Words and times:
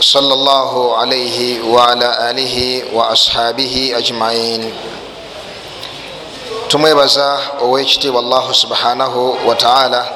صلى 0.00 0.34
الله 0.34 0.96
عليه 0.96 1.62
وعلى 1.62 2.30
آله 2.30 2.82
وأصحابه 2.92 3.92
أجمعين 3.96 4.74
tumwebaza 6.68 7.38
owekitiibwa 7.62 8.20
allahu 8.20 8.54
subhanahu 8.54 9.38
wataala 9.48 10.08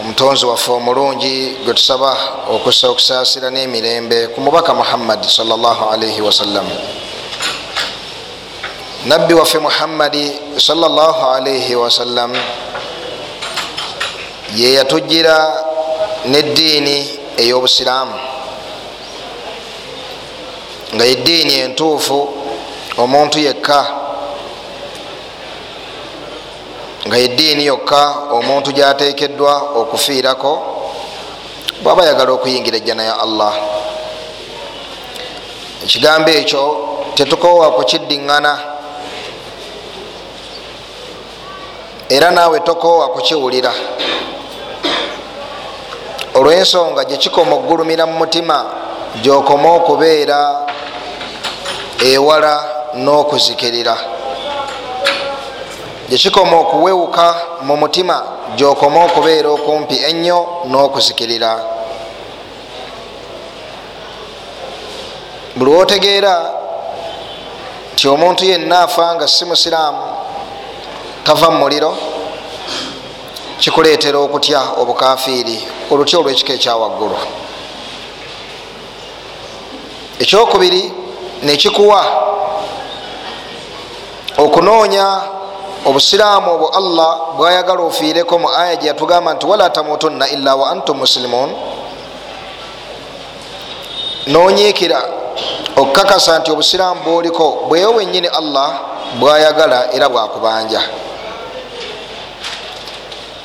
omutonzi 0.00 0.46
waffe 0.46 0.70
omulungi 0.72 1.56
gwe 1.64 1.74
tusaba 1.74 2.16
okusa 2.50 2.88
okusaasira 2.88 3.50
n'emirembe 3.50 4.26
ku 4.26 4.40
mubaka 4.40 4.74
muhammadi 4.74 5.28
salllahalaihi 5.28 6.20
wasallam 6.20 6.66
nabbi 9.06 9.34
waffe 9.34 9.58
muhammadi 9.58 10.32
salllahalaihi 10.56 11.74
wasallam 11.74 12.32
ye 14.56 14.72
yatujjira 14.74 15.64
neddiini 16.24 17.15
ey'obusiraamu. 17.37 18.15
Nga 20.93 21.05
yeddiini 21.05 21.53
entuufu 21.59 22.19
omuntu 22.97 23.39
yekka 23.39 23.79
nga 27.07 27.17
yeddiini 27.17 27.65
yokka 27.65 28.01
omuntu 28.37 28.71
gyateekeddwa 28.71 29.53
okufiirako 29.81 30.51
bwaba 31.83 32.03
ayagala 32.03 32.31
okuyingira 32.31 32.77
ejjana 32.77 33.03
ya 33.03 33.15
allah. 33.19 33.53
Ekigambo 35.83 36.29
ekyo 36.29 36.63
tetukoowa 37.15 37.71
kukiddiŋŋana 37.71 38.53
era 42.09 42.31
naawe 42.31 42.59
tokoowa 42.59 43.09
kukiwulira 43.09 43.73
olw'ensonga 46.37 47.03
gyekikoma 47.03 47.55
okugulumira 47.55 48.05
mu 48.05 48.15
mutima 48.21 48.57
gyokoma 49.23 49.69
okubeera 49.77 50.39
ewala 52.11 52.53
n'okuzikirira. 52.93 53.95
Gyekikoma 56.09 56.55
okuwewuka 56.63 57.25
mu 57.61 57.75
mutima 57.77 58.15
gyokoma 58.57 59.05
okubeera 59.05 59.49
okumpi 59.49 59.95
ennyo 60.09 60.39
n'okuzikirira. 60.69 61.51
Buli 65.55 65.71
wotegeera 65.71 66.35
nti 67.93 68.07
omuntu 68.07 68.45
yenna 68.45 68.83
afa 68.85 69.15
nga 69.15 69.27
si 69.27 69.45
musiraamu 69.45 70.05
tava 71.23 71.49
mu 71.49 71.57
muliro 71.57 72.16
kikuleetera 73.59 74.17
okutya 74.19 74.61
obukafiiri 74.81 75.67
olutya 75.91 76.19
olwekika 76.19 76.53
ekyawaggulu 76.53 77.17
ekyokubiri 80.19 80.91
nekikuwa 81.43 82.01
okunoonya 84.37 85.21
obusiraamu 85.85 86.51
obwo 86.53 86.67
allah 86.69 87.11
bwayagala 87.37 87.81
ofiireko 87.81 88.39
mu 88.39 88.49
aya 88.49 88.75
gye 88.75 88.87
yatugamba 88.87 89.33
nti 89.33 89.45
wala 89.45 89.69
tamutunna 89.69 90.29
illa 90.29 90.55
wa 90.55 90.71
antum 90.71 90.97
musilimun 90.97 91.49
nonyiikira 94.27 95.01
okukakasa 95.75 96.39
nti 96.39 96.51
obusiraamu 96.51 97.01
bwoliko 97.03 97.65
bweyo 97.67 97.93
bwenyini 97.93 98.27
allah 98.27 98.69
bwayagala 99.19 99.93
era 99.93 100.09
bwakubanja 100.09 100.81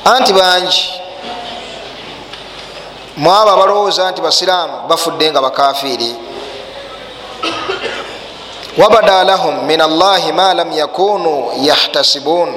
anti 0.05 0.33
bangi. 0.33 0.89
Mwabo 3.17 3.51
abalowooza 3.51 4.11
nti 4.11 4.21
basiraamu 4.21 4.73
bafudde 4.87 5.31
nga 5.31 5.41
bakafiiri. 5.41 6.15
Wabada 8.77 9.23
lahum 9.23 9.65
min 9.65 9.81
allahi 9.81 10.31
ma 10.31 10.53
lam 10.53 10.71
yakunu 10.71 11.51
yahtasibun. 11.57 12.49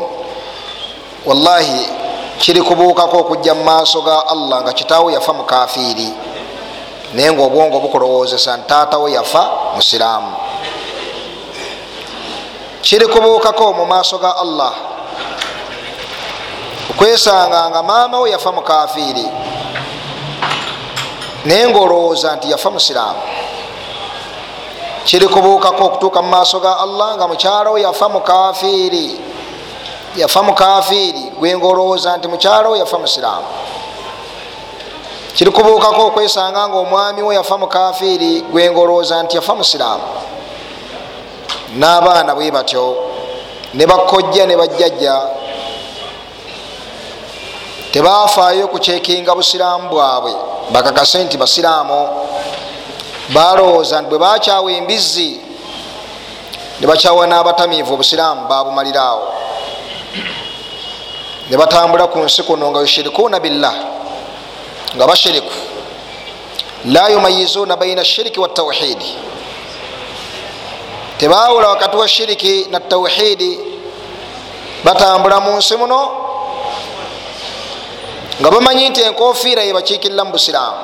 Wallahi 1.26 1.88
kiri 2.38 2.62
kubuukako 2.62 3.18
okujja 3.18 3.54
mu 3.54 3.64
maaso 3.64 4.02
ga 4.02 4.26
allah 4.28 4.62
nga 4.62 4.72
kitaawe 4.72 5.12
yafa 5.12 5.32
mukafiiri 5.32 6.08
naye 7.14 7.32
nga 7.32 7.42
obwongo 7.42 7.80
bukulowoozesa 7.80 8.56
nti 8.56 8.66
taatawe 8.68 9.12
yafa 9.12 9.50
musiraamu 9.76 10.32
kiri 12.82 13.06
kubuukako 13.06 13.72
mu 13.72 13.84
maaso 13.86 14.18
ga 14.18 14.36
allah 14.36 14.72
okwesanga 16.90 17.70
nga 17.70 17.82
maama 17.82 18.20
we 18.20 18.30
yafa 18.30 18.52
mukafiiri 18.52 19.26
naye 21.44 21.68
ngaolowooza 21.68 22.36
nti 22.36 22.50
yafa 22.50 22.70
musiraamu 22.70 23.20
kiri 25.04 25.28
kubuukako 25.28 25.84
okutuuka 25.84 26.22
mu 26.22 26.28
maaso 26.28 26.60
ga 26.60 26.78
allah 26.78 27.16
nga 27.16 27.28
mukyala 27.28 27.70
we 27.70 27.82
yafa 27.82 28.08
mukafiiri 28.08 29.20
yafa 30.16 30.42
mukafiiri 30.42 31.32
gwe 31.38 31.56
ngaolowooza 31.56 32.16
nti 32.16 32.28
mukyala 32.28 32.68
we 32.68 32.78
yafa 32.78 32.98
musiraamu 32.98 33.46
kiri 35.34 35.50
kubuukako 35.50 36.06
okwesanga 36.06 36.68
nga 36.68 36.76
omwami 36.76 37.22
we 37.22 37.34
yafa 37.34 37.58
mukafiiri 37.58 38.40
gwe 38.40 38.70
ngaolowooza 38.70 39.22
nti 39.22 39.36
yafa 39.36 39.54
musiraamu 39.54 40.04
n'abaana 41.78 42.34
bwe 42.34 42.50
batyo 42.50 42.96
ne 43.74 43.86
bakojja 43.86 44.46
ne 44.46 44.56
bajjajja 44.56 45.22
tebafaayo 47.96 48.68
kucekinga 48.68 49.34
busiraamu 49.34 49.88
bwabwe. 49.88 50.32
Bakakase 50.70 51.24
nti 51.24 51.36
basiraamu 51.36 52.08
balowooza 53.32 54.00
nti 54.00 54.08
bwe 54.10 54.18
bakyawa 54.18 54.72
embizzi 54.72 55.40
ne 56.80 56.86
bakyawa 56.86 57.26
n'abatamiivu 57.26 57.94
obusiraamu 57.94 58.48
babumaliraawo 58.48 59.32
ne 61.50 61.56
batambula 61.56 62.06
ku 62.06 62.18
nsi 62.18 62.42
kuno 62.42 62.70
nga 62.70 62.80
yushirikuuna 62.80 63.40
billah 63.40 63.74
nga 64.96 65.06
bashiriku. 65.06 65.52
La 66.84 67.08
yumayizuuna 67.08 67.76
baina 67.76 68.04
shiriki 68.04 68.40
watawhidi 68.40 69.14
tebawula 71.18 71.68
wakati 71.68 71.96
wa 71.96 72.08
shiriki 72.08 72.66
na 72.70 72.80
tawhidi 72.80 73.58
batambula 74.84 75.40
mu 75.40 75.56
nsi 75.56 75.76
muno 75.76 76.25
nga 78.40 78.50
bamanyi 78.50 78.88
nti 78.88 79.00
enkofiira 79.00 79.62
yebakiikirira 79.62 80.24
mu 80.24 80.32
busiraamu. 80.32 80.78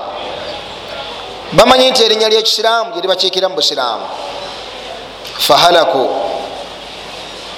Bamanyi 1.53 1.91
nti 1.91 2.05
erinnya 2.05 2.29
lyekisiraamu 2.29 2.93
gyeribakiikirira 2.93 3.49
mu 3.49 3.57
busiraamu. 3.57 4.07
Fahalaku 5.39 6.09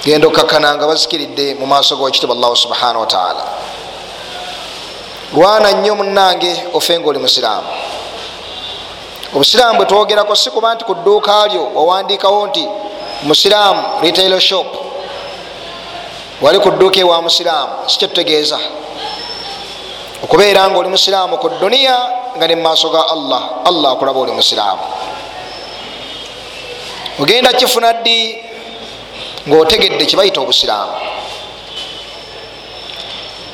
genda 0.03 0.27
okkakkana 0.27 0.75
nga 0.75 0.87
bazikiridde 0.87 1.55
mu 1.59 1.65
maaso 1.65 1.95
gowekitiibwa 1.95 2.35
allahu 2.35 2.55
subhanahu 2.55 2.99
wataala 2.99 3.43
lwana 5.33 5.71
nnyo 5.71 5.95
munange 5.95 6.51
ofe 6.73 6.99
nga 6.99 7.09
oli 7.09 7.19
musiraamu. 7.19 7.67
Obusiraamu 9.35 9.77
bwe 9.77 9.85
twogerako 9.85 10.35
si 10.35 10.49
kuba 10.49 10.75
nti 10.75 10.83
ku 10.85 10.95
dduuka 10.95 11.47
lyo 11.47 11.71
wawandiikawo 11.75 12.47
nti 12.47 12.67
musiraamu 13.23 13.83
retail 14.01 14.39
shop. 14.39 14.67
Wali 16.41 16.59
ku 16.59 16.71
dduuka 16.71 16.99
ewa 16.99 17.21
musiraamu 17.21 17.73
si 17.87 17.97
kyetutegeeza 17.97 18.59
okubeera 20.25 20.69
nga 20.69 20.77
oli 20.81 20.89
musiraamu 20.89 21.37
ku 21.37 21.49
duniya 21.61 21.97
nga 22.33 22.45
ne 22.47 22.55
mumaaso 22.57 22.89
ga 22.89 23.01
allah 23.13 23.61
allah 23.61 23.93
akulaba 23.93 24.19
oli 24.19 24.33
musiraamu. 24.33 24.81
Ogenda 27.21 27.53
kifuna 27.53 27.93
ddi 27.93 28.41
ngaotegedde 29.47 30.05
kibayita 30.05 30.41
obusiraamu? 30.41 30.97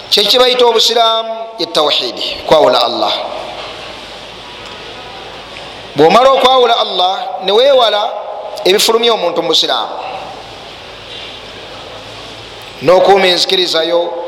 Kyekibayita 0.10 0.66
obusiraamu? 0.66 1.60
Yetawhidi 1.60 2.48
kwawula 2.48 2.80
allah. 2.80 3.14
Bwomala 5.96 6.32
okwawula 6.32 6.76
allah 6.80 7.16
newewala 7.44 8.02
ebifulumya 8.64 9.14
omuntu 9.14 9.44
mubusiraamu 9.44 9.96
nokuuma 12.82 13.28
enzikirizayo 13.28 14.21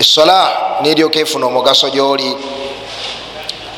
esola 0.00 0.78
neryoka 0.82 1.18
efuna 1.18 1.46
omugaso 1.46 1.90
gyoli. 1.90 2.36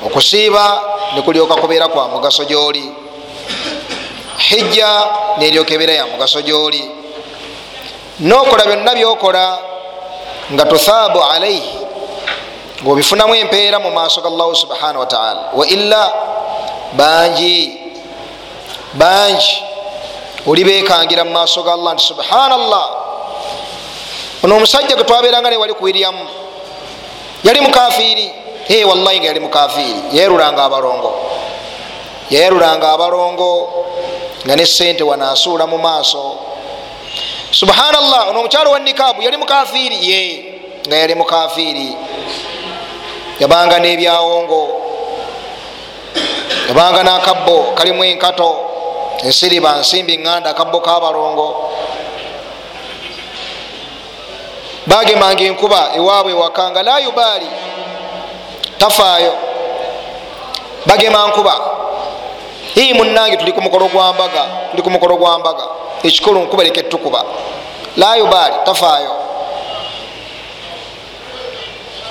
Okusiiba 0.07 0.83
nekulyoka 1.15 1.55
kubeera 1.55 1.89
kwa 1.89 2.09
mugaso 2.09 2.45
gyoli. 2.45 2.91
Hijja 4.39 5.07
neryokebera 5.39 5.93
ya 5.93 6.07
mugaso 6.07 6.43
gyoli. 6.43 6.91
Nokola 8.21 8.65
byonna 8.67 8.95
byokola 8.95 9.59
nga 10.53 10.65
tuthaabu 10.65 11.23
alaihi 11.23 11.79
ngaobifunamu 12.83 13.35
empeera 13.35 13.79
mu 13.79 13.91
maaso 13.91 14.21
ga 14.21 14.29
allahu 14.29 14.55
subhanahu 14.55 15.01
wataala 15.01 15.51
waila 15.55 16.13
bangi 16.93 17.81
bangi 18.95 19.63
olibekangira 20.47 21.25
mu 21.25 21.33
maaso 21.33 21.63
ga 21.63 21.73
allah 21.73 21.95
nti 21.95 22.05
subhanallah 22.07 22.87
ono 24.43 24.57
omusajja 24.57 24.95
gwe 24.97 25.05
twabeeranga 25.05 25.51
naye 25.51 25.61
wali 25.61 25.75
kuwiryamu 25.75 26.29
yali 27.45 27.61
mukafiiri. 27.61 28.33
E 28.69 28.85
wallahi 28.85 29.21
nga 29.21 29.27
yali 29.27 29.41
mukafiiri. 29.41 30.01
Yayerulanga 30.13 30.65
abalongo. 30.65 31.31
Yayerulanga 32.31 32.93
abalongo 32.93 33.85
nga 34.45 34.57
ne 34.57 34.67
sente 34.67 35.03
wanaasuula 35.03 35.67
mu 35.67 35.79
maaso. 35.79 36.39
Subhanallah 37.51 38.29
ono 38.29 38.41
omukyalo 38.41 38.71
wa 38.71 38.79
nikabu 38.79 39.23
yali 39.23 39.37
mukafiiri? 39.37 40.11
Ye 40.11 40.21
nga 40.87 40.97
yali 40.97 41.15
mukafiiri. 41.15 41.97
Yabanga 43.41 43.79
n'ebyawongo 43.79 44.89
yabanga 46.69 47.03
n'akabbo 47.03 47.73
kalimu 47.75 48.05
enkato 48.05 48.57
ensiriba 49.25 49.81
nsimbi 49.81 50.19
ŋŋanda 50.19 50.51
akabbo 50.51 50.81
k'abalongo 50.81 51.49
bagemanga 54.89 55.45
enkuba 55.45 55.81
ewaabwe 55.97 56.33
ewaka 56.33 56.71
nga 56.71 56.83
la 56.83 56.99
yubaali 56.99 57.47
tafaayo. 58.79 59.35
Bagema 60.87 61.27
nkuba 61.29 61.55
ii 62.77 62.93
munange 62.95 63.37
tuli 63.37 63.53
ku 63.53 63.61
mukolo 63.61 63.89
gwa 63.89 64.13
mbaga 64.13 64.43
tuli 64.71 64.83
ku 64.83 64.91
mukolo 64.91 65.17
gwa 65.17 65.39
mbaga. 65.39 65.65
Ekikulu 66.03 66.41
nkuba 66.41 66.65
leke 66.65 66.83
tukuba 66.83 67.25
la 67.97 68.17
yubaali 68.17 68.55
tafaayo. 68.65 69.13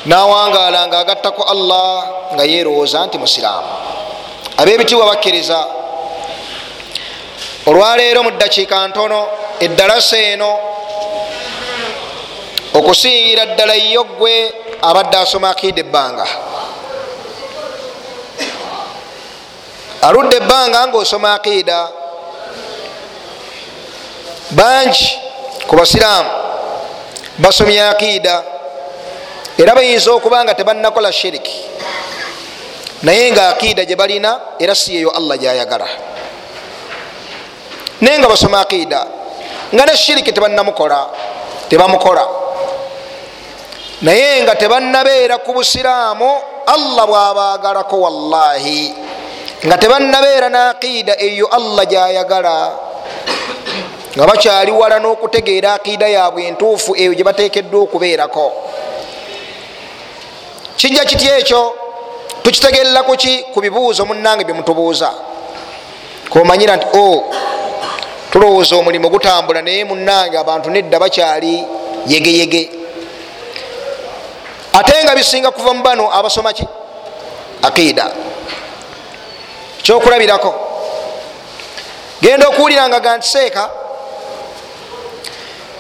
Nawangala 0.06 0.88
nga 0.88 1.00
agattako 1.00 1.44
allah 1.44 2.04
nga 2.34 2.44
yerowooza 2.44 3.06
nti 3.06 3.18
musiraamu. 3.18 3.68
Abebitiibwa 4.58 5.06
bakkiriza 5.06 5.66
olwaleero 7.66 8.24
mu 8.24 8.32
ddakiika 8.32 8.88
ntono 8.88 9.28
eddalasa 9.60 10.18
eno 10.18 10.60
okusingira 12.78 13.46
ddala 13.46 13.74
yo 13.74 14.04
gwe 14.04 14.54
abadde 14.82 15.18
asoma 15.18 15.50
akiida 15.50 15.82
ebbanga. 15.82 16.26
Aludde 20.02 20.38
ebbanga 20.38 20.88
ngaosoma 20.88 21.34
akiida 21.34 21.90
bangi 24.52 25.10
ku 25.68 25.76
basiraamu 25.76 26.30
basomye 27.38 27.82
akiida 27.82 28.44
era 29.58 29.76
bayinza 29.76 30.12
okuba 30.12 30.44
nga 30.44 30.54
tebanakola 30.54 31.12
shiriki. 31.12 31.66
Naye 33.02 33.32
nga 33.32 33.50
akiida 33.50 33.86
gye 33.86 33.96
balina 33.96 34.40
era 34.60 34.76
si 34.76 34.94
yeyo 34.96 35.10
allah 35.10 35.38
gyayagala. 35.38 35.88
Naye 38.02 38.20
nga 38.20 38.30
basoma 38.30 38.62
akiida 38.62 39.08
nga 39.74 39.86
ne 39.86 39.98
shiriki 39.98 40.32
tebanamukola 40.32 41.10
tebamukola 41.70 42.47
naye 44.02 44.44
nga 44.44 44.56
tebanabeera 44.56 45.38
ku 45.38 45.54
busiraamu 45.54 46.30
allah 46.66 47.06
bwabagalako 47.08 47.98
wallahi. 47.98 48.94
Nga 49.66 49.78
tebanabeera 49.78 50.50
naqiida 50.50 51.18
eyo 51.20 51.48
allah 51.48 51.86
gyayagala. 51.86 52.58
Nga 54.18 54.26
bakyali 54.28 54.72
wala 54.72 55.00
n'okutegeera 55.00 55.74
akiida 55.74 56.08
yabwe 56.08 56.46
entuufu 56.48 56.96
eyo 56.96 57.14
gye 57.14 57.24
batekeddwa 57.24 57.82
okubeerako. 57.82 58.54
Kijja 60.78 61.06
kitya 61.06 61.38
ekyo? 61.38 61.74
Tukitegerera 62.44 63.04
kuki 63.04 63.50
ku 63.54 63.62
bibuuzo 63.62 64.06
munange 64.06 64.44
byemutubuuza 64.44 65.12
komanyira 66.30 66.76
nti 66.76 66.88
o 66.94 67.00
oh, 67.00 67.24
tulowooza 68.32 68.76
omulimu 68.76 69.10
gutambula 69.10 69.62
naye 69.62 69.84
munange 69.86 70.38
abantu 70.38 70.70
nedda 70.70 71.00
bakyali 71.00 71.64
yegeyege 72.08 72.70
ate 74.74 75.04
nga 75.04 75.16
bisinga 75.16 75.52
kuva 75.52 75.74
mu 75.74 75.84
bano 75.84 76.12
abasoma 76.14 76.54
ki? 76.54 76.68
Akiida 77.64 78.12
kyokulabirako. 79.82 80.54
Genda 82.22 82.48
okuwuliranga 82.48 83.00
ga 83.00 83.18
ntiseeka 83.18 83.70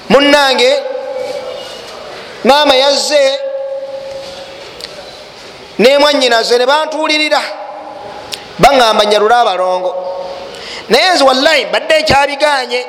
munange 0.10 0.80
maama 2.44 2.75
yazze 2.75 3.39
nemwanyinaze 5.80 6.57
nebantuulirira 6.57 7.42
baŋamba 8.60 9.06
nyalule 9.06 9.36
abalongo. 9.36 9.92
Naye 10.89 11.10
nzi 11.10 11.24
wallahi 11.24 11.66
badde 11.66 12.01
nkyabiganye. 12.01 12.86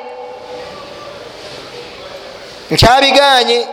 Nkyabiganye 2.71 3.67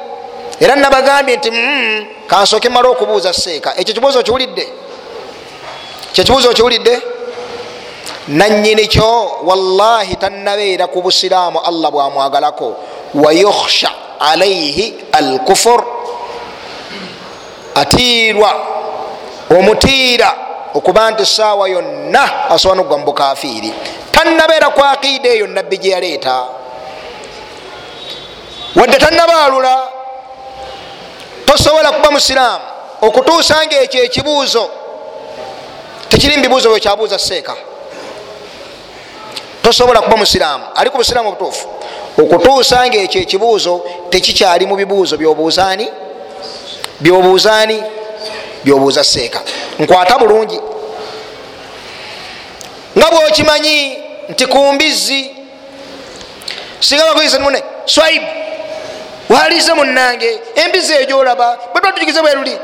era 0.61 0.77
nabagambye 0.77 1.37
nti 1.37 1.51
mm, 1.51 2.07
kansooke 2.27 2.69
mala 2.69 2.89
okubuuza 2.89 3.33
seeka. 3.33 3.77
Ekyo 3.77 3.95
kibuuzo 3.95 4.19
okiwulidde 4.21 4.69
kyekibuuzo 6.13 6.51
okiwulidde 6.51 7.03
nanyini 8.29 8.87
kyo 8.89 9.31
wallahi 9.45 10.17
tannabeera 10.17 10.87
ku 10.87 11.03
busiraamu 11.03 11.61
allah 11.61 11.91
bwamwagalako. 11.91 12.77
Wayukhsha 13.15 13.91
alaihi 14.21 14.95
alkufur. 15.13 15.85
Atiirwa 17.75 18.55
omutiira 19.51 20.35
okuba 20.75 21.11
nti 21.11 21.27
saawa 21.27 21.69
yonna 21.69 22.51
asobola 22.51 22.77
nokugwa 22.77 22.99
mubukafiiri 22.99 23.73
tannabeera 24.13 24.71
ku 24.71 24.85
akiida 24.85 25.29
eyo 25.29 25.47
nabbi 25.47 25.79
gye 25.79 25.91
yaleeta. 25.91 26.45
Wadde 28.77 28.97
tannabaalula 28.99 29.96
tosobola 31.47 31.93
kuba 31.93 32.11
musiraamu 32.11 32.65
okutuusa 33.01 33.67
nga 33.67 33.81
ekyo 33.81 34.05
ekibuuzo. 34.05 34.71
Tekiri 36.09 36.37
mubibuuzo 36.37 36.71
bwe 36.71 36.81
kyabuuza 36.81 37.19
seeka. 37.19 37.57
Tosobola 39.63 40.01
kuba 40.01 40.17
musiraamu. 40.17 40.65
Ali 40.75 40.91
ku 40.91 40.97
busiraamu 40.97 41.29
obutuufu. 41.29 41.69
Okutuusa 42.19 42.87
nga 42.87 42.97
ekyo 42.97 43.21
ekibuuzo 43.21 43.85
tekikyali 44.11 44.67
mu 44.67 44.77
bibuuzo 44.77 45.17
byobuuzaani 45.17 45.89
byobuuzaani 47.01 47.83
byobuuza 48.65 49.05
seeka. 49.05 49.41
Nkwata 49.79 50.19
bulungi. 50.19 50.61
Nga 52.99 53.11
bwokimanyi 53.11 53.99
nti 54.29 54.47
kumbizi 54.47 55.31
singa 56.81 57.05
bakwisa 57.05 57.39
nimune 57.39 57.63
swaibu 57.85 58.27
walize 59.29 59.73
munange 59.73 60.41
embizi 60.55 60.93
egyolaba 60.93 61.59
bwetwatugize 61.73 62.21
bweruli 62.23 62.59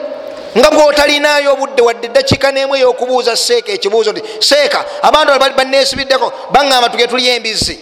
nga 0.58 0.70
bwotalinayo 0.70 1.52
obudde 1.52 1.82
wadde 1.82 2.06
eddakika 2.06 2.52
nemu 2.52 2.76
eyokubuuza 2.76 3.36
seeka 3.36 3.72
ekibuuzo 3.72 4.12
nti 4.12 4.22
seeka 4.38 4.84
abantu 5.02 5.32
banesibiddeko 5.56 6.32
baŋamba 6.52 6.88
tuge 6.88 7.06
tuli 7.06 7.28
embizi 7.28 7.80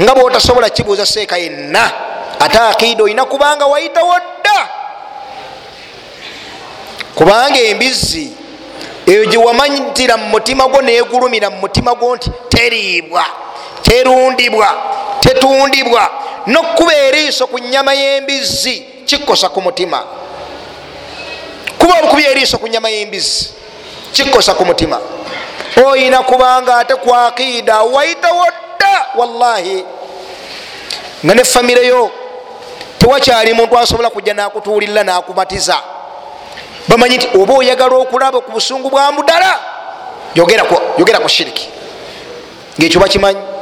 nga 0.00 0.14
bwotasobola 0.14 0.70
kibuuza 0.70 1.06
seeka 1.06 1.36
yenna 1.36 1.92
ate 2.40 2.58
akiida 2.58 3.04
olina 3.04 3.24
kubanga 3.24 3.66
wayitawo 3.66 4.14
dda 4.18 4.68
kubanga 7.14 7.58
embizi 7.60 8.32
eyo 9.06 9.24
gyewamanyitira 9.24 10.16
mu 10.16 10.26
mutima 10.26 10.68
gwo 10.68 10.82
negulumira 10.82 11.50
mu 11.50 11.56
mutima 11.56 11.94
gwo 11.94 12.16
nti 12.16 12.30
teriibwa 12.48 13.24
terundibwa 13.82 14.68
tetundibwa. 15.20 16.10
Nokuba 16.46 16.94
eriiso 16.94 17.46
ku 17.46 17.58
nyama 17.58 17.94
y'embizi 17.94 18.84
kikosa 19.04 19.48
ku 19.48 19.60
mutima. 19.62 20.02
Kuba 21.78 21.98
obukubi 21.98 22.24
eriiso 22.24 22.58
ku 22.58 22.66
nyama 22.68 22.90
y'embizi 22.90 23.50
kikosa 24.12 24.54
ku 24.54 24.64
mutima. 24.64 25.00
Oyina 25.86 26.22
kubanga 26.22 26.78
ate 26.78 26.94
kwakiida 26.94 27.82
wayitawo 27.82 28.44
dda 28.46 29.06
wallahi. 29.16 29.84
Nga 31.24 31.34
ne 31.34 31.44
famireyo 31.44 32.10
tewakyali 32.98 33.52
muntu 33.52 33.78
asobola 33.78 34.10
kujja 34.10 34.34
nakutuulirira 34.34 35.04
nakumatiza. 35.04 35.80
Bamanyi 36.88 37.16
nti 37.16 37.28
oba 37.38 37.54
oyagala 37.54 37.96
okulaba 37.96 38.40
ku 38.40 38.50
busungu 38.52 38.90
bwa 38.90 39.12
mudala 39.12 39.60
yogera 40.34 41.18
ku 41.20 41.28
shiriki. 41.28 41.68
Ngaekyo 42.78 43.00
bakimanyi 43.00 43.55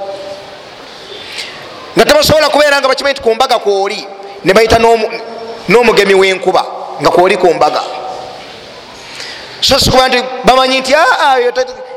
nga 1.97 2.05
tebasobola 2.05 2.49
kubeera 2.49 2.81
nga 2.81 2.89
bakimanyi 2.89 3.15
ti 3.15 3.23
kumbaga 3.23 3.59
kwoli 3.59 4.07
nebayita 4.45 4.79
n'omugemi 5.69 6.15
w'enkuba 6.15 6.65
nga 7.01 7.11
kwoli 7.11 7.37
kumbaga 7.37 7.83
so 9.61 9.79
sikuba 9.79 10.09
nti 10.09 10.19
bamanyi 10.45 10.81
nti 10.81 10.93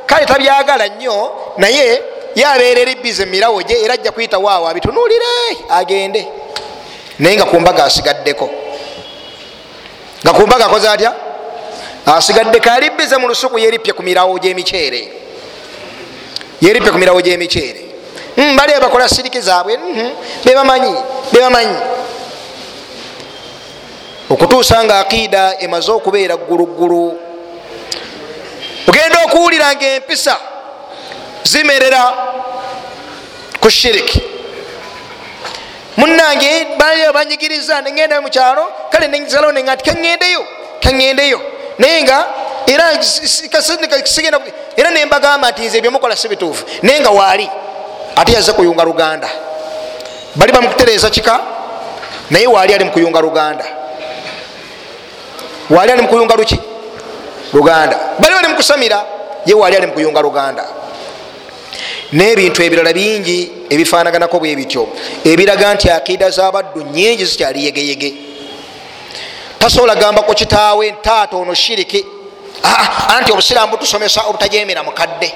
kale 0.06 0.26
tabyagala 0.26 0.88
nnyo 0.88 1.32
naye 1.58 2.02
yabeera 2.36 2.80
eribize 2.82 3.26
mumirawo 3.26 3.62
gye 3.62 3.82
era 3.84 3.94
ajja 3.94 4.12
kuyita 4.12 4.38
waawo 4.40 4.68
abitunuulire 4.68 5.26
agende. 5.70 6.28
Naye 7.20 7.36
nga 7.36 7.46
kumbaga 7.46 7.84
asigaddeko. 7.86 8.50
Nga 10.24 10.34
kumbaga 10.34 10.66
akoze 10.66 10.90
atya? 10.90 11.14
Asigaddeko 12.06 12.70
alibize 12.70 13.18
mu 13.18 13.28
lusuku 13.28 13.60
yeripye 13.60 13.94
ku 13.94 14.04
mirawo 14.04 14.40
gyemiceere. 14.40 15.12
Yeripye 16.62 16.92
ku 16.92 16.98
mirawo 16.98 17.22
gyemiceere 17.22 17.87
bali 18.38 18.74
bakola 18.82 19.10
siriki 19.10 19.42
zaabwe 19.42 19.78
mm, 19.78 20.12
bebamanyi 20.46 20.96
bebamanyi 21.32 21.78
okutuusa 24.30 24.84
nga 24.84 25.00
akiida 25.00 25.56
emaze 25.60 25.92
okubeera 25.92 26.38
gguluggulu 26.38 27.20
ogenda 28.88 29.18
okuwulira 29.26 29.76
nga 29.76 29.88
empisa 29.96 30.38
zimerera 31.44 32.14
ku 33.60 33.70
shiriki 33.70 34.22
munange 35.98 36.78
bali 36.78 37.02
banyigiriza 37.14 37.82
negenda 37.82 38.22
mukyalo 38.22 38.72
kale 38.92 39.08
nesalawo 39.08 39.52
nenga 39.52 39.76
nti 39.76 39.84
kaŋŋendeyo 39.90 40.44
kaŋŋendeyo 40.84 41.40
naye 41.80 42.04
nga 42.04 42.18
era 42.68 42.86
sigenda 44.06 44.40
era 44.78 44.90
nembagamba 44.90 45.52
nti 45.52 45.62
nze 45.66 45.82
byemukola 45.82 46.16
si 46.16 46.28
bituufu 46.28 46.66
naye 46.82 47.00
nga 47.00 47.10
waali 47.10 47.50
ate 48.18 48.34
yaze 48.34 48.54
kuyunga 48.54 48.84
luganda. 48.84 49.30
Bali 50.36 50.52
bamukutereeza 50.52 51.10
kika? 51.10 51.40
Naye 52.30 52.48
waali 52.48 52.74
ali 52.74 52.84
mukuyunga 52.84 53.22
luganda. 53.22 53.66
Waali 55.70 55.92
ali 55.92 56.02
mukuyunga 56.02 56.36
luki? 56.36 56.60
Luganda. 57.54 58.00
Bali 58.20 58.34
bali 58.36 58.48
mukusamira? 58.48 59.06
Ye 59.46 59.54
waali 59.54 59.76
ali 59.76 59.88
mukuyunga 59.88 60.22
luganda. 60.22 60.66
N'ebintu 62.14 62.64
ebirala 62.64 62.94
bingi 62.94 63.52
ebifanaganako 63.70 64.40
bwe 64.40 64.56
bityo. 64.56 64.88
Ebiraga 65.24 65.74
nti 65.74 65.90
akida 65.90 66.30
zabaddu 66.30 66.82
nyingi 66.82 67.26
zikyali 67.26 67.66
yegeyege. 67.66 68.14
Tasobola 69.60 69.96
gamba 69.96 70.22
ku 70.22 70.34
kitaawe 70.34 70.92
taata 71.02 71.38
ono 71.38 71.54
shiriki. 71.54 72.06
Anti 73.08 73.32
obusiraamu 73.32 73.72
butusomesa 73.72 74.22
obutajemera 74.22 74.84
mukadde 74.84 75.34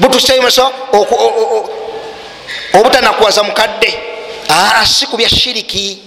butusomesa 0.00 0.70
obutanakuwaza 2.72 3.42
mukadde. 3.42 3.98
Si 4.84 5.06
ku 5.06 5.16
bya 5.16 5.28
shiriki. 5.28 5.98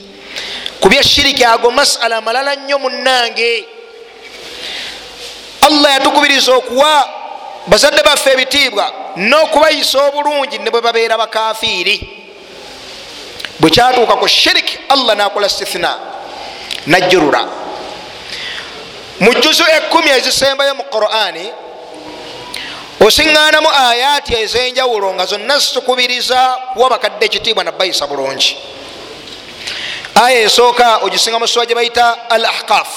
Ku 0.79 0.89
bya 0.89 1.03
shiriki 1.03 1.45
ago 1.45 1.71
masala 1.71 2.21
malala 2.21 2.55
nnyo 2.55 2.79
munange 2.79 3.65
allah 5.61 5.91
yatukubiriza 5.91 6.53
okuwa 6.53 7.09
bazadde 7.67 8.03
baffe 8.03 8.31
ebitiibwa 8.31 8.93
n'okubayisa 9.15 10.07
obulungi 10.07 10.57
ne 10.57 10.69
bwe 10.71 10.81
babeera 10.81 11.17
bakafiiri. 11.17 12.01
Bwe 13.59 13.69
kyatuuka 13.69 14.15
ku 14.15 14.27
shiriki 14.27 14.79
allah 14.89 15.15
nakola 15.15 15.49
stithna 15.49 16.11
najjurura 16.87 17.45
mu 19.19 19.33
juzu 19.33 19.63
ekumi 19.63 20.09
ezisembayo 20.09 20.75
mu 20.75 20.83
qurani 20.83 21.51
osiŋŋaanamu 23.05 23.69
ayaati 23.69 24.33
ez'enjawulo 24.43 25.13
nga 25.13 25.25
zonna 25.25 25.57
zitukubiriza 25.59 26.57
kuwa 26.73 26.89
bakadde 26.89 27.25
ekitiibwa 27.25 27.63
nabayisa 27.63 28.07
bulungi. 28.07 28.57
Aya 30.15 30.39
esooka 30.45 30.97
ogisinga 31.07 31.39
mu 31.39 31.47
sura 31.47 31.65
gye 31.65 31.75
bayita 31.75 32.29
al 32.29 32.45
ahkaf 32.45 32.89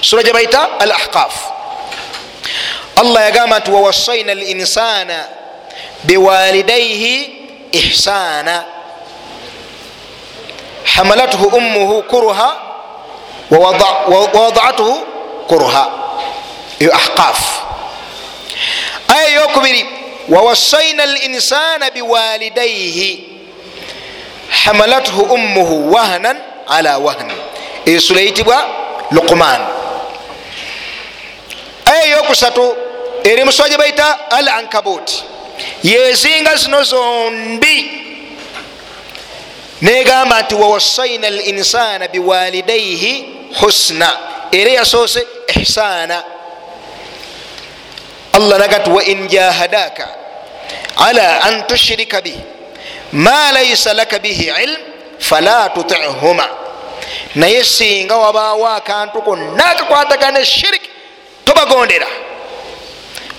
sura 0.00 0.22
gye 0.22 0.32
bayita 0.32 0.78
al 0.78 0.92
ahkaf 0.92 1.34
allah 2.96 3.22
yagamba 3.28 3.58
nti 3.58 3.70
wawasaina 3.70 4.32
al 4.32 4.42
insana 4.42 5.26
biwalidaihi 6.04 7.14
ihsana 7.72 8.64
hamalathu 10.94 11.46
ummuhu 11.46 12.02
kurha 12.02 12.56
wawadatuhu 13.50 14.94
kurha 15.48 15.84
eyo 16.80 16.94
ahkaf 16.94 17.65
aya 19.08 19.28
yokubiri 19.40 19.86
wawasaina 20.28 21.02
al 21.02 21.22
insana 21.22 21.90
biwalidaihi 21.90 23.28
hamalathu 24.64 25.20
ummuhu 25.22 25.92
wahnan 25.92 26.36
ala 26.68 26.98
wahn 26.98 27.32
eyo 27.86 28.00
sula 28.00 28.20
eyitibwa 28.20 28.68
luqman 29.10 29.60
aya 31.84 32.04
eyokusatu 32.06 32.76
eri 33.24 33.44
muswa 33.44 33.68
gye 33.68 33.78
bayita 33.78 34.30
al 34.30 34.48
ankabut 34.48 35.10
yezinga 35.82 36.56
zino 36.56 36.82
zombi 36.84 37.90
negamba 39.82 40.42
nti 40.42 40.54
wawasaina 40.54 41.26
al 41.26 41.40
insana 41.48 42.08
biwalidaihi 42.08 43.24
husna 43.60 44.18
era 44.52 44.70
yasoose 44.70 45.26
ihsana 45.60 46.24
allah 48.36 48.58
naga 48.58 48.84
ti 48.84 48.90
wain 48.90 49.28
jahadaka 49.28 50.08
ala 50.96 51.42
an 51.48 51.64
tushirika 51.66 52.20
bih 52.20 52.36
ma 53.12 53.52
laisa 53.52 53.94
laka 53.94 54.18
bihi 54.18 54.52
ilm 54.64 54.80
fala 55.18 55.68
tutihuma. 55.74 56.48
Naye 57.34 57.64
singa 57.64 58.16
wabaawo 58.16 58.68
akantu 58.68 59.22
konna 59.22 59.66
akakwatagana 59.66 60.44
shiriki 60.44 60.90
tobagondera 61.44 62.06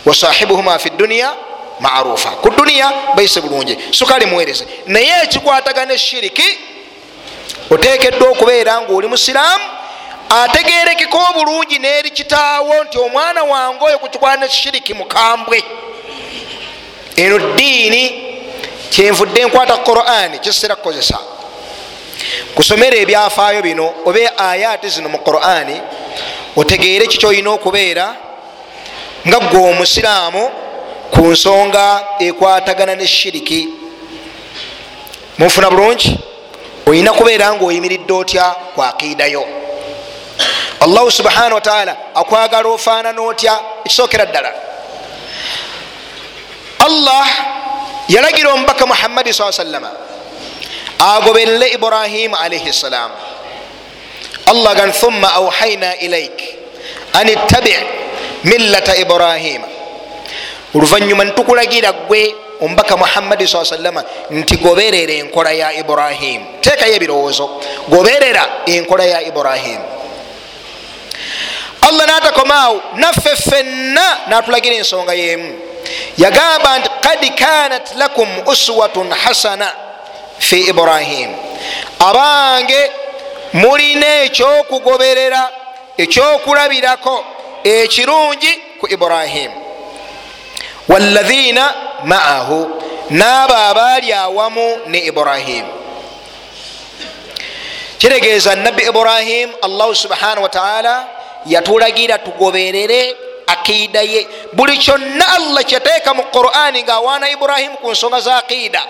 wasahibuhuma 0.06 0.80
fi 0.80 0.90
duniya 0.90 1.34
marufa. 1.80 2.30
Ku 2.30 2.50
duniya 2.50 2.94
bayise 3.16 3.42
bulungi 3.42 3.78
sukali 3.92 4.26
muwereze. 4.26 4.66
Naye 4.88 5.24
ekikwatagana 5.24 5.94
eshiriki 5.94 6.60
otekeddwa 7.70 8.30
okubeera 8.30 8.82
nga 8.82 8.94
oli 8.94 9.08
musiraamu 9.08 9.66
ategerekeko 10.30 11.18
obulungi 11.30 11.80
neri 11.80 12.10
kitaawo 12.10 12.84
nti 12.84 12.98
omwana 12.98 13.44
wange 13.44 13.86
oyo 13.86 14.00
kukikwatana 14.00 14.46
eshiriki 14.46 14.94
mukambwe 14.94 15.64
eno 17.16 17.40
diini 17.40 18.24
kyenvudde 18.90 19.46
nkwata 19.46 19.78
qurani 19.78 20.40
kisera 20.40 20.76
kukozesa. 20.76 21.18
Kusomera 22.56 22.98
ebyafaayo 22.98 23.62
bino 23.62 23.94
oba 24.06 24.38
ayaati 24.38 24.90
zino 24.90 25.10
mu 25.10 25.20
qurani 25.20 25.82
otegeere 26.56 27.08
kikyolina 27.08 27.52
okubeera? 27.52 28.16
Nga 29.28 29.40
gwe 29.40 29.70
omusiraamu 29.70 30.52
ku 31.12 31.22
nsonga 31.22 32.04
ekwatagana 32.20 32.96
ne 32.96 33.08
shiriki. 33.08 33.70
Munfuna 35.38 35.70
bulungi? 35.70 36.20
Olina 36.86 37.14
kubeera 37.14 37.54
nga 37.54 37.66
oyimiridde 37.66 38.14
otya 38.14 38.56
kwakiidayo 38.76 39.67
allahu 40.82 41.12
subhana 41.12 41.56
wataala 41.56 41.98
akwagala 42.16 42.70
ofaanana 42.70 43.22
otya 43.22 43.60
ekisookera 43.86 44.26
ddala. 44.26 44.52
Allah 46.86 47.28
yalagira 48.10 48.54
omubaka 48.54 48.86
muhammadi 48.86 49.34
saa 49.34 49.52
sallama 49.52 49.92
agoberere 51.00 51.68
ibrahim 51.74 52.34
alaihi 52.34 52.72
ssalam 52.74 53.12
allah 54.48 54.72
gan 54.76 54.92
thumma 54.94 55.34
auhaina 55.42 55.98
ilaik 56.00 56.38
an 57.14 57.28
ittabi 57.28 57.74
millata 58.44 58.96
ibrahima 58.96 59.68
oluvanyuma 60.76 61.26
nitukulagira 61.26 61.92
gwe 62.08 62.36
omubaka 62.62 62.98
muhammadi 62.98 63.48
saa 63.48 63.66
sallama 63.66 64.04
nti 64.32 64.58
goberera 64.58 65.14
enkola 65.14 65.52
ya 65.52 65.74
ibrahim. 65.74 66.42
Teekayo 66.62 66.94
ebirowoozo. 66.96 67.46
Goberera 67.90 68.44
enkola 68.66 69.06
ya 69.06 69.22
ibrahim 69.22 69.80
allah 71.88 72.06
natakomaawo 72.08 72.82
naffe 72.96 73.36
ffenna 73.36 74.18
natulagira 74.28 74.76
ensonga 74.76 75.14
yemu. 75.14 75.60
Yagamba 76.18 76.80
nti 76.80 76.90
kad 77.02 77.36
kanat 77.36 77.96
lakum 77.96 78.28
uswatun 78.46 79.12
hasana 79.12 79.72
fi 80.40 80.60
ibrahim. 80.62 81.36
Abange 82.00 82.92
mulina 83.54 84.24
ekyokugoberera 84.24 85.50
ekyokulabirako 85.98 87.26
ekirungi 87.64 88.52
ku 88.80 88.88
ibrahim. 88.90 89.52
Walaina 90.88 91.74
maahu 92.04 92.82
n'abo 93.10 93.54
abaali 93.54 94.14
awamu 94.14 94.78
ne 94.88 95.00
ibrahim. 95.00 95.66
Kitegeeza 97.98 98.56
nabbi 98.56 98.84
ibrahim 98.84 99.50
allahu 99.62 99.96
subhanahu 99.96 100.44
wataala 100.44 101.08
yatulagira 101.46 102.18
tugoberere 102.18 103.16
akiida 103.48 104.02
ye. 104.02 104.28
Buli 104.54 104.78
kyonna 104.78 105.26
allah 105.36 105.64
kyateeka 105.64 106.14
mu 106.14 106.24
qurani 106.24 106.84
ngaawaana 106.84 107.30
ibrahimu 107.30 107.78
ku 107.78 107.92
nsonga 107.92 108.20
za 108.20 108.38
akiida 108.38 108.82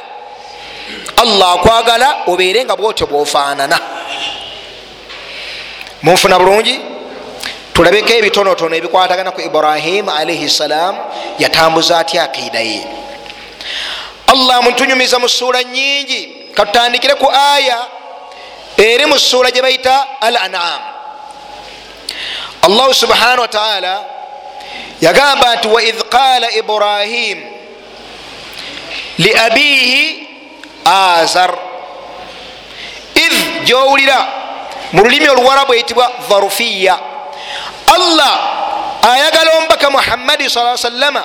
allah 1.18 1.54
akwagala 1.54 2.18
obeere 2.28 2.64
nga 2.66 2.76
bwotyo 2.76 3.08
bwofaanana. 3.08 3.80
Munfuna 6.02 6.40
bulungi? 6.40 6.80
Tulabeko 7.74 8.10
ebitonotono 8.14 8.76
ebikwatagana 8.76 9.32
ku 9.32 9.42
ibrahimu 9.42 10.12
alaihi 10.12 10.50
ssalam 10.50 10.96
yatambuza 11.40 12.00
atya 12.00 12.24
akiida 12.24 12.60
ye? 12.60 12.82
Allah 14.28 14.64
mutunyumiza 14.64 15.20
mu 15.20 15.30
suula 15.30 15.64
nyingi 15.64 16.52
katutandikire 16.54 17.16
ku 17.16 17.28
aya 17.32 17.86
eri 18.78 19.06
mu 19.06 19.20
suula 19.20 19.52
gye 19.52 19.62
bayita 19.62 20.22
al 20.22 20.38
anam 20.38 20.82
allahu 22.68 22.94
subhanahu 22.94 23.42
wataala 23.42 24.04
yagamba 25.02 25.56
nti 25.56 25.68
waidh 25.68 26.02
qala 26.10 26.52
ibrahim 26.52 27.38
liabihi 29.18 30.28
azar. 30.86 31.58
Idh 33.16 33.66
gyowulira 33.66 34.20
mu 34.94 35.04
lulimi 35.04 35.30
oluwarabu 35.30 35.74
eyitibwa 35.74 36.12
dharufiya 36.30 37.00
allah 37.96 38.36
ayagala 39.02 39.58
omubaka 39.58 39.90
muhammadi 39.90 40.50
sa 40.50 40.78
sallama 40.78 41.24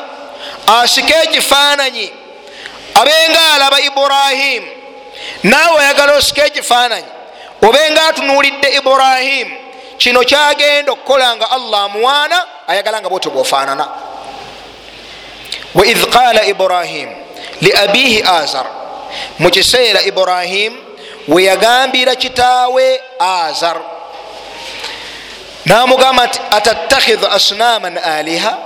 asike 0.66 1.14
ekifaananyi. 1.28 2.12
Abenga 2.94 3.42
alaba 3.54 3.80
ibrahimu 3.80 4.66
naawe 5.42 5.76
oyagala 5.78 6.12
osike 6.16 6.40
ekifaananyi. 6.40 7.10
Obenga 7.62 8.08
atunuulidde 8.08 8.68
ibrahimu 8.68 9.56
kino 10.02 10.24
kyagenda 10.26 10.92
okukola 10.92 11.36
nga 11.36 11.50
allah 11.50 11.86
amuwaana 11.86 12.66
ayagala 12.66 12.98
nga 13.00 13.08
bwotyo 13.08 13.30
bwofaanana. 13.30 13.86
Waidh 15.74 16.02
qala 16.10 16.42
ibrahimu 16.42 17.14
liabihi 17.62 18.22
azar 18.26 18.66
mu 19.38 19.46
kiseera 19.50 20.02
ibrahimu 20.02 20.76
weyagambira 21.28 22.18
kitaawe 22.18 23.00
azar. 23.18 23.78
Namugamba 25.70 26.26
nti 26.26 26.40
atattakhidhu 26.50 27.26
asnaman 27.26 27.98
aliha 27.98 28.58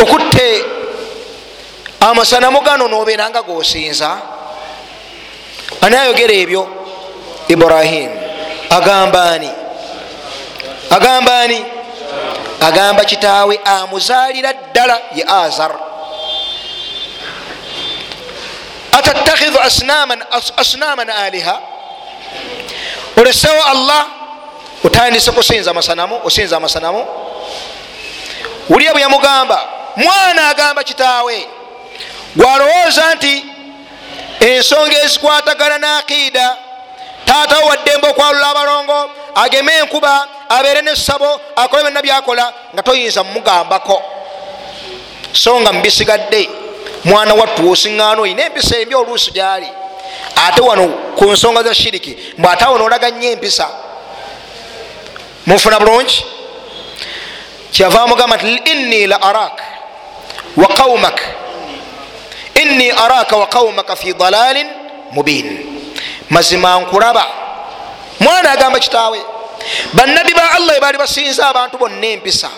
okutte 0.00 0.64
amasanamu 2.00 2.60
gano 2.60 2.88
nobeeranga 2.88 3.42
gosinza 3.42 4.16
ani 5.80 5.96
ayogera 5.96 6.32
ebyo? 6.32 6.64
Ibrahimu 7.48 8.27
agamba 8.70 9.30
ani 11.40 11.64
agamba 12.60 13.04
kitaawe 13.04 13.60
amuzaalira 13.64 14.52
ddala 14.52 15.00
ye 15.14 15.24
azar. 15.26 15.78
Atattakhidhu 18.92 19.58
asnaman 20.56 21.10
aliha 21.10 21.60
olesewo 23.16 23.62
allah 23.62 24.06
otandise 24.84 25.30
kusinza 25.30 25.70
amasanamu 25.70 26.20
osinza 26.24 26.56
amasanamu? 26.56 27.06
Wulya 28.68 28.92
bwe 28.92 29.00
yamugamba 29.02 29.68
mwana 29.96 30.48
agamba 30.48 30.84
kitaawe. 30.84 31.46
Gwalowooza 32.36 33.14
nti 33.14 33.44
ensonga 34.40 35.02
ezikwatagana 35.02 35.78
nakiida 35.78 36.56
taatawo 37.28 37.68
waddembe 37.68 38.08
okwalula 38.08 38.48
abalongo 38.50 39.10
ageme 39.34 39.72
enkuba 39.82 40.28
abeere 40.48 40.82
nesabo 40.82 41.40
akole 41.56 41.82
byonna 41.82 42.02
byakola 42.02 42.52
nga 42.74 42.82
toyinza 42.82 43.24
mumugambako 43.24 44.02
so 45.32 45.60
nga 45.60 45.72
mubisigadde 45.72 46.48
mwana 47.04 47.34
wattu 47.34 47.70
osiŋŋaana 47.70 48.20
oyina 48.22 48.42
empisa 48.46 48.76
embi 48.78 48.94
oluusi 48.94 49.30
gyali. 49.30 49.68
Ate 50.46 50.60
wano 50.62 50.86
ku 51.16 51.24
nsonga 51.32 51.62
za 51.62 51.74
shiriki 51.74 52.16
mbw 52.38 52.48
ate 52.50 52.64
awo 52.64 52.78
nolaga 52.78 53.10
nnyo 53.10 53.30
empisa 53.30 53.68
mufuna 55.46 55.78
bulungi? 55.80 56.24
Kyava 57.72 58.06
mugamba 58.06 58.36
nti 58.36 58.70
inni 58.72 59.06
la 59.06 59.22
arak 59.22 59.62
wa 60.56 60.68
qaumak 60.68 61.20
inni 62.62 62.90
araka 62.90 63.36
wa 63.36 63.46
qaumaka 63.46 63.96
fi 63.96 64.12
dalalin 64.14 64.66
mubin 65.12 65.67
mazima 66.30 66.80
nkulaba. 66.80 67.26
Mwana 68.20 68.50
agamba 68.50 68.78
kitaawe 68.78 69.18
bannabbi 69.92 70.34
ba 70.34 70.50
allah 70.50 70.76
ebaali 70.76 70.98
basinza 70.98 71.48
abantu 71.48 71.78
bonna 71.78 72.06
empisa. 72.06 72.50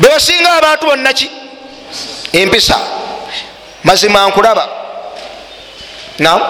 Bebasinga 0.00 0.52
abantu 0.52 0.86
bonna 0.86 1.12
ki? 1.12 1.30
Empisa. 2.32 2.78
Mazima 3.84 4.26
nkulaba. 4.28 4.68
Nam 6.18 6.42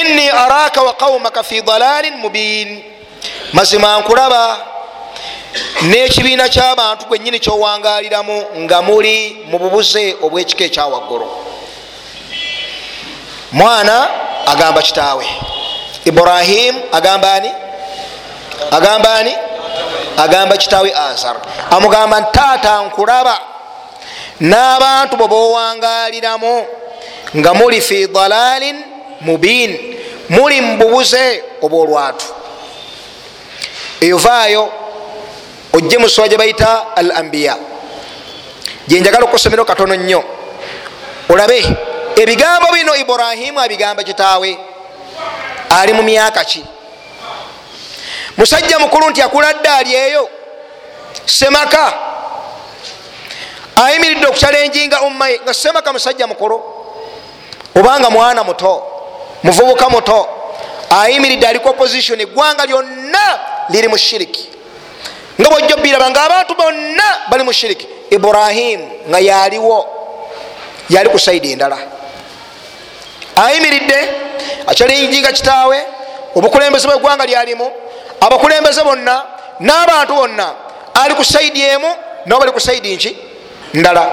inni 0.00 0.28
araka 0.30 0.82
wa 0.82 0.92
qaumaka 0.94 1.42
fi 1.42 1.62
dalalin 1.62 2.16
mubin 2.16 2.82
mazima 3.52 3.98
nkulaba 3.98 4.56
n'ekibiina 5.82 6.48
ky'abantu 6.48 7.06
gwenyini 7.06 7.40
kyowangaliramu 7.40 8.46
nga 8.56 8.82
muli 8.82 9.44
mu 9.46 9.58
bubuze 9.58 10.16
obwekika 10.22 10.64
ekyawaggulu 10.64 11.26
mwana 13.52 14.08
agamba 14.46 14.82
kitaawe. 14.82 15.26
Ibrahim 16.04 16.74
agamba 16.92 17.32
ani? 17.32 17.50
Agamba 18.70 19.14
ani? 19.14 19.34
Agamba 20.16 20.56
kitaawe 20.56 20.94
azar. 20.94 21.36
Amugamba 21.70 22.20
nti 22.20 22.30
taata 22.32 22.82
nkulaba 22.82 23.38
n'abantu 24.40 25.16
bwe 25.16 25.28
bowangaliramu 25.28 26.66
nga 27.36 27.54
muli 27.54 27.80
fi 27.80 28.06
dalalin 28.06 28.76
mubin 29.20 29.98
muli 30.30 30.60
mu 30.60 30.76
bubuze 30.78 31.42
obwolwatu 31.62 32.26
eyovaayo 34.00 34.72
ojje 35.72 35.98
muswa 35.98 36.28
gye 36.28 36.36
bayita 36.38 36.94
al 36.96 37.10
ambiya 37.12 37.56
gyenjagala 38.88 39.24
okusomero 39.26 39.64
katono 39.64 39.94
nnyo 39.96 40.22
olabe 41.28 41.58
ebigambo 42.22 42.72
bino 42.72 42.96
iburahimu 42.96 43.60
abigamba 43.60 44.02
kitaawe 44.02 44.58
ali 45.70 45.92
mu 45.92 46.02
myaka 46.02 46.44
ki? 46.44 46.64
Musajja 48.36 48.78
mukulu 48.78 49.10
nti 49.10 49.22
akuladde 49.22 49.68
ali 49.68 49.94
eyo 49.94 50.28
semaka 51.26 51.94
ayimiridde 53.84 54.26
okucalenjinga 54.26 55.00
ummaye 55.00 55.40
nga 55.44 55.54
semaka 55.54 55.92
musajja 55.92 56.26
mukulu 56.26 56.62
obanga 57.74 58.10
mwana 58.10 58.44
muto 58.44 58.82
muvubuka 59.42 59.88
muto 59.88 60.28
ayimiridde 60.90 61.46
aliko 61.46 61.70
opposition 61.70 62.20
eggwanga 62.20 62.66
lyonna 62.66 63.40
liri 63.68 63.88
mu 63.88 63.98
shiriki. 63.98 64.48
Nga 65.40 65.50
bwojja 65.50 65.74
obiraba 65.74 66.10
nga 66.10 66.22
abantu 66.22 66.54
bonna 66.54 67.08
bali 67.30 67.44
mu 67.44 67.52
shiriki 67.52 67.86
iburahimu 68.10 68.90
nga 69.08 69.18
yaliwo 69.18 69.86
yali 70.90 71.08
ku 71.08 71.18
saidi 71.18 71.52
endala 71.52 71.97
ayimiridde 73.44 73.98
akyalinjinga 74.66 75.32
kitaawe 75.32 75.78
obukulembeze 76.34 76.88
bweggwanga 76.88 77.26
lyalimu 77.26 77.70
abakulembeze 78.20 78.82
bonna 78.84 79.22
n'abantu 79.60 80.14
bonna 80.14 80.46
ali 80.94 81.14
ku 81.14 81.24
saidi 81.24 81.62
emu 81.62 81.90
nabo 82.26 82.40
bali 82.40 82.52
ku 82.52 82.60
saidi 82.60 82.94
nki? 82.96 83.16
Ndala. 83.74 84.04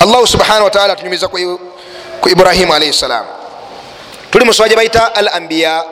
Allahu 0.00 0.26
subhanahu 0.26 0.64
wataala 0.64 0.92
atunyumiza 0.92 1.28
ku 1.28 2.28
ibrahimu 2.28 2.74
alaihi 2.74 2.92
ssalam 2.92 3.26
tuli 4.30 4.44
musoma 4.44 4.68
gye 4.68 4.76
bayita 4.76 5.14
al 5.14 5.28
ambiya 5.28 5.84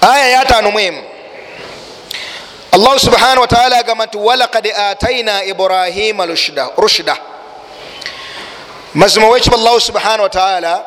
aya 0.00 0.26
yatano 0.28 0.70
mwemu 0.70 1.02
allahu 2.72 2.98
subhanahu 2.98 3.40
wataala 3.40 3.78
agamba 3.78 4.06
nti 4.06 4.16
walakad 4.18 4.66
ataina 4.90 5.44
ibrahima 5.44 6.26
rushda 6.76 7.16
mazima 8.96 9.28
wekiba 9.28 9.56
allahu 9.56 9.80
subhanahu 9.80 10.22
wataala 10.22 10.84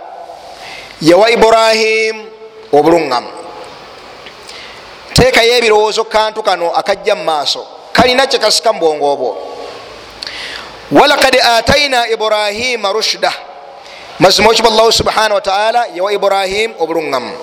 yawa 1.01 1.29
ibrahim 1.31 2.25
obulungamu 2.73 3.29
teekayo 5.13 5.53
ebirowoozo 5.57 6.03
kantu 6.03 6.41
kano 6.43 6.73
akajja 6.75 7.15
mu 7.15 7.23
maaso 7.23 7.61
kalina 7.93 8.25
kyekasika 8.27 8.73
mu 8.73 8.79
bwongo 8.79 9.05
obwo 9.13 9.31
walakad 10.91 11.35
ataina 11.57 12.07
ibrahima 12.09 12.91
rushda. 12.91 13.31
Mazima 14.19 14.49
wekiba 14.49 14.69
allahu 14.69 14.91
subhanahu 14.91 15.33
wataala 15.35 15.85
yawa 15.95 16.13
ibrahim 16.13 16.73
obulungamu 16.79 17.37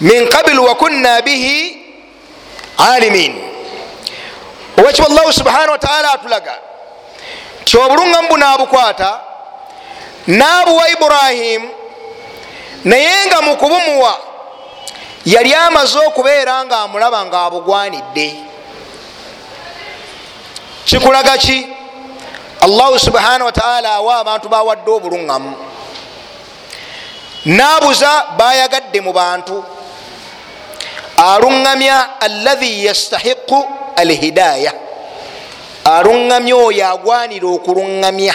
min 0.00 0.28
qabilu 0.28 0.64
wakunna 0.64 1.22
bihi 1.22 1.76
alimin. 2.78 3.34
Owekiba 4.78 5.06
allahu 5.06 5.32
subhanahu 5.32 5.70
wataala 5.70 6.12
atulaga 6.12 6.54
nti 7.68 7.76
obulungamu 7.76 8.28
bunabukwata 8.28 9.20
nabuwa 10.26 10.88
ibrahimu 10.88 11.70
naye 12.84 13.26
nga 13.26 13.42
mukubumuwa 13.42 14.18
yali 15.24 15.54
amaze 15.54 15.98
okubeera 15.98 16.64
nga 16.64 16.80
amulaba 16.80 17.24
nga 17.26 17.44
abugwanidde. 17.44 18.36
Kikulaga 20.84 21.36
ki? 21.38 21.66
Allahu 22.60 22.98
subhanahu 22.98 23.44
wataala 23.44 23.92
awa 23.92 24.18
abantu 24.18 24.48
bawadde 24.48 24.90
obulungamu. 24.90 25.56
Nabuza 27.44 28.24
bayagadde 28.38 29.00
mu 29.00 29.12
bantu. 29.12 29.64
Aluŋŋamya 31.16 32.20
allahi 32.20 32.84
yastahiqu 32.86 33.68
alhidaya 33.96 34.87
aluŋŋamya 35.96 36.54
oyo 36.66 36.84
agwanira 36.92 37.48
okuluŋŋamya. 37.56 38.34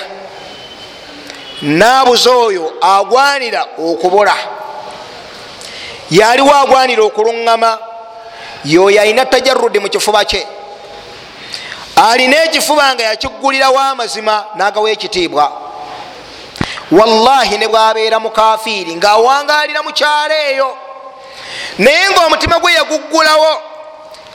Naabuza 1.61 2.31
oyo 2.31 2.73
agwanira 2.81 3.61
okubula 3.77 4.35
yaliwo 6.11 6.53
agwanira 6.61 7.03
okuluŋŋama 7.03 7.71
yoyo 8.65 9.01
alina 9.01 9.25
tajarudi 9.25 9.79
mu 9.79 9.89
kifuba 9.89 10.25
kye. 10.25 10.47
Alina 11.95 12.43
ekifuba 12.43 12.93
nga 12.95 13.03
yakiggulirawo 13.03 13.79
amazima 13.79 14.45
nagawo 14.55 14.87
ekitiibwa. 14.89 15.51
Wallahi 16.91 17.57
ne 17.57 17.67
bwabeera 17.67 18.19
mukafiiri 18.19 18.95
ngaawangalira 18.95 19.83
mukyalo 19.83 20.35
eyo 20.49 20.77
naye 21.77 22.09
ngaomutima 22.11 22.59
gwe 22.59 22.73
yaguggulawo 22.73 23.61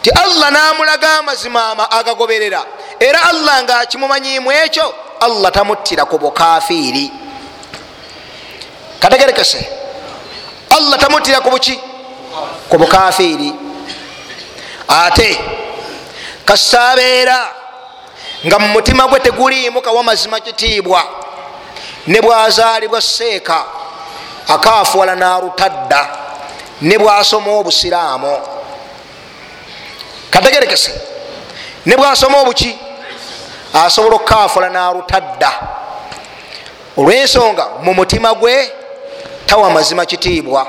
ti 0.03 0.11
allah 0.11 0.51
namulaga 0.51 1.19
amazima 1.19 1.91
agagoberera. 1.91 2.65
Era 3.01 3.23
allah 3.23 3.63
ngaakimumanyiimu 3.63 4.53
ekyo 4.53 4.95
allah 5.21 5.51
tamuttira 5.53 6.05
ku 6.05 6.19
bukafiiri. 6.19 7.11
Kategerekese. 9.01 9.69
Allah 10.71 10.99
tamuttira 10.99 11.41
ku 11.41 11.51
buki? 11.51 11.79
Ku 12.69 12.79
bukafiiri. 12.79 13.53
Ate 14.89 15.39
kasaabeera 16.45 17.39
nga 18.47 18.59
mu 18.59 18.69
mutima 18.69 19.07
gwe 19.09 19.21
teguliimu 19.21 19.81
kawa 19.83 20.03
mazima 20.03 20.41
kitiibwa 20.41 21.03
ne 22.07 22.21
bwazaalibwa 22.21 23.01
seeka 23.03 23.65
akaafuwala 24.49 25.15
n'alutadda 25.15 26.09
ne 26.81 26.99
bwasoma 26.99 27.53
obusiraamu 27.53 28.33
kategerekese. 30.31 30.93
Ne 31.87 31.97
bwasoma 31.97 32.41
obuki 32.41 32.79
asobola 33.75 34.17
okukaafula 34.17 34.69
n'alutadda. 34.69 35.53
Olw'ensonga 36.97 37.67
mu 37.83 37.95
mutima 37.95 38.35
gwe 38.35 38.73
tawa 39.47 39.71
mazima 39.71 40.07
kitiibwa. 40.07 40.67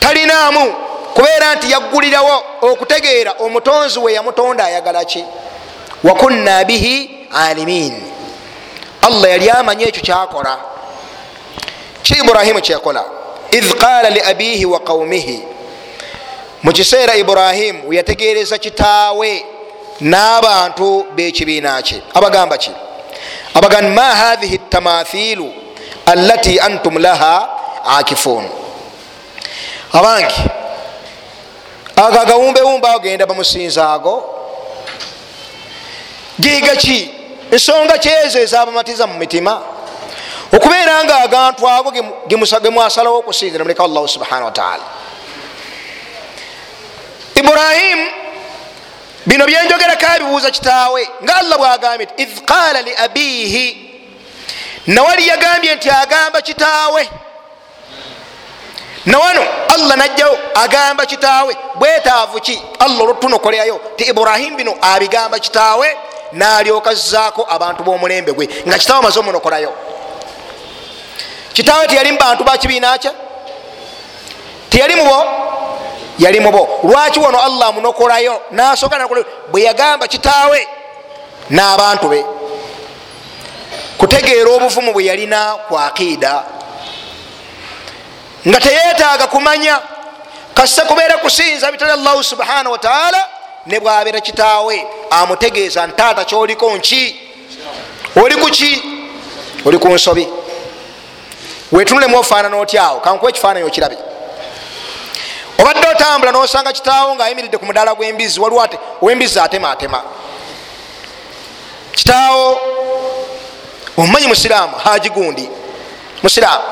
Talinaamu 0.00 0.74
kubeera 1.14 1.54
nti 1.54 1.70
yaggulirawo 1.70 2.44
okutegeera 2.60 3.32
omutonzi 3.38 3.98
we 3.98 4.12
yamutonda 4.12 4.64
ayagala 4.64 5.04
ki? 5.04 5.24
Wakunna 6.04 6.64
bihi 6.64 7.26
alimin 7.34 8.12
allah 9.02 9.30
yali 9.30 9.50
amanyi 9.50 9.84
ekyo 9.84 10.02
kyakola. 10.02 10.58
Ki 12.02 12.14
iburahimu 12.14 12.60
kyekola 12.60 13.04
idh 13.50 13.74
qala 13.74 14.10
li 14.10 14.20
abihi 14.20 14.66
wa 14.66 14.80
qaumihi 14.80 15.55
mu 16.62 16.72
kiseera 16.72 17.16
iburahimu 17.16 17.88
weyategereza 17.88 18.58
kitaawe 18.58 19.44
n'abantu 20.00 21.06
b'ekibiina 21.14 21.82
kye. 21.82 22.02
Abagamba 22.14 22.58
ki? 22.58 22.70
Abagamba 23.54 23.90
ma 23.90 24.14
hathihi 24.14 24.58
tamathilu 24.58 25.52
allati 26.06 26.60
antum 26.60 26.98
laha 26.98 27.48
akifun 27.98 28.48
abange 29.92 30.34
ago 31.96 32.20
agawumbewumbe 32.20 32.88
ago 32.88 32.98
genda 33.00 33.26
bamusinza 33.26 33.92
ago 33.92 34.24
giga 36.40 36.76
ki? 36.76 37.10
Ensonga 37.50 37.98
kyezo 37.98 38.38
ezabamatiza 38.38 39.06
mu 39.06 39.18
mitima. 39.18 39.62
Okubeera 40.52 41.04
nga 41.04 41.16
agantu 41.16 41.68
ago 41.68 41.92
gemwasalawo 42.62 43.18
okusinzira 43.18 43.64
muleka 43.64 43.84
allahu 43.84 44.08
subhana 44.08 44.44
wataala 44.44 44.95
iburahimu 47.46 48.06
bino 49.26 49.46
byenjogerako 49.46 50.06
abibuuza 50.06 50.50
kitaawe 50.50 51.08
nga 51.24 51.36
allah 51.36 51.58
bwagambye 51.58 52.06
ti 52.06 52.22
idh 52.22 52.38
qala 52.44 52.82
li 52.82 52.92
abihi 52.96 53.66
nawali 54.86 55.28
yagambye 55.28 55.74
nti 55.74 55.90
agamba 55.90 56.42
kitaawe. 56.42 57.08
Nawano 59.06 59.42
allah 59.74 59.96
najjawo 59.96 60.38
agamba 60.54 61.06
kitaawe. 61.06 61.56
Bwetaavu 61.74 62.40
ki? 62.40 62.62
Allah 62.78 63.00
olutunokolerayo 63.02 63.80
ti 63.96 64.04
iburahimu 64.04 64.56
bino 64.56 64.74
abigamba 64.82 65.38
kitaawe 65.38 65.96
nalyoka 66.32 66.94
zzaako 66.94 67.46
abantu 67.50 67.82
b'omulembe 67.84 68.32
gwe. 68.32 68.48
Nga 68.68 68.78
kitaawe 68.78 68.98
amaze 68.98 69.20
omunokolayo 69.20 69.72
kitaawe 71.52 71.86
teyali 71.86 72.12
mu 72.12 72.18
bantu 72.18 72.44
bakibiina 72.44 72.98
kye 72.98 73.10
teyali 74.70 74.94
mubo 74.94 75.24
yali 76.18 76.40
mubo. 76.40 76.80
Lwaki 76.82 77.18
wano 77.20 77.42
allah 77.42 77.68
amunokolayo 77.68 78.40
nasooka 78.50 78.98
nakolayo 78.98 79.26
bwe 79.50 79.62
yagamba 79.62 80.08
kitaawe 80.08 80.68
n'abantu 81.50 82.08
be. 82.08 82.24
Kutegeera 83.98 84.50
obuvumu 84.50 84.92
bwe 84.92 85.04
yalina 85.04 85.54
ku 85.68 85.78
akiida. 85.78 86.42
Nga 88.48 88.60
teyetaaga 88.60 89.26
kumanya 89.26 89.80
kassa 90.54 90.84
kubeera 90.84 91.18
kusinza 91.18 91.72
bitali 91.72 91.92
allahu 91.92 92.24
subhanahu 92.24 92.72
wataala 92.72 93.28
ne 93.66 93.80
bwabeera 93.80 94.20
kitaawe 94.20 94.86
amutegeeza 95.10 95.86
ntaata 95.86 96.24
kyoliko 96.24 96.76
nki? 96.76 97.20
Oli 98.22 98.34
kuki 98.36 98.82
oli 99.64 99.78
ku 99.78 99.88
nsobi. 99.88 100.28
Wetunulemu 101.72 102.18
ofaanana 102.18 102.56
otyawo 102.56 103.00
kankuwa 103.00 103.30
ekifaananyi 103.30 103.66
okirabe 103.66 103.96
obadde 105.58 105.88
otambula 105.88 106.32
nosanga 106.32 106.72
kitaawo 106.72 107.14
ngaayimiridde 107.14 107.58
ku 107.58 107.66
mudaala 107.66 107.94
gwembizi 107.94 108.40
waliwo 108.40 108.68
owembizi 109.02 109.40
atematema 109.40 110.02
kitaawo 111.92 112.60
omumanyi 113.96 114.26
musiraamu 114.26 114.76
haji 114.76 115.10
gundi 115.10 115.48
musiraamu 116.22 116.64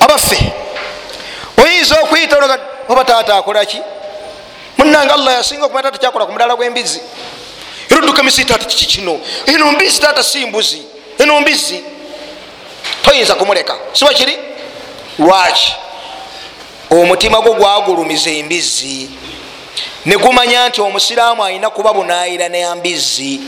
abaffe 0.00 0.52
oyinza 1.64 2.00
okwita 2.00 2.58
oba 2.88 3.04
taata 3.04 3.36
akolaki 3.36 3.80
munange 4.78 5.12
allah 5.12 5.34
yasinga 5.34 5.64
okumanya 5.64 5.82
taata 5.82 5.98
kyakola 5.98 6.26
ku 6.26 6.32
mudaala 6.32 6.56
gwembizi 6.56 7.00
era 7.90 7.98
odduka 8.00 8.22
misi 8.22 8.44
taata 8.44 8.64
kiki 8.64 8.86
kino? 8.86 9.20
Eno 9.46 9.72
mbizi 9.72 10.00
taata 10.00 10.22
si 10.22 10.46
mbuzi. 10.46 10.82
Eno 11.18 11.40
mbizi 11.40 11.84
toyinza 13.04 13.34
kumuleka. 13.34 13.76
Siba 13.92 14.14
kiri? 14.14 14.38
Lwaki 15.18 15.74
omutima 16.90 17.40
gwo 17.40 17.52
gwagulumiza 17.54 18.30
embizi 18.30 19.10
negumanya 20.04 20.68
nti 20.68 20.80
omusiraamu 20.80 21.44
alina 21.44 21.70
kuba 21.70 21.92
bunayira 21.92 22.48
neyambizi 22.48 23.40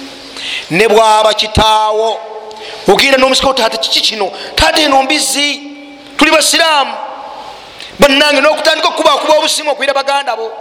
ne 0.70 0.88
bwaba 0.88 1.35
kitaawo 1.35 2.20
ogenda 2.88 3.18
nomusika 3.18 3.55
taata 3.55 3.76
kiki 3.76 4.00
kino? 4.00 4.33
Taata 4.55 4.81
eno 4.81 5.02
mbizi 5.02 5.62
tuli 6.16 6.31
basiraamu. 6.31 6.94
Banange 7.98 8.40
nokutandika 8.40 8.88
okubakuba 8.88 9.35
obusimu 9.35 9.70
okwira 9.70 9.94
baganda 9.94 10.37
bo. 10.37 10.52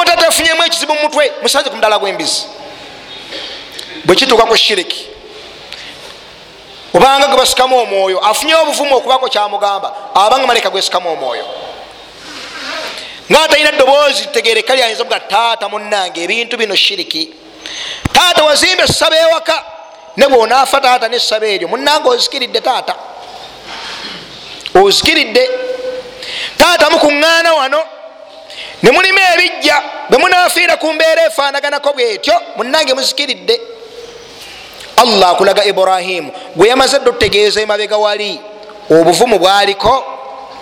Otaata 0.00 0.28
afunyemu 0.28 0.64
ekizibu 0.64 0.94
mumutwe 0.94 1.32
musanze 1.42 1.70
ku 1.70 1.76
mudala 1.76 1.98
gwembizi 1.98 2.46
bwekituuka 4.04 4.44
ku 4.46 4.56
shiriki 4.56 5.08
obanga 6.94 7.26
gwe 7.26 7.36
basikamu 7.36 7.78
omwoyo 7.78 8.20
afunyewo 8.20 8.62
obuvumu 8.62 8.96
okubako 8.96 9.28
kyamugamba 9.28 9.92
abanga 10.14 10.46
maleka 10.46 10.70
gwesikamu 10.70 11.12
omwoyo 11.12 11.44
nga 13.30 13.48
talina 13.48 13.68
eddoboozi 13.72 14.26
tegereka 14.26 14.74
lyayinza 14.74 15.04
buga 15.04 15.20
taata 15.20 15.68
munange 15.68 16.22
ebintu 16.22 16.56
bino 16.56 16.74
shiriki. 16.74 17.32
Taata 18.12 18.44
wazimba 18.44 18.84
essaba 18.84 19.16
ewaka 19.16 19.64
ne 20.16 20.26
bwonaafa 20.28 20.80
taata 20.80 21.08
nessaba 21.08 21.46
eryo 21.46 21.68
munange 21.68 22.08
ozikiridde 22.08 22.60
taata. 22.60 22.94
Ozikiridde. 24.74 25.50
Taata 26.58 26.90
mukuŋŋaana 26.90 27.52
wano 27.54 27.80
ne 28.82 28.90
mulimu 28.90 29.18
ebijja 29.34 29.82
bwe 30.10 30.18
munafiira 30.18 30.76
ku 30.76 30.92
mbeera 30.92 31.26
efaanaganako 31.26 31.92
bwetyo 31.92 32.34
munange 32.56 32.94
muzikiridde. 32.94 33.60
Allah 34.96 35.30
akulaga 35.30 35.64
iburahimu 35.64 36.32
gwe 36.56 36.68
yamaze 36.68 36.98
dde 36.98 37.10
otutegeeza 37.10 37.60
emabega 37.60 37.96
wali 37.96 38.40
obuvumu 38.90 39.38
bwaliko 39.38 40.04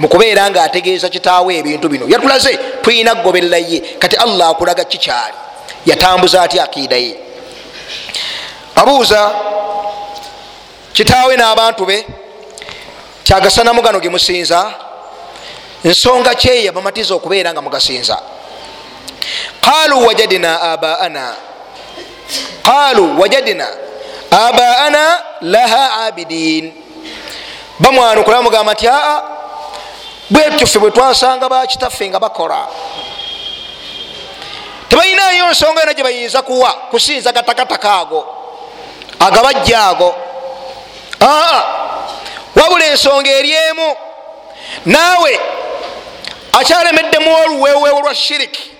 mukubeera 0.03 0.51
nga 0.51 0.63
ategeeza 0.63 1.09
kitaawe 1.09 1.57
ebintu 1.57 1.89
bino. 1.89 2.05
Yatulaze 2.09 2.59
tulina 2.83 3.15
kugoberera 3.15 3.59
ye 3.59 3.79
kati 3.99 4.17
allah 4.17 4.49
akulaga 4.51 4.85
kikyali. 4.85 5.39
Yatambuza 5.87 6.43
atya 6.43 6.65
akiida 6.65 6.97
ye? 6.97 7.17
Abuuza 8.75 9.31
kitaawe 10.93 11.37
n'abantu 11.37 11.87
be 11.87 12.07
kyagasanamu 13.25 13.83
gano 13.83 14.01
gemusinza 14.01 14.75
nsonga 15.85 16.35
kyeya 16.35 16.73
bamatiza 16.73 17.15
okubeera 17.15 17.53
nga 17.53 17.63
mugasinza. 17.63 18.19
Qalu 19.61 20.07
wajadina 20.07 20.61
abaana. 20.61 21.35
Qalu 22.63 23.21
wajadina 23.21 23.67
abaana 24.31 25.23
laha 25.41 25.93
abidin. 26.07 26.73
Bamwanukula 27.79 28.37
bamugamba 28.37 28.73
nti 28.73 28.89
aa 28.89 29.42
bwetyo 30.33 30.67
ffe 30.67 30.79
bwe 30.79 30.91
twasanga 30.91 31.49
bakitaffe 31.49 32.09
nga 32.09 32.21
bakola. 32.21 32.67
Tebalinayo 34.89 35.51
nsonga 35.51 35.81
yona 35.81 35.95
gye 35.95 36.05
bayinza 36.05 36.43
kuwa 36.43 36.73
kusinza 36.73 37.33
gatakataka 37.33 37.95
ago 37.99 38.27
agabajja 39.21 39.85
ago. 39.87 40.15
Aa 41.21 41.63
wabula 42.57 42.85
ensonga 42.87 43.31
eri 43.31 43.53
emu. 43.53 43.97
Naawe 44.87 45.41
akyalemeddemu 46.53 47.37
oluweweewo 47.37 48.01
lwa 48.01 48.15
shiriki 48.15 48.71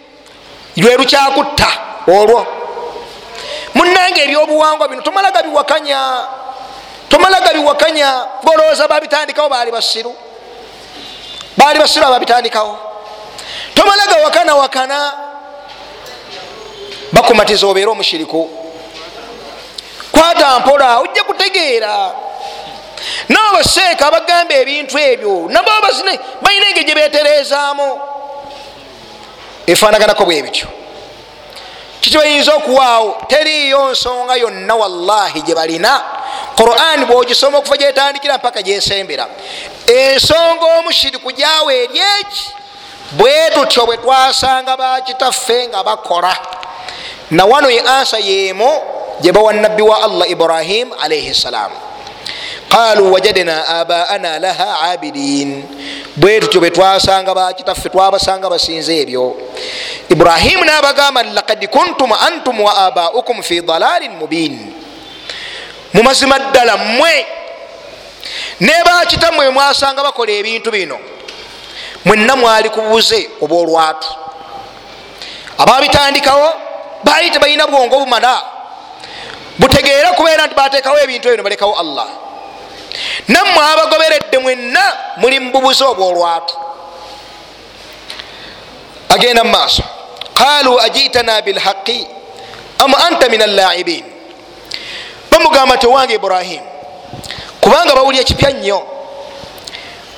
lwe 0.77 0.97
lukyakutta 0.97 1.69
olwo. 2.07 2.47
Munange 3.75 4.25
ebyobuwangwa 4.25 4.89
bino 4.89 5.03
tomala 5.03 5.31
gabiwakanya 5.31 6.27
tomala 7.09 7.41
gabiwakanya 7.41 8.25
golowooza 8.45 8.89
babitandikawo 8.89 9.49
baali 9.49 9.71
basiru 9.71 10.15
baali 11.63 11.79
basiru 11.79 12.07
ababitandikawo 12.07 12.79
tomala 13.75 14.07
gawakana 14.07 14.55
wakana 14.55 15.13
bakumatiza 17.13 17.67
obeere 17.67 17.91
omushiriku 17.91 18.51
kwata 20.13 20.59
mpola 20.59 20.99
ojja 20.99 21.23
kutegeera. 21.25 22.11
Nabaseeka 23.29 24.07
abagamba 24.07 24.55
ebintu 24.55 24.99
ebyo 24.99 25.49
nabo 25.49 25.71
balina 26.43 26.67
enge 26.69 26.85
gye 26.85 26.95
beterezaamu 26.95 28.01
efanaganako 29.67 30.25
bwe 30.25 30.43
bityo 30.43 30.69
kiki 32.03 32.19
bayinza 32.19 32.55
okuwaawo? 32.55 33.17
Teriyo 33.29 33.91
nsonga 33.91 34.37
yonna 34.37 34.75
wallahi 34.75 35.43
gye 35.43 35.55
balina. 35.55 36.01
Quran 36.57 37.07
bwogisoma 37.07 37.59
okuva 37.59 37.77
gyetandikira 37.77 38.39
mpaka 38.39 38.63
gyesembera. 38.63 39.27
Ensonga 39.87 40.65
omushiriku 40.79 41.33
gyawe 41.33 41.83
eryeki 41.85 42.45
bwe 43.13 43.51
tutyo 43.55 43.87
bwe 43.87 43.97
twasanga 43.97 44.77
bakitaffe 44.77 45.69
nga 45.69 45.83
bakola. 45.83 46.37
Na 47.31 47.45
wano 47.45 47.71
ye 47.71 47.81
ansa 47.81 48.19
yemu 48.19 48.71
gye 49.21 49.33
bawa 49.33 49.53
nabbi 49.53 49.83
wa 49.83 50.03
allah 50.03 50.31
ibrahim 50.31 50.93
alaihi 51.01 51.35
ssalam 51.35 51.71
qalu 52.73 53.13
wajadna 53.13 53.69
abaana 53.69 54.39
laha 54.39 54.81
abidin 54.81 55.65
bwe 56.17 56.41
tutyo 56.41 56.61
bwe 56.61 56.71
twasanga 56.71 57.35
bakitaffe 57.35 57.89
twabasanga 57.89 58.51
basinze 58.51 59.01
ebyo 59.01 59.37
ibrahimu 60.09 60.65
nabagamba 60.65 61.23
lakad 61.23 61.67
kuntum 61.69 62.13
antum 62.13 62.61
wa 62.61 62.77
abaukum 62.77 63.43
fi 63.43 63.61
dalalin 63.61 64.13
mubin 64.13 64.73
mumazima 65.95 66.39
ddala 66.39 66.77
mmwe 66.77 67.27
ne 68.61 68.73
bakitammwe 68.85 69.51
mwasanga 69.51 70.03
bakola 70.03 70.33
ebintu 70.33 70.71
bino 70.71 70.99
mwenna 72.05 72.37
mwali 72.37 72.71
kubuze 72.71 73.31
oba 73.41 73.57
olwatu 73.57 74.09
ababitandikawo 75.59 76.53
baali 77.05 77.31
tebalina 77.31 77.67
bwongo 77.67 77.99
bumala 77.99 78.43
butegeera 79.59 80.13
kubeera 80.13 80.47
nti 80.47 80.55
batekawo 80.55 80.99
ebintu 81.01 81.29
ebyo 81.29 81.45
balekawo 81.45 81.75
allah 81.81 82.09
nammwe 83.29 83.65
abagoberedde 83.73 84.39
mwenna 84.39 84.97
muli 85.17 85.41
mububuzi 85.41 85.85
obwolwatu 85.85 86.55
agenda 89.09 89.45
mumaaso 89.45 89.83
qalu 90.35 90.81
ajitana 90.81 91.43
bilhaqi 91.43 92.07
am 92.79 92.95
anta 92.95 93.29
min 93.29 93.43
allaibin? 93.43 94.05
Bamugamba 95.31 95.77
ti 95.77 95.87
owange 95.87 96.15
ibrahimu 96.15 96.67
kubanga 97.61 97.95
bawulira 97.95 98.25
kipya 98.25 98.51
nnyo. 98.51 98.87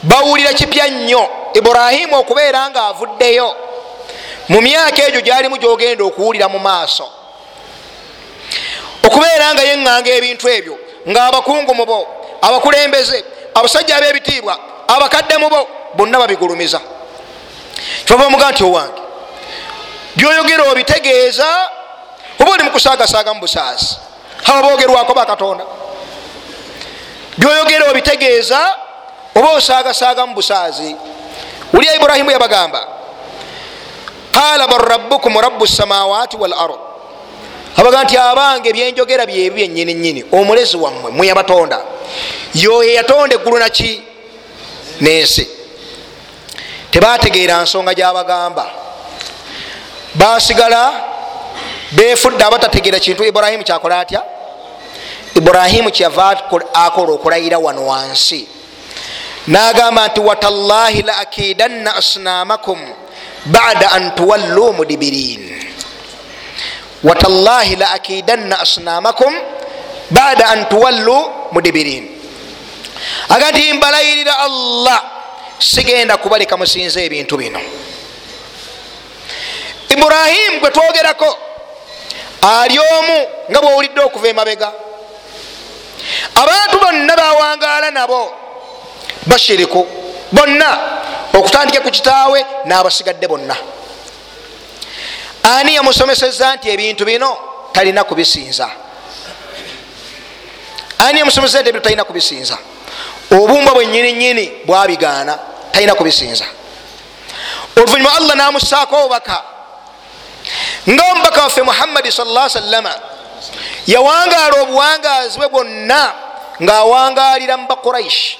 Bawulira 0.02 0.52
kipya 0.52 0.88
nnyo. 0.88 1.28
Ibrahimu 1.54 2.16
okubeera 2.16 2.70
nga 2.70 2.86
avuddeyo. 2.86 3.56
Mu 4.48 4.60
myaka 4.60 5.06
egyo 5.06 5.20
gyalimu 5.20 5.56
gyogenda 5.56 6.04
okuwulira 6.04 6.48
mu 6.48 6.58
maaso. 6.58 7.08
Okubeera 9.04 9.54
nga 9.54 9.62
yeŋŋanga 9.62 10.10
ebintu 10.10 10.48
ebyo 10.48 10.78
ngaabakungu 11.08 11.74
mubo 11.74 12.08
abakulembeze 12.46 13.24
abasajja 13.54 13.96
ab'ebitiibwa 13.96 14.54
abakadde 14.88 15.36
mubo 15.38 15.68
bonna 15.96 16.18
babigulumiza. 16.18 16.80
Kyova 18.04 18.30
muga 18.30 18.50
nti 18.50 18.64
owange 18.64 19.00
byoyogera 20.16 20.64
obitegeeza 20.70 21.48
oba 22.40 22.50
oli 22.52 22.62
mukusaagasaaga 22.62 23.34
mu 23.34 23.40
busaazi 23.40 23.96
aba 24.46 24.62
boogerwako 24.62 25.14
bakatonda 25.14 25.64
byoyogera 27.38 27.90
obitegeeza 27.90 28.60
oba 29.34 29.50
osaagasaaga 29.58 30.26
mu 30.26 30.34
busaazi 30.34 30.96
ulya 31.72 31.94
iburahimu 31.94 32.30
yabagamba 32.30 32.80
qala 34.32 34.66
bal 34.66 34.78
rabukum 34.78 35.34
rabu 35.40 35.66
samawati 35.66 36.36
wal 36.36 36.52
ard 36.54 36.78
abaga 37.76 38.04
nti 38.04 38.16
abange 38.16 38.72
byenjogera 38.72 39.26
byebi 39.26 39.54
byenyini 39.56 39.94
nyini 39.94 40.24
omulezi 40.32 40.76
wammwe 40.76 41.10
mweyabatonda 41.10 41.80
yoyo 42.54 42.92
yatonda 42.92 43.34
eggulu 43.34 43.58
naki 43.58 44.02
nensi. 45.00 45.48
Tebategeera 46.90 47.62
nsonga 47.62 47.94
gyabagamba 47.94 48.70
basigala 50.14 50.92
befudde 51.92 52.44
abatategeera 52.44 52.98
kintu. 52.98 53.24
Iburahimu 53.24 53.64
kyakola 53.64 54.00
atya? 54.00 54.22
Iburahimu 55.34 55.90
kyava 55.90 56.30
akola 56.74 57.12
okulayira 57.12 57.58
wano 57.58 57.86
wansi. 57.86 58.48
Nagamba 59.46 60.08
nti 60.08 60.20
watallahi 60.20 61.02
la 61.02 61.18
akidanna 61.18 61.96
asnamakum 61.96 62.78
bada 63.46 63.92
an 63.92 64.14
tuwallu 64.14 64.72
mudibirin 64.72 65.53
watallahi 67.04 67.76
la 67.76 67.90
akidanna 67.90 68.60
asnamakum 68.60 69.34
bada 70.10 70.48
an 70.48 70.68
tuwallu 70.68 71.16
mudibirin 71.52 72.08
aga 73.28 73.50
nti 73.50 73.72
mbalayirira 73.72 74.38
allah 74.38 75.02
sigenda 75.58 76.16
kubaleka 76.16 76.56
musinze 76.56 77.04
ebintu 77.04 77.36
bino. 77.36 77.60
Iburahimu 79.88 80.60
gwe 80.60 80.70
twogerako 80.70 81.38
ali 82.42 82.78
omu 82.78 83.18
nga 83.50 83.60
bwowulidde 83.60 84.00
okuva 84.00 84.28
emabega. 84.28 84.72
Abantu 86.34 86.78
bonna 86.82 87.16
bawangaala 87.16 87.90
nabo 87.90 88.32
bashiriku 89.26 89.86
bonna 90.32 90.78
okutandika 91.34 91.80
ku 91.80 91.90
kitaawe 91.90 92.46
n'abasigadde 92.66 93.26
bonna 93.28 93.56
ani 95.44 95.74
yamusomeseza 95.74 96.56
nti 96.56 96.70
ebintu 96.70 97.04
bino 97.04 97.38
talina 97.72 98.04
kubisinza? 98.04 98.70
Ani 100.98 101.18
yamusomeseza 101.18 101.60
nti 101.60 101.68
ebintu 101.68 101.84
talina 101.84 102.04
kubisinza? 102.04 102.58
Obumba 103.30 103.74
bwenyini 103.74 104.12
nyini 104.12 104.52
bwabigaana 104.64 105.38
talina 105.72 105.94
kubisinza. 105.94 106.44
Oluvanyuma 107.76 108.14
allah 108.16 108.36
namusaako 108.36 108.96
obubaka. 108.96 109.42
Nga 110.88 111.04
omubaka 111.12 111.42
waffe 111.42 111.62
muhammadi 111.62 112.12
salla 112.12 112.48
sallama 112.48 112.94
yawangaala 113.86 114.62
obuwangazi 114.62 115.38
bwe 115.38 115.48
bwonna 115.48 116.12
ngaawangalira 116.62 117.56
mu 117.56 117.66
baquraishi 117.66 118.38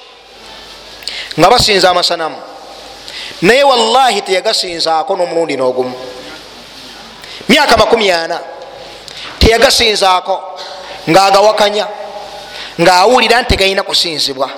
nga 1.38 1.50
basinza 1.50 1.90
amasanamu. 1.90 2.36
Naye 3.42 3.64
wallahi 3.64 4.22
teyagasinzaako 4.22 5.16
n'omulundi 5.16 5.56
n'ogumu 5.56 6.13
myaka 7.48 7.76
makumi 7.76 8.11
ana. 8.11 8.40
Teyagasinzaako 9.38 10.59
ngaagawakanya 11.11 11.87
ngaawulira 12.80 13.42
nti 13.42 13.48
tegalina 13.48 13.83
kusinzibwa. 13.83 14.50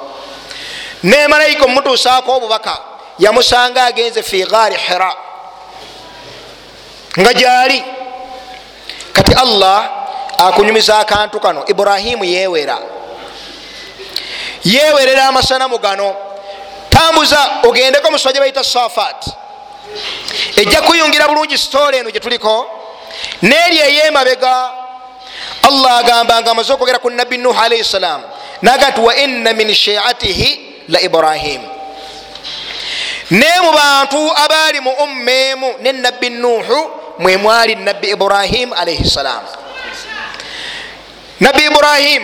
Ne 1.02 1.28
malayika 1.28 1.64
omutuusaako 1.64 2.36
obubaka 2.36 2.78
yamusanga 3.18 3.84
agenze 3.84 4.22
fi 4.22 4.44
gaari 4.44 4.76
hira 4.76 5.14
nga 7.18 7.34
gyali. 7.34 7.84
Kati 9.12 9.32
allah 9.34 9.90
akunyumiza 10.38 10.98
akantu 10.98 11.40
kano 11.40 11.64
iburahimu 11.66 12.24
yewera 12.24 12.78
yewerera 14.64 15.24
amasanamu 15.24 15.78
gano. 15.78 16.16
Tambuza 16.90 17.50
ogendeko 17.62 18.10
muswa 18.10 18.32
gye 18.32 18.40
bayita 18.40 18.64
safat 18.64 19.26
ejja 20.56 20.80
kuyungira 20.82 21.28
bulungi 21.28 21.58
sitole 21.58 21.98
eno 21.98 22.10
gyetuliko 22.10 22.66
neeri 23.42 23.78
eyemabega 23.78 24.70
allah 25.68 25.98
agamba 25.98 26.40
nga 26.42 26.50
amaze 26.50 26.72
okwogera 26.72 26.98
ku 26.98 27.10
nabbi 27.10 27.38
nuhu 27.38 27.58
alaihi 27.60 27.84
ssalam 27.84 28.22
naga 28.62 28.90
nti 28.90 29.00
wa 29.00 29.12
inna 29.16 29.52
min 29.52 29.74
shiatihi 29.74 30.48
la 30.88 31.00
ibrahim. 31.02 31.62
Ne 33.30 33.50
mu 33.62 33.72
bantu 33.74 34.22
abaali 34.44 34.78
mu 34.80 34.90
umma 35.02 35.30
emu 35.50 35.68
ne 35.82 35.92
nabbi 35.92 36.30
nuhu 36.30 36.78
mwe 37.18 37.36
mwali 37.36 37.74
nabbi 37.74 38.08
ibrahim 38.14 38.72
alaihi 38.72 39.04
ssalam 39.04 39.42
nabbi 41.40 41.62
ibrahim 41.66 42.22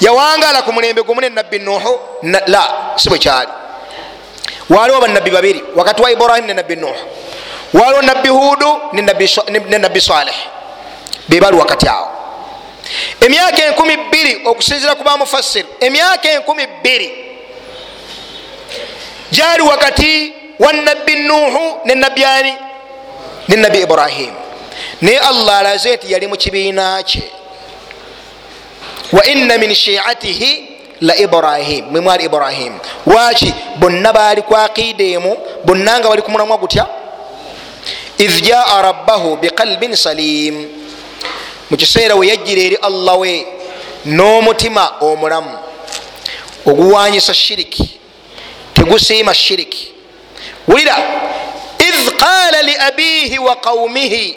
yawangala 0.00 0.62
ku 0.62 0.72
mulembe 0.72 1.02
gumu 1.02 1.20
ne 1.20 1.28
nabbi 1.28 1.58
nuhu 1.58 1.98
la 2.46 2.92
si 2.98 3.08
bwe 3.08 3.18
kyali 3.18 3.61
waliwo 4.70 5.00
bannabbi 5.00 5.30
babiri 5.30 5.64
wakati 5.76 6.02
wa 6.02 6.10
ibrahim 6.10 6.46
ne 6.46 6.54
nabbi 6.54 6.76
nuhu 6.76 6.94
waliwo 7.72 8.02
nabbi 8.02 8.28
hudu 8.28 8.80
ne 8.92 9.78
nabbi 9.78 10.00
saleh. 10.00 10.34
Bebali 11.28 11.56
wakati 11.56 11.88
awo 11.88 12.08
emyaka 13.20 13.64
enkumi 13.66 13.96
bbiri 13.96 14.40
okusinzira 14.44 14.94
ku 14.94 15.04
bamufassir 15.04 15.64
emyaka 15.80 16.30
enkumi 16.30 16.66
bbiri 16.66 17.12
gyali 19.32 19.62
wakati 19.62 20.32
wa 20.58 20.72
nabbi 20.72 21.14
nuhu 21.16 21.78
ne 21.84 21.94
nabbi 21.94 22.24
ani 22.24 22.54
ne 23.48 23.56
nabbi 23.56 23.78
ibrahim. 23.80 24.34
Naye 25.00 25.18
allah 25.18 25.58
alaze 25.58 25.96
nti 25.96 26.12
yali 26.12 26.26
mu 26.26 26.36
kibiina 26.36 27.02
kye. 27.02 27.22
Wa 29.12 29.24
inna 29.26 29.58
min 29.58 29.74
shiatihi 29.74 30.71
la 31.02 31.16
ibrahim 31.16 31.84
mwemwali 31.90 32.24
ibrahim. 32.24 32.78
Waki 33.06 33.54
bonna 33.76 34.12
baali 34.12 34.42
ku 34.42 34.54
aqida 34.56 35.04
emu 35.04 35.36
bonna 35.64 35.98
nga 35.98 36.08
bali 36.08 36.22
ku 36.22 36.30
mulamwa 36.30 36.56
gutya? 36.56 36.86
Idh 38.18 38.42
jaa 38.42 38.82
rabbahu 38.82 39.36
biqalbin 39.36 39.96
salim. 39.96 40.68
Mu 41.70 41.76
kiseera 41.76 42.14
we 42.14 42.28
yajjira 42.28 42.62
eri 42.62 42.76
allah 42.76 43.18
we 43.18 43.46
n'omutima 44.06 44.92
omulamu. 45.00 45.58
Oguwanyisa 46.66 47.34
shiriki 47.34 47.98
tegusiima 48.74 49.34
shiriki. 49.34 49.92
Wulira 50.68 50.96
idh 51.78 52.10
qaala 52.16 52.62
li 52.62 52.76
abihi 52.76 53.38
wa 53.38 53.56
qaumihi 53.56 54.36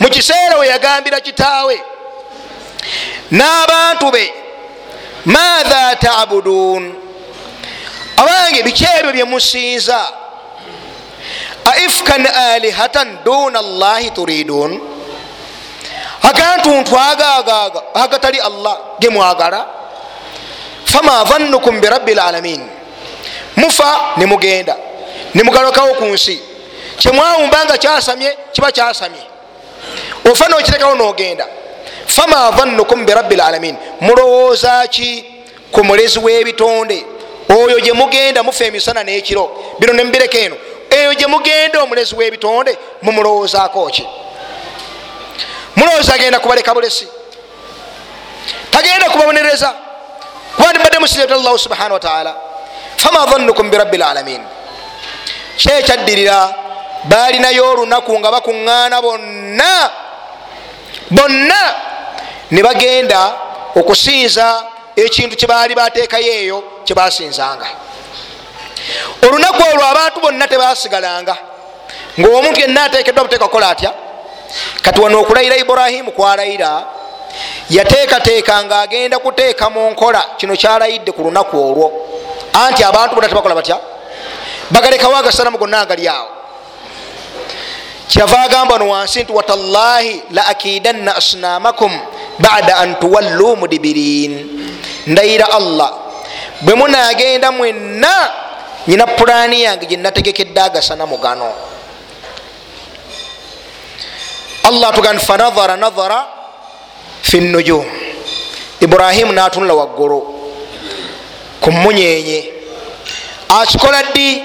mu 0.00 0.08
kiseera 0.08 0.58
we 0.58 0.66
yagambira 0.66 1.20
kitaawe 1.20 1.80
n'abantu 3.30 4.10
be 4.10 4.41
maatha 5.24 5.96
tabuduun 5.96 6.94
abange 8.16 8.62
biki 8.62 8.86
ebyo 8.98 9.12
byemusinza 9.12 10.08
aifkan 11.64 12.26
alihatan 12.26 13.18
duna 13.24 13.58
allahi 13.58 14.10
turiduun 14.10 14.80
agantuntu 16.22 16.98
agagaaga 16.98 17.80
agatali 17.94 18.40
allah 18.40 18.78
gemwagala 19.00 19.66
fama 20.84 21.24
dhannukum 21.24 21.80
birabbi 21.80 22.14
lalamin 22.14 22.62
mufa 23.56 24.14
nemugenda 24.16 24.76
nemugalokawo 25.34 25.94
ku 25.94 26.04
nsi. 26.04 26.40
Kyemwawumba 26.96 27.64
nga 27.64 27.78
kyasamye 27.78 28.36
kiba 28.52 28.72
kyasamye. 28.72 29.24
Ofa 30.30 30.48
nokitekawo 30.48 30.94
nogenda 30.94 31.46
fama 32.14 32.50
dhannukum 32.56 33.06
birabbi 33.06 33.36
lalamin 33.36 33.76
mulowooza 34.00 34.86
ki 34.90 35.24
ku 35.72 35.84
mulezi 35.84 36.18
w'ebitonde? 36.18 36.98
Oyo 37.48 37.80
gye 37.80 37.92
mugenda 37.92 38.42
mufa 38.42 38.64
emisana 38.64 39.02
n'ekiro. 39.04 39.44
Bino 39.78 39.92
nemubireka 39.92 40.38
eno. 40.38 40.56
Eyo 40.90 41.14
gye 41.14 41.26
mugenda 41.26 41.82
omulezi 41.82 42.14
w'ebitonde 42.14 42.78
mumulowoozaako 43.02 43.86
ki? 43.90 44.04
Mulowooza 45.76 46.14
agenda 46.14 46.38
kubaleka 46.40 46.74
bulesi. 46.74 47.08
Tagenda 48.70 49.10
kubabonereza. 49.10 49.74
Kuba 50.56 50.72
nibadde 50.72 50.98
musiret 50.98 51.32
allahu 51.32 51.58
subhanahu 51.58 51.92
wataala 51.92 52.34
fama 52.96 53.26
dhannukum 53.26 53.70
birabbi 53.70 53.96
lalamin 53.96 54.42
kyekyaddirira 55.56 56.54
balinayo 57.04 57.70
olunaku 57.70 58.18
nga 58.18 58.30
bakuŋŋaana 58.30 59.02
bonna. 59.02 59.90
Bonna 61.10 61.91
ne 62.52 62.60
bagenda 62.62 63.20
okusinza 63.74 64.46
ekintu 64.96 65.36
kyebaali 65.36 65.74
bateekayo 65.74 66.32
eyo 66.32 66.58
kyebasinzanga 66.84 67.68
olunaku 69.22 69.62
olwo 69.72 69.84
abantu 69.84 70.20
bonna 70.20 70.46
tebasigalanga. 70.48 71.36
Ngaomuntu 72.20 72.60
yenna 72.60 72.84
ateekeddwa 72.84 73.24
buteeka 73.24 73.44
kukola 73.44 73.68
atya? 73.70 73.92
Kati 74.82 75.00
wano 75.00 75.20
okulayira 75.20 75.56
iburahimu 75.56 76.12
kwalayira 76.12 76.84
yateekateeka 77.70 78.64
nga 78.64 78.80
agenda 78.80 79.18
kuteeka 79.18 79.70
mu 79.70 79.90
nkola. 79.90 80.22
Kino 80.36 80.56
kyalayidde 80.56 81.12
ku 81.12 81.22
lunaku 81.22 81.56
olwo. 81.56 81.92
Anti 82.52 82.84
abantu 82.84 83.14
bonna 83.14 83.28
tebakola 83.28 83.54
batya? 83.54 83.78
Bagalekawo 84.70 85.16
agasanamu 85.16 85.58
gonna 85.58 85.80
agali 85.80 86.08
awo. 86.08 86.28
Kyava 88.08 88.42
agamba 88.42 88.78
no 88.78 88.88
wansi 88.88 89.22
nti 89.22 89.32
watallahi 89.32 90.22
la 90.30 90.46
akidanna 90.46 91.16
asnamakum 91.16 92.00
bada 92.38 92.76
an 92.78 92.96
tuwallu 93.00 93.56
mudibirin 93.56 94.48
ndayira 95.06 95.50
allah 95.52 95.92
bwe 96.60 96.74
munagenda 96.74 97.52
mwenna 97.52 98.30
nyina 98.86 99.06
pulaani 99.06 99.62
yange 99.62 99.86
gyenategekedde 99.86 100.60
agasanamu 100.60 101.18
gano. 101.18 101.52
Allah 104.64 104.94
tugan 104.94 105.18
fanahara 105.18 105.76
nahara 105.76 106.26
fi 107.22 107.40
nujum. 107.40 107.84
Ibrahimu 108.80 109.32
natunula 109.32 109.74
waggulu 109.74 110.18
ku 111.60 111.70
munyenye 111.72 112.50
akikola 113.48 114.02
ddi? 114.02 114.42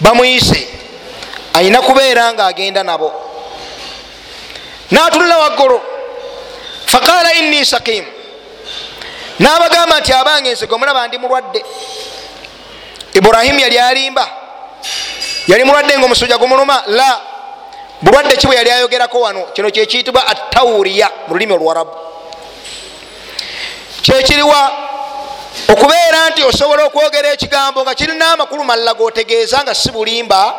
Bamuyise. 0.00 0.68
Ayina 1.54 1.82
kubeera 1.82 2.32
nga 2.34 2.46
agenda 2.46 2.82
nabo. 2.82 3.12
Natunula 4.90 5.38
waggulu 5.38 5.80
faqala 6.90 7.34
inni 7.34 7.64
sakim. 7.66 8.04
Nabagamba 9.38 10.00
nti 10.00 10.12
abange 10.12 10.52
nsego 10.52 10.78
mulaba 10.78 11.08
ndi 11.08 11.18
mulwadde. 11.18 11.64
Iburahimu 13.14 13.60
yali 13.60 13.78
alimba. 13.78 14.28
Yali 15.46 15.64
mulwadde 15.64 15.98
nga 15.98 16.04
omusujja 16.04 16.38
gumuluma 16.38 16.82
la. 16.86 17.20
Bulwadde 18.02 18.36
ki 18.36 18.46
bwe 18.46 18.56
yali 18.56 18.70
ayogerako 18.70 19.20
wano? 19.20 19.42
Kino 19.54 19.70
kyekiyitibwa 19.70 20.26
atawuriya 20.26 21.10
mu 21.28 21.34
lulimi 21.34 21.52
oluwarabu 21.52 21.90
kyekiriwa 24.02 24.72
okubeera 25.68 26.30
nti 26.30 26.42
osobola 26.42 26.84
okwogera 26.84 27.32
ekigambo 27.32 27.82
nga 27.82 27.94
kirina 27.94 28.32
amakulu 28.32 28.64
malala 28.64 28.94
gotegeeza 28.94 29.62
nga 29.62 29.74
si 29.74 29.90
bulimba 29.90 30.54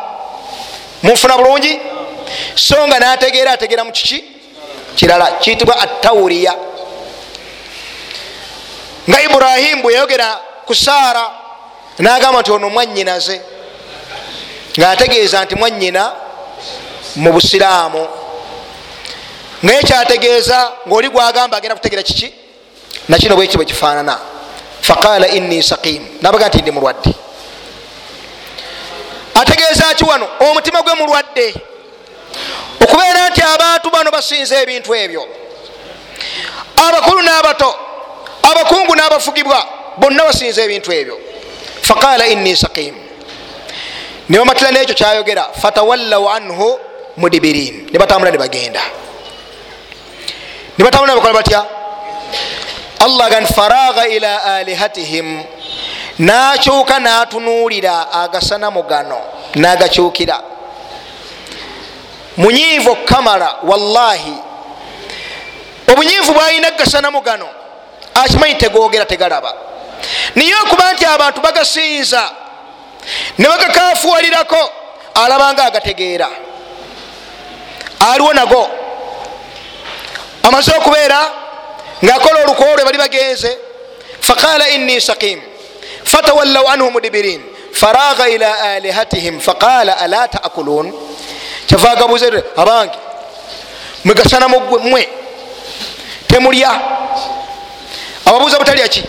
munfuna 1.02 1.36
bulungi? 1.36 1.80
So 2.54 2.86
nga 2.86 2.98
nategeera 2.98 3.52
ategeera 3.52 3.84
mu 3.84 3.92
kiki 3.92 4.31
kirala 4.94 5.26
kiyitibwa 5.40 5.78
atawuriya 5.80 6.54
nga 9.10 9.22
iburahimu 9.22 9.82
bwe 9.82 9.92
yayogera 9.94 10.40
ku 10.66 10.74
saara 10.74 11.30
nagamba 11.98 12.40
nti 12.40 12.50
ono 12.52 12.70
mwanyinaze 12.70 13.40
ngaategeeza 14.78 15.44
nti 15.44 15.54
mwanyina 15.54 16.12
mu 17.16 17.32
busiraamu. 17.32 18.08
Naye 19.62 19.82
kyategeeza 19.82 20.72
ngaoli 20.88 21.08
gwagamba 21.08 21.56
agenda 21.56 21.74
kutegeera 21.74 22.02
kiki? 22.02 22.32
Nakino 23.08 23.36
bweki 23.36 23.56
bwe 23.56 23.64
kifaanana. 23.66 24.18
Faqala 24.80 25.28
inni 25.28 25.62
sakim 25.62 26.06
nabaga 26.22 26.48
nti 26.48 26.62
ndi 26.62 26.70
mulwadde. 26.70 27.14
Ategeeza 29.34 29.94
ki 29.94 30.04
wano 30.04 30.28
omutima 30.40 30.82
gwe 30.82 30.94
mulwadde 30.94 31.54
okubeera 32.80 33.28
nti 33.30 33.42
abantu 33.42 33.90
bano 33.90 34.10
basinza 34.10 34.60
ebintu 34.62 34.94
ebyo. 34.94 35.28
Abakulu 36.76 37.22
n'abato 37.22 37.74
abakungu 38.42 38.94
n'abafugibwa 38.96 39.66
bonna 39.96 40.24
basinza 40.24 40.62
ebintu 40.62 40.92
ebyo. 40.92 41.18
Faqala 41.82 42.26
inni 42.26 42.56
sakim 42.56 42.94
nebamatira 44.28 44.70
nekyo 44.70 44.94
kyayogera 44.94 45.50
fatawallaw 45.60 46.28
anhu 46.28 46.78
mudibirin 47.16 47.90
nebatambula 47.92 48.30
nebagenda 48.30 48.80
nebatambula 50.78 51.12
nebakola 51.12 51.34
batya? 51.34 51.60
Allah 53.02 53.26
gan 53.30 53.46
faragha 53.46 54.06
ila 54.06 54.44
alihatihim 54.62 55.42
nakyuka 56.18 57.00
natunuulira 57.00 58.12
agasanamu 58.12 58.82
gano 58.82 59.20
nagakyukira 59.54 60.51
munyiivu 62.36 62.90
okukamala 62.90 63.56
wallahi. 63.62 64.34
Obunyiivu 65.88 66.32
bwalina 66.32 66.70
gasanamu 66.70 67.20
gano 67.20 67.48
akimanyi 68.14 68.54
tegogera 68.54 69.04
tegalaba. 69.04 69.54
Naye 70.34 70.54
okuba 70.54 70.92
nti 70.92 71.04
abantu 71.04 71.40
bagasinza 71.40 72.30
ne 73.38 73.48
bagakafuwalirako 73.48 74.70
alabanga 75.14 75.64
agategeera. 75.64 76.28
Aliwo 78.12 78.32
nago. 78.32 78.70
Amaze 80.42 80.72
okubeera 80.76 81.30
ngaakola 82.04 82.42
olukoo 82.44 82.74
lwe 82.74 82.84
bali 82.84 82.98
bagenze 82.98 83.58
faqala 84.20 84.68
inni 84.68 85.00
sakim 85.00 85.40
fatawallaw 86.04 86.68
anhu 86.68 86.90
mudibirin. 86.90 87.42
Faragha 87.72 88.28
ila 88.28 88.60
alihatihim 88.60 89.40
faqala 89.40 89.98
ala 89.98 90.28
taakulun 90.28 90.92
kyava 91.66 91.90
agabuze 91.90 92.26
abange 92.56 92.98
mwegasana 94.04 94.48
mwe 94.48 95.08
temulya. 96.26 96.70
Ababuuza 98.26 98.58
butalya 98.58 98.88
ki? 98.88 99.04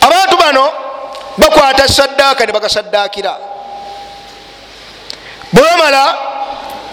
Abantu 0.00 0.36
bano 0.36 0.72
bakwata 1.38 1.88
saddaaka 1.88 2.46
ne 2.46 2.52
bagasaddaakira 2.52 3.36
bwebamala 5.52 6.14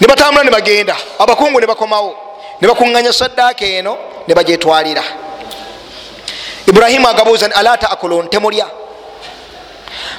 nebatambula 0.02 0.44
nebagenda 0.44 0.96
abakungu 1.20 1.60
nebakomawo 1.60 2.16
nebakuŋŋanya 2.62 3.14
saddaaka 3.14 3.66
eno 3.66 3.98
nebagyetwalira 4.28 5.04
iburahimu 6.68 7.08
agabuuza 7.08 7.48
nti 7.48 7.56
ala 7.56 7.78
taakulun 7.78 8.30
temulya? 8.30 8.68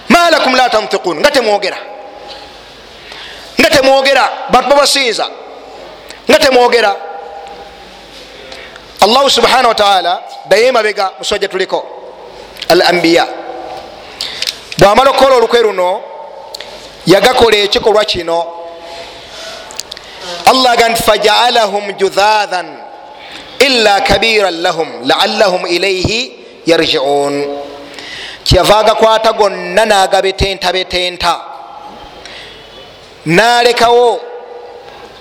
Malakum 0.08 0.54
la 0.54 0.68
tantiqun 0.70 1.18
nga 1.20 1.30
temwogera 1.30 1.76
nga 3.60 3.70
temwogera 3.70 4.30
bantu 4.50 4.68
babasinza 4.68 5.26
nga 6.28 6.38
temwogera. 6.38 6.96
Allahu 9.00 9.30
subhanahu 9.30 9.68
wataala 9.68 10.22
daye 10.48 10.72
mabega 10.72 11.10
musajja 11.18 11.48
tuliko 11.48 11.84
al 12.68 12.82
ambiya 12.82 13.26
bwamala 14.78 15.10
okukola 15.10 15.36
olukwe 15.36 15.62
luno 15.62 16.00
yagakola 17.06 17.56
ekikolwa 17.56 18.04
kino. 18.04 18.46
Allah 20.46 20.76
ga 20.76 20.88
nti 20.88 21.02
fajaalahum 21.02 21.92
judhaathan 21.92 22.66
illa 23.58 24.00
kabiran 24.00 24.62
lahum 24.62 24.88
laallahum 25.06 25.66
ilaihi 25.66 26.32
yarjiun. 26.66 27.62
Kyava 28.44 28.78
agakwata 28.78 29.32
gonna 29.32 29.86
nagabetentabetenta 29.86 31.55
nalekawo 33.26 34.20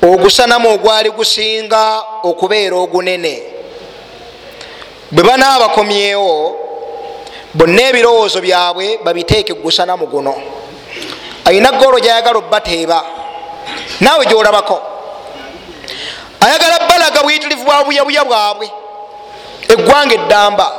ogusanamu 0.02 0.70
ogwali 0.70 1.10
gusinga 1.10 2.04
okubeera 2.24 2.76
ogunene. 2.76 3.44
Bwe 5.12 5.24
banaabakomyewo 5.24 6.60
bonna 7.54 7.82
ebirowoozo 7.90 8.42
byabwe 8.42 9.00
babiteeke 9.04 9.54
gusanamu 9.54 10.08
guno. 10.08 10.36
Ayina 11.46 11.72
golo 11.72 12.00
gyayagala 12.00 12.38
obbateeba. 12.38 13.04
Naawe 14.02 14.26
gyolabako. 14.26 14.82
Ayagala 16.42 16.80
balaga 16.90 17.24
buyitirivu 17.24 17.64
bwa 17.64 17.84
buyabuya 17.84 18.24
bwabwe. 18.24 18.70
Eggwanga 19.68 20.14
eddamba. 20.16 20.72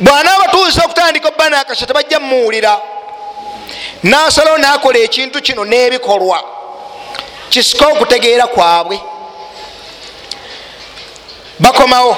Bwanaabatuusa 0.00 0.84
okutandika 0.84 1.28
obbanakasha 1.28 1.86
tebajja 1.86 2.20
mumuwulira 2.20 2.80
nasalawo 4.04 4.58
nakola 4.58 4.98
ekintu 4.98 5.42
kino 5.42 5.64
n'ebikolwa. 5.64 6.40
Kisika 7.48 7.88
okutegeera 7.88 8.46
kwabwe. 8.46 9.00
Bakomawo. 11.58 12.16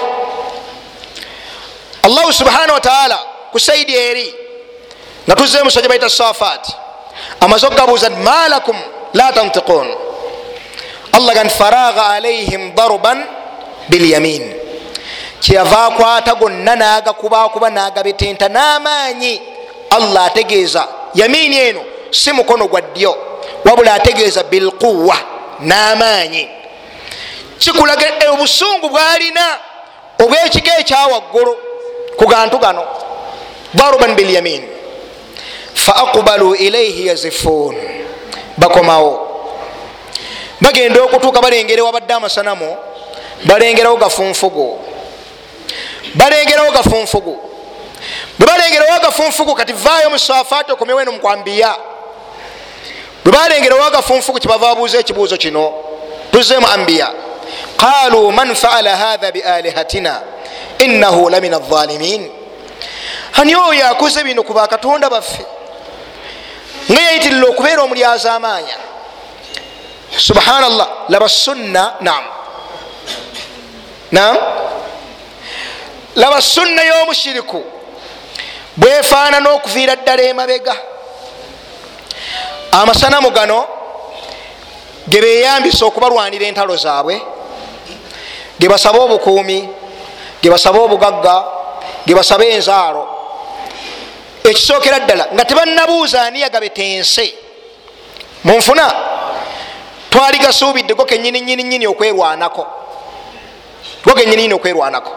Allahu 2.02 2.32
subhanahu 2.32 2.72
wataala 2.72 3.18
ku 3.52 3.60
saidi 3.60 3.94
eri 3.94 4.34
nga 5.26 5.34
tuzze 5.36 5.62
musajja 5.62 5.88
baita 5.88 6.10
safat 6.10 6.70
amaze 7.40 7.66
okugabuuza 7.66 8.08
nti 8.08 8.20
malakum 8.22 8.76
la 9.14 9.32
tantiqun? 9.32 9.86
Allah 11.12 11.34
ga 11.34 11.44
nti 11.44 11.54
faragha 11.54 12.06
alaihim 12.06 12.74
daruban 12.74 13.24
bilyamin. 13.88 14.54
Kyeyava 15.40 15.86
akwata 15.86 16.34
gonna 16.34 16.76
nagakubakuba 16.76 17.70
nagabetenta 17.70 18.48
n'amaanyi 18.48 19.40
allah 19.90 20.24
ategeeza 20.26 20.88
yamini 21.16 21.58
eno 21.58 21.82
si 22.10 22.32
mukono 22.32 22.66
gwa 22.68 22.80
ddyo. 22.80 23.16
Wabula 23.64 23.94
ategeeza 23.94 24.42
bilquwa 24.42 25.16
n'amaanyi. 25.60 26.48
Kikulaga 27.58 28.30
obusungu 28.32 28.88
bwalina 28.88 29.58
obwekigo 30.18 30.70
ekyawaggulu 30.80 31.56
ku 32.16 32.26
gantu 32.26 32.58
gano 32.58 32.84
daruban 33.74 34.14
bilyamin 34.14 34.62
faaqbalu 35.74 36.54
ilaihi 36.54 37.06
yazifun 37.06 37.76
bakomawo. 38.58 39.22
Bagenda 40.60 41.02
okutuuka 41.02 41.40
balengera 41.40 41.84
wabadde 41.84 42.12
amasanamu 42.14 42.76
balengerawo 43.44 43.96
gafunfugu 43.96 44.80
balengerawo 46.14 46.72
gafunfugu 46.72 47.40
bwe 48.38 48.46
balengerawo 48.46 49.00
gafunfugu 49.00 49.54
kati 49.54 49.72
vaayo 49.72 50.10
musafaati 50.10 50.72
okomewo 50.72 51.00
eno 51.00 51.12
mukwambiya 51.12 51.76
bwe 53.24 53.32
balengerawo 53.32 53.84
agafunfugu 53.84 54.38
kyebava 54.38 54.66
babuuza 54.66 54.98
ekibuuzo 54.98 55.36
kino 55.36 55.74
tuzzemu 56.32 56.66
ambiya. 56.66 57.12
Qalu 57.76 58.32
man 58.32 58.54
faala 58.54 58.96
hatha 58.96 59.32
bialihatina 59.32 60.20
innahu 60.78 61.30
lamin 61.30 61.54
alzalimin 61.54 62.30
ani 63.32 63.54
oyo 63.56 63.86
akoze 63.88 64.24
bino 64.24 64.42
ku 64.42 64.52
bakatonda 64.52 65.10
baffe? 65.10 65.44
Nga 66.92 67.00
yayitirira 67.02 67.48
okubeera 67.48 67.82
omulyaza 67.82 68.34
amaanya 68.34 68.76
subhanallah 70.16 70.88
laba 71.08 71.28
sunna 71.28 71.94
nam 72.00 72.24
nam 74.12 74.36
laba 76.16 76.42
sunna 76.42 76.82
y'omushiriku 76.84 77.64
bwefaanana 78.76 79.50
okuviira 79.50 79.96
ddala 79.96 80.22
emabega. 80.22 80.76
Amasanamu 82.72 83.30
gano 83.30 83.66
gebeyambisa 85.08 85.86
okubalwanira 85.86 86.46
entalo 86.46 86.76
zaabwe 86.76 87.20
gebasaba 88.58 88.98
obukuumi 88.98 89.68
gebasaba 90.42 90.78
obugagga 90.80 91.44
gebasaba 92.06 92.44
enzaalo. 92.44 93.08
Ekisookera 94.44 94.98
ddala 95.00 95.28
nga 95.34 95.44
tebannabuuza 95.44 96.22
ani 96.22 96.40
yagabetense 96.40 97.34
munfuna 98.44 98.94
twali 100.10 100.38
gasuubidde 100.38 100.94
go 100.94 101.04
kenyini 101.04 101.40
nyini 101.40 101.62
nyini 101.62 101.86
okwerwanako. 101.86 102.66
Go 104.04 104.14
kenyini 104.14 104.42
nyini 104.42 104.54
okwerwanako. 104.54 105.12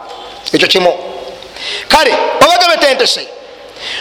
Ekyo 0.53 0.67
kimu. 0.67 0.93
Kale 1.87 2.13
babagabetentese 2.39 3.38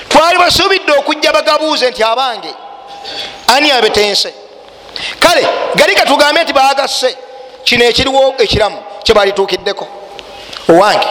twali 0.09 0.39
basuubidde 0.39 0.93
okujja 0.93 1.33
bagabuuze 1.33 1.91
nti 1.91 2.03
abange 2.03 2.55
ani 3.47 3.71
abetense? 3.71 4.35
Kale 5.21 5.47
gali 5.75 5.95
katugambe 5.95 6.43
nti 6.43 6.53
bagasse 6.53 7.17
kino 7.65 7.85
ekiriwo 7.85 8.35
ekiramu 8.39 8.83
kyebalituukiddeko 9.03 9.89
owange 10.69 11.09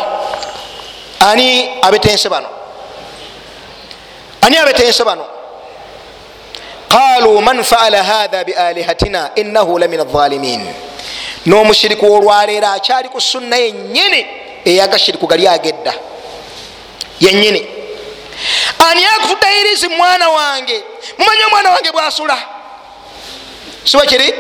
ani 1.20 1.70
abetense 1.82 2.30
bano? 2.30 2.48
Ani 4.42 4.58
abetense 4.58 5.04
bano? 5.04 5.26
Qalu 6.90 7.42
man 7.42 7.64
faala 7.64 8.04
hatha 8.04 8.44
bialihatina 8.44 9.30
innahu 9.36 9.80
lamin 9.80 10.00
alzalimin 10.00 10.68
n'omushiriku 11.46 12.14
olwaleero 12.14 12.68
akyali 12.68 13.10
ku 13.10 13.22
sunna 13.22 13.58
yenyini 13.58 14.26
eyagashiriku 14.66 15.28
gali 15.28 15.48
agedda. 15.48 15.94
Yenyini 17.20 17.77
ani 18.90 19.06
akutudde 19.06 19.60
irizi 19.62 19.88
mwana 19.88 20.30
wange? 20.30 20.84
Mumanyi 21.18 21.44
omwana 21.44 21.72
wange 21.72 21.92
bwasula? 21.92 22.38
Siwe 23.84 24.06
kiri? 24.06 24.34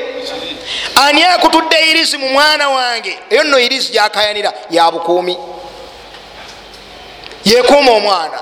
Ani 0.95 1.23
akutudde 1.23 1.89
irizi 1.89 2.17
mu 2.17 2.29
mwana 2.29 2.69
wange? 2.69 3.19
Eyo 3.29 3.43
nno 3.43 3.59
irizi 3.59 3.91
gyakayanira 3.91 4.53
ya 4.69 4.91
bukuumi. 4.91 5.37
Yekuuma 7.45 7.91
omwana. 7.91 8.39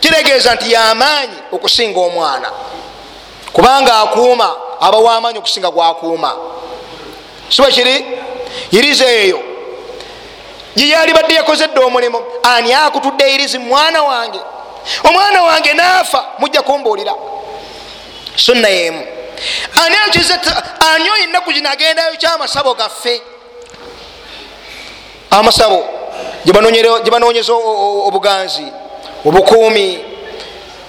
Kitegeeza 0.00 0.54
nti 0.54 0.72
yamaanyi 0.72 1.36
okusinga 1.52 2.00
omwana. 2.00 2.50
Kubanga 3.52 3.98
akuuma 3.98 4.56
aba 4.80 4.98
wamaanyi 4.98 5.38
okusinga 5.38 5.70
gwakuuma 5.70 6.36
siwe 7.48 7.72
kiri? 7.72 8.04
Irizi 8.70 9.04
eyo. 9.04 9.42
Gyeyali 10.76 11.12
badde 11.12 11.34
yakozedde 11.34 11.80
omulimu 11.80 12.24
ani 12.42 12.72
akutudde 12.72 13.34
irizi 13.34 13.58
mwana 13.58 14.02
wange 14.02 14.40
omwana 15.04 15.42
wange 15.42 15.72
naafa 15.72 16.24
mujja 16.38 16.62
kumbuulira. 16.62 17.12
Sunna 18.36 18.68
yemu. 18.68 19.06
Ani 19.84 19.96
akize 20.06 20.34
ani 20.94 21.10
oyo 21.10 21.22
ennaku 21.24 21.52
gino 21.52 21.70
agendayo 21.70 22.16
kyamasabo 22.16 22.74
gaffe? 22.74 23.22
Amasabo 25.30 25.84
gyebanoonyeza 26.44 27.52
obuganzi 28.06 28.66
obukuumi 29.26 30.04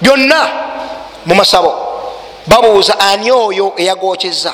byonna 0.00 0.48
mu 1.26 1.34
masabo. 1.34 1.72
Babuuza 2.46 3.00
ani 3.00 3.30
oyo 3.30 3.72
eyagokyeza 3.76 4.52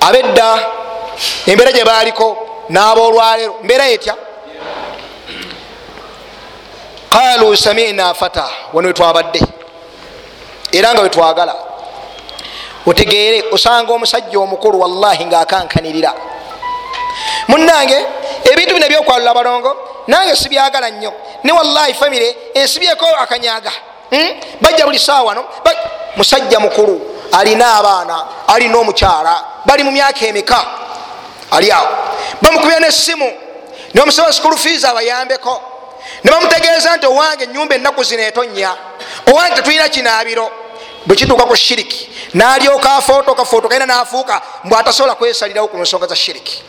abedda 0.00 0.58
embeera 1.46 1.72
gye 1.72 1.84
baaliko 1.84 2.36
n'aboolwaleero 2.70 3.54
mbeera 3.62 3.88
etya 3.88 4.14
qalu 7.14 7.56
samina 7.56 8.14
fata 8.14 8.46
wano 8.72 8.88
wetwabadde 8.88 9.40
era 10.72 10.92
nga 10.92 11.02
wetwagala 11.02 11.54
otegeere 12.86 13.44
osanga 13.54 13.92
omusajja 13.92 14.38
omukulu 14.38 14.80
wallahi 14.80 15.24
ngaakankanirira 15.26 16.12
munange 17.48 17.98
ebintu 18.50 18.74
bino 18.74 18.86
ebyokwalula 18.86 19.30
abalongo 19.30 19.72
nange 20.06 20.36
sibyagala 20.36 20.90
nnyo. 20.90 21.12
Ne 21.44 21.52
wallahi 21.52 21.94
famire 21.94 22.36
ensibyeko 22.54 23.06
akanyaga. 23.06 23.72
Hmm? 24.10 24.40
bajja 24.60 24.84
buli 24.86 24.98
saawa 24.98 25.34
no 25.34 25.44
musajja 26.16 26.60
mukulu 26.60 27.00
alina 27.32 27.74
abaana 27.76 28.26
alina 28.48 28.78
omukyala 28.78 29.44
bali 29.64 29.82
mu 29.82 29.90
myaka 29.90 30.26
emika 30.26 30.64
ali 31.50 31.72
awo. 31.72 31.88
Bamukubya 32.42 32.80
nesimu 32.80 33.32
nebamusaba 33.94 34.32
sikulu 34.32 34.56
fees 34.56 34.84
abayambeko 34.84 35.73
nebamutegeeza 36.24 36.96
nti 36.96 37.06
owange 37.06 37.44
enyumba 37.44 37.74
ennaku 37.74 38.04
zino 38.04 38.22
etonya 38.22 38.76
owange 39.32 39.54
tetulina 39.56 39.88
kinaabiro. 39.88 40.50
Bwekituuka 41.06 41.44
ku 41.44 41.56
shiriki 41.56 42.08
nalyoka 42.34 42.92
afootoka 42.92 43.44
footoka 43.44 43.76
ina 43.76 43.86
nafuuka 43.86 44.42
mbw 44.64 44.76
atasobola 44.78 45.14
kwesalirawo 45.14 45.68
ku 45.68 45.78
nsonga 45.78 46.06
za 46.06 46.16
shiriki. 46.16 46.62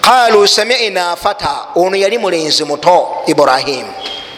Qalu 0.00 0.48
samina 0.48 1.16
fata 1.16 1.66
ono 1.74 1.96
yali 1.96 2.18
mulenzi 2.18 2.64
muto 2.64 3.22
ibrahimu 3.26 3.92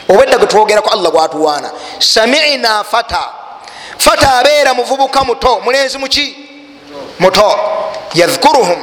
obwedda 0.09 0.39
gwetwogerako 0.39 0.91
allah 0.91 1.13
gwatuwaana 1.13 1.71
samina 1.99 2.85
fata 2.85 3.29
fata 3.99 4.35
abeera 4.35 4.75
muvubuka 4.75 5.25
muto. 5.25 5.61
Mulenzi 5.61 5.99
muki 5.99 6.37
muto. 7.19 7.59
Yadhkuruhum. 8.15 8.83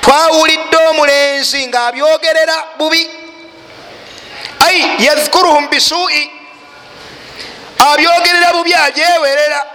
Twawulidde 0.00 0.76
omulenzi 0.90 1.66
ngaabyogerera 1.66 2.64
bubi 2.78 3.10
ai 4.66 5.04
yadhkuruhum 5.04 5.68
bisui 5.68 6.30
abyogerera 7.78 8.52
bubi 8.52 8.74
ajewerera 8.74 9.66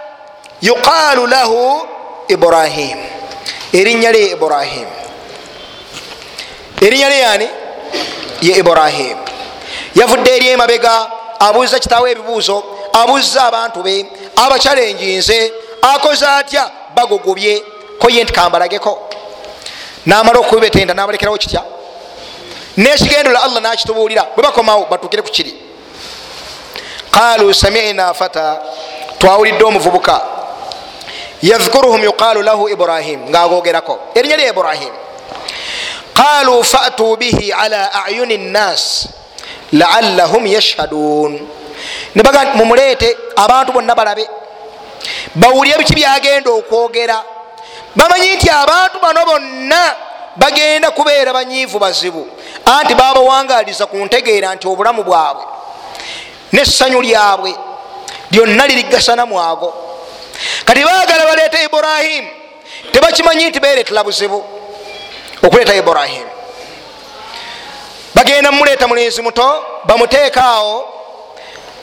yuqalu 0.62 1.28
lahu 1.28 1.88
ibrahim. 2.28 2.98
Erinnya 3.74 4.12
lye 4.12 4.32
ibrahim. 4.32 4.88
Erinnya 6.82 7.10
lye 7.10 7.20
yani? 7.20 7.48
Ye 8.42 8.58
ibrahim. 8.58 9.18
Yavudde 9.96 10.36
eri 10.36 10.48
emabega 10.48 11.12
abuuza 11.40 11.80
kitaawo 11.80 12.08
ebibuuzo 12.08 12.64
abuuza 12.94 13.44
abantu 13.44 13.84
be 13.84 14.06
abakyalenjinze 14.36 15.54
akoze 15.82 16.26
atya? 16.26 16.72
Bagugubye. 16.96 17.64
Koye 18.00 18.24
nti 18.24 18.34
kambalageko. 18.34 19.10
Namala 20.06 20.40
okubetenda 20.40 20.94
nabalekerawo 20.94 21.38
kitya 21.38 21.77
nekigendola 22.78 23.44
allah 23.44 23.62
nakitubuulira 23.62 24.24
bwe 24.36 24.44
bakomawo 24.44 24.86
batukire 24.86 25.22
ku 25.22 25.30
kiri. 25.30 25.54
Qalu 27.12 27.54
samina 27.54 28.14
fata 28.14 28.62
twawulidde 29.20 29.64
omuvubuka. 29.64 30.22
Yadhkuruhum 31.42 32.04
yuqalu 32.04 32.42
lahu 32.42 32.70
ibrahim 32.70 33.30
ngaagogerako 33.30 34.00
erinnya 34.16 34.38
lya 34.38 34.50
ibrahim. 34.50 34.94
Qalu 36.14 36.64
fatu 36.64 37.18
bihi 37.18 37.52
ala 37.52 37.94
ayuni 38.06 38.38
nnas 38.38 39.08
laallahum 39.74 40.46
yashhadun 40.46 41.38
nebaga 42.16 42.54
mumuleete 42.54 43.18
abantu 43.36 43.74
bonna 43.74 43.96
balabe. 43.96 44.26
Bawulire 45.36 45.78
biki 45.78 45.94
byagenda 45.94 46.52
okwogera. 46.52 47.24
Bamanyi 47.96 48.36
nti 48.36 48.50
abantu 48.50 49.00
bano 49.02 49.26
bonna 49.26 49.96
bagenda 50.38 50.92
kubeera 50.92 51.34
banyiivu 51.34 51.80
bazibu. 51.80 52.28
Anti 52.66 52.96
babawangaliza 52.96 53.86
ku 53.86 53.98
ntegeera 53.98 54.56
nti 54.56 54.68
obulamu 54.68 55.04
bwabwe 55.04 55.44
nessanyu 56.52 57.02
lyabwe 57.02 57.56
lyonna 58.32 58.68
lirigasanamu 58.68 59.42
ago 59.42 59.74
kati 60.66 60.84
baagala 60.84 61.26
baleeta 61.26 61.64
iburahimu 61.64 62.28
tebakimanyi 62.92 63.50
nti 63.50 63.60
beretera 63.60 64.04
buzibu 64.04 64.44
okuleeta 65.44 65.76
iburahimu 65.76 66.30
bagenda 68.16 68.52
mumuleeta 68.52 68.88
mulenzi 68.88 69.22
muto 69.22 69.64
bamuteekaawo 69.86 70.76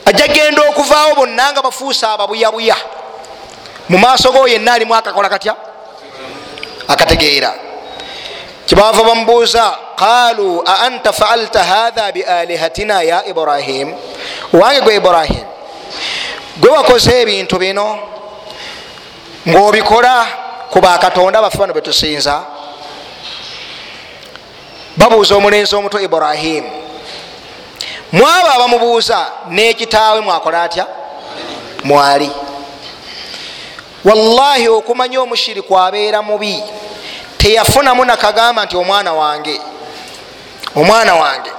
ajja 0.04 0.28
genda 0.28 0.62
okuvaawo 0.62 1.14
bonna 1.14 1.52
nga 1.52 1.62
bafuusa 1.62 2.12
ababuyabuya. 2.12 2.76
Mu 3.88 3.98
maaso 3.98 4.32
go 4.32 4.48
yenna 4.48 4.72
alimu 4.72 4.94
akakola 4.94 5.28
katya? 5.28 5.56
Akategeera 6.88 7.54
kyebaava 8.66 9.02
bamubuuza 9.04 9.76
qalu 9.96 10.62
a 10.66 10.74
anta 10.86 11.12
faalta 11.12 11.64
hatha 11.64 12.12
bialihatina 12.12 13.02
ya 13.02 13.24
ibrahim? 13.26 13.94
Owange 14.54 14.80
gwe 14.80 14.94
ibrahim. 14.96 15.44
Gwe 16.56 16.70
wakoze 16.70 17.20
ebintu 17.22 17.58
bino? 17.58 17.98
Ngaobikola 19.48 20.26
ku 20.70 20.80
bakatonda 20.80 21.42
baffe 21.42 21.58
bano 21.58 21.72
betusinza 21.74 22.42
babuuza 24.96 25.34
omulenzi 25.36 25.74
omuto 25.76 26.00
ibrahimu 26.00 26.70
mwabo 28.12 28.48
abamubuuza 28.50 29.26
nekitaawe 29.50 30.20
mwakola 30.20 30.62
atya? 30.62 30.86
Mwali. 31.84 32.30
Wallahi 34.04 34.68
okumanya 34.68 35.20
omushiriku 35.20 35.78
abeera 35.78 36.22
mubi 36.22 36.62
teyafunamu 37.44 38.04
nakagamba 38.04 38.64
nti 38.64 38.76
omwana 38.76 39.12
wange 39.12 39.60
omwana 40.76 41.14
wange 41.14 41.50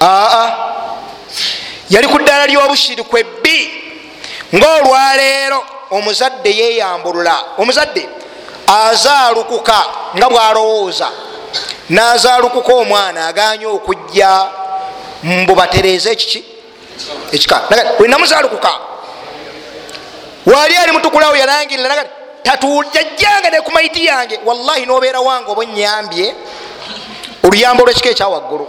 aa 0.00 0.52
yali 1.90 2.08
ku 2.08 2.18
ddala 2.18 2.46
lyobushiriku 2.46 3.18
ebbi 3.18 3.58
ngaolwaleero 4.54 5.64
omuzadde 5.90 6.50
yeyambulula 6.56 7.36
omuzadde 7.58 8.08
azaalukuka 8.66 9.84
nga 10.16 10.28
bwalowooza 10.30 11.08
nazaalukuka 11.90 12.72
omwana 12.72 13.26
aganye 13.26 13.66
okujja 13.66 14.46
mbubatereeza 15.22 16.10
ekiki? 16.10 16.44
Ekika. 17.32 17.60
Wenamuzaalukuka 17.98 18.72
wali 20.46 20.76
ali 20.76 20.92
mutukulawo 20.92 21.36
yalangirira 21.36 22.04
naga 22.44 22.56
tatujajjanga 22.56 23.50
nekumaiti 23.50 24.06
yange. 24.06 24.40
Wallahi 24.44 24.86
nobeera 24.86 25.20
wange 25.20 25.50
oba 25.50 25.64
nyambye 25.64 26.34
oluyambo 27.42 27.84
lwekika 27.84 28.10
ekyawaggulu 28.10 28.68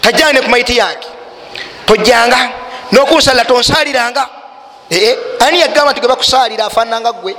tajjanga 0.00 0.32
nekumaiti 0.32 0.76
yange. 0.76 1.06
Tojjanga. 1.86 2.50
Nokunsala 2.92 3.44
tonsaliranga 3.44 4.28
ee 4.90 5.16
ani 5.40 5.60
yagamba 5.60 5.92
nti 5.92 6.00
gwe 6.00 6.08
bakusalira 6.08 6.64
afananga 6.64 7.12
gwe 7.12 7.36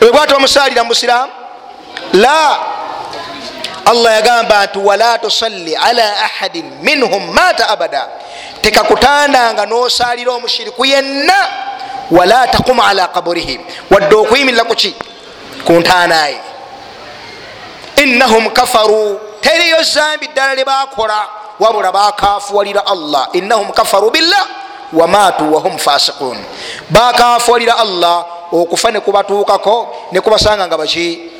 ebwati 0.00 0.32
bamusalira 0.32 0.84
mubusiramu 0.84 1.32
la. 2.12 2.58
Allah 3.86 4.12
yagamba 4.12 4.66
nti 4.66 4.78
wala 4.78 5.18
tusalli 5.18 5.76
ala 5.76 6.22
ahadin 6.24 6.70
minhum 6.82 7.32
mata 7.32 7.68
abada. 7.68 8.08
Tekakutandanga 8.62 9.66
nosalira 9.66 10.32
omushiriku 10.32 10.84
yenna 10.84 11.48
wala 12.10 12.46
taquma 12.48 12.88
ala 12.88 13.08
kaburihim 13.08 13.60
wadde 13.90 14.14
okuyimirira 14.14 14.64
kuki 14.64 14.94
ku 15.64 15.72
ntaanaye 15.72 16.40
innahum 18.02 18.50
kafaru 18.50 19.20
teriyo 19.40 19.82
zambi 19.82 20.28
ddala 20.28 20.54
lyebakola 20.54 21.28
wabula 21.58 21.92
bakafuwalira 21.92 22.86
allah 22.86 23.28
innahum 23.32 23.72
kafaru 23.72 24.10
billah 24.10 24.46
wamatu 24.92 25.54
wahum 25.54 25.78
fasiqun 25.78 26.38
bakafuwalira 26.90 27.78
allah 27.78 28.24
okufa 28.52 28.90
nekubatuukako 28.90 30.08
nekubasanga 30.12 30.66
nga 30.66 30.78
baki 30.78 31.30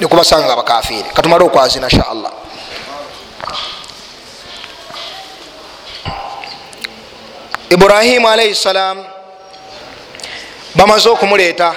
nekubasanga 0.00 0.46
nga 0.46 0.56
bakafiri 0.56 1.10
katumale 1.12 1.44
okwazina 1.44 1.88
insha 1.90 2.08
allah 2.08 2.32
ibrahimu 7.70 8.28
alaihi 8.28 8.54
salam 8.54 9.04
bamaze 10.74 11.08
okumuleeta. 11.08 11.74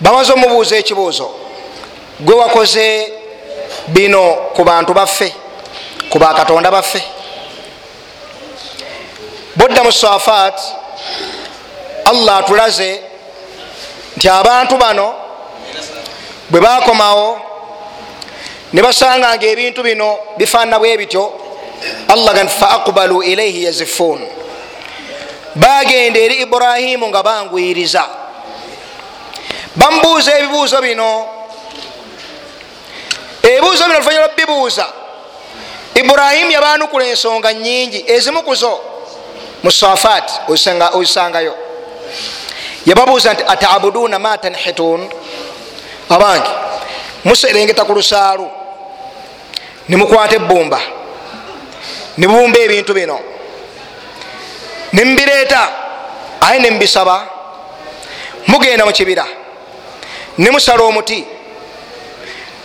Bamaze 0.00 0.32
omubuuza 0.32 0.76
ekibuuzo. 0.76 1.30
Gwe 2.20 2.34
wakoze 2.34 3.12
bino 3.88 4.34
ku 4.54 4.64
bantu 4.64 4.94
baffe 4.94 5.32
ku 6.10 6.18
bakatonda 6.18 6.70
baffe. 6.70 7.02
Bodda 9.56 9.84
mu 9.84 9.92
safat 9.92 10.60
allah 12.04 12.36
atulaze 12.38 13.00
nti 14.16 14.28
abantu 14.28 14.76
bano 14.76 15.14
bwe 16.50 16.60
bakomawo 16.60 17.38
ne 18.72 18.82
basanga 18.82 19.34
nga 19.36 19.46
ebintu 19.46 19.82
bino 19.82 20.18
bifaanana 20.36 20.78
bwe 20.78 20.96
bityo 20.98 21.32
allah 22.08 22.34
ga 22.34 22.44
nti 22.44 22.54
faaqbalu 22.54 23.22
ilaihi 23.22 23.64
yazifun 23.64 24.20
bagenda 25.54 26.18
eri 26.20 26.34
iburahimu 26.42 27.08
nga 27.08 27.22
bangwiriza. 27.22 28.04
Bamubuuza 29.76 30.38
ebibuuzo 30.38 30.80
bino. 30.82 31.26
Ebibuuzo 33.42 33.84
bino 33.84 33.96
oluvanyuma 33.96 34.28
bibuuza. 34.36 34.86
Iburahimu 35.94 36.50
yabanukula 36.50 37.04
ensonga 37.06 37.52
nyingi 37.52 38.04
ezimu 38.06 38.42
kuzo 38.42 38.80
mu 39.62 39.70
safat 39.70 40.30
ozisangayo. 40.94 41.54
Yababuuza 42.86 43.32
nti 43.34 43.42
atabuduuna 43.46 44.18
ma 44.18 44.38
tanhitun 44.38 45.08
abange 46.10 46.50
muserengeta 47.24 47.84
ku 47.84 47.92
lusaalu. 47.94 48.50
Nimukwata 49.88 50.36
ebbumba. 50.36 50.80
Nibumba 52.16 52.58
ebintu 52.58 52.94
bino 52.94 53.33
nemubireeta 54.94 55.62
aye 56.40 56.58
nemubisaba 56.58 57.26
mugenda 58.46 58.86
mukibira 58.86 59.26
nemusala 60.38 60.82
omuti. 60.82 61.24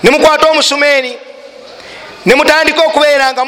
Nemukwata 0.04 0.50
omusumeeni. 0.50 1.18
Nemutandika 2.26 2.82
okubeera 2.84 3.34
nga 3.34 3.46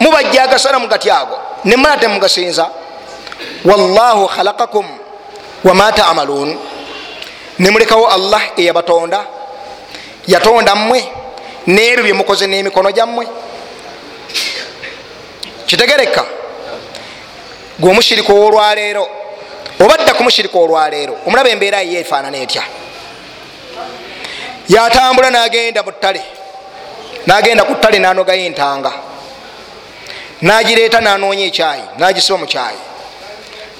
mubajja 0.00 0.42
agasala 0.42 0.78
mugati 0.78 1.10
ago 1.10 1.38
nemala 1.64 1.96
temugasinza 1.96 2.70
wallahu 3.64 4.28
khalakakum 4.28 4.86
wama 5.64 5.92
tamaluun 5.92 6.58
nemulekawo 7.58 8.08
allah 8.08 8.42
eyabatonda. 8.56 9.24
Yatonda 10.26 10.74
mmwe. 10.74 11.08
Nebyo 11.66 12.02
byemukoze 12.02 12.46
n'emikono 12.46 12.90
gyammwe. 12.92 13.26
Kitegereka 15.66 16.24
gwe 17.78 17.90
omushirika 17.90 18.32
owolwaleero 18.32 19.08
obadda 19.80 20.14
ku 20.14 20.22
mushirika 20.24 20.58
olwaleero 20.58 21.18
omulaba 21.26 21.48
embeera 21.50 21.80
ye 21.82 22.00
efaanana 22.00 22.38
etya? 22.38 22.62
Yatambula 24.68 25.30
nagenda 25.30 25.82
mu 25.82 25.92
ttale 25.92 26.22
nagenda 27.26 27.64
ku 27.64 27.74
ttale 27.74 27.98
nanogayo 27.98 28.44
entanga 28.46 28.92
nagireeta 30.42 31.00
nanoonya 31.00 31.44
ekyayi 31.46 31.84
nagisiba 31.98 32.38
mu 32.38 32.46
kyayi 32.46 32.78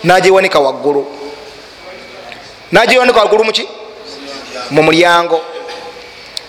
nagiwanika 0.05 0.59
waggulu. 0.61 1.03
Nagiwanika 2.73 3.19
waggulu 3.21 3.45
muki 3.45 3.69
mu 4.71 4.83
mulyango. 4.83 5.41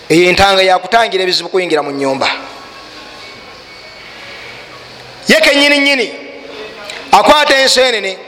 Eyo 0.08 0.28
entanga 0.28 0.62
yakutangira 0.62 1.22
ebizibu 1.22 1.48
kuyingira 1.48 1.82
mu 1.82 1.90
nyumba 1.90 2.28
ye 5.28 5.40
kenyini 5.40 5.78
nyini 5.78 6.27
akwata 7.12 7.56
ensenene 7.58 8.18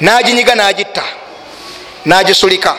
naginyiga 0.00 0.54
nagitta 0.54 1.02
nagisulika. 2.04 2.76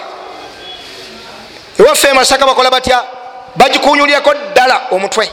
Ewaffe 1.79 2.07
emasaka 2.07 2.45
bakola 2.45 2.71
batya? 2.71 3.03
Bagikunyulyako 3.55 4.33
ddala 4.33 4.81
omutwe 4.91 5.29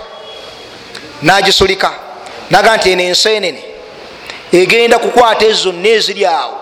nagisulika. 1.23 1.93
Naga 2.51 2.77
nti 2.77 2.91
eno 2.93 3.03
ensenene 3.03 3.65
egenda 4.53 4.99
kukwata 4.99 5.45
ezo 5.45 5.63
zonna 5.63 5.89
eziri 5.89 6.27
awo. 6.27 6.61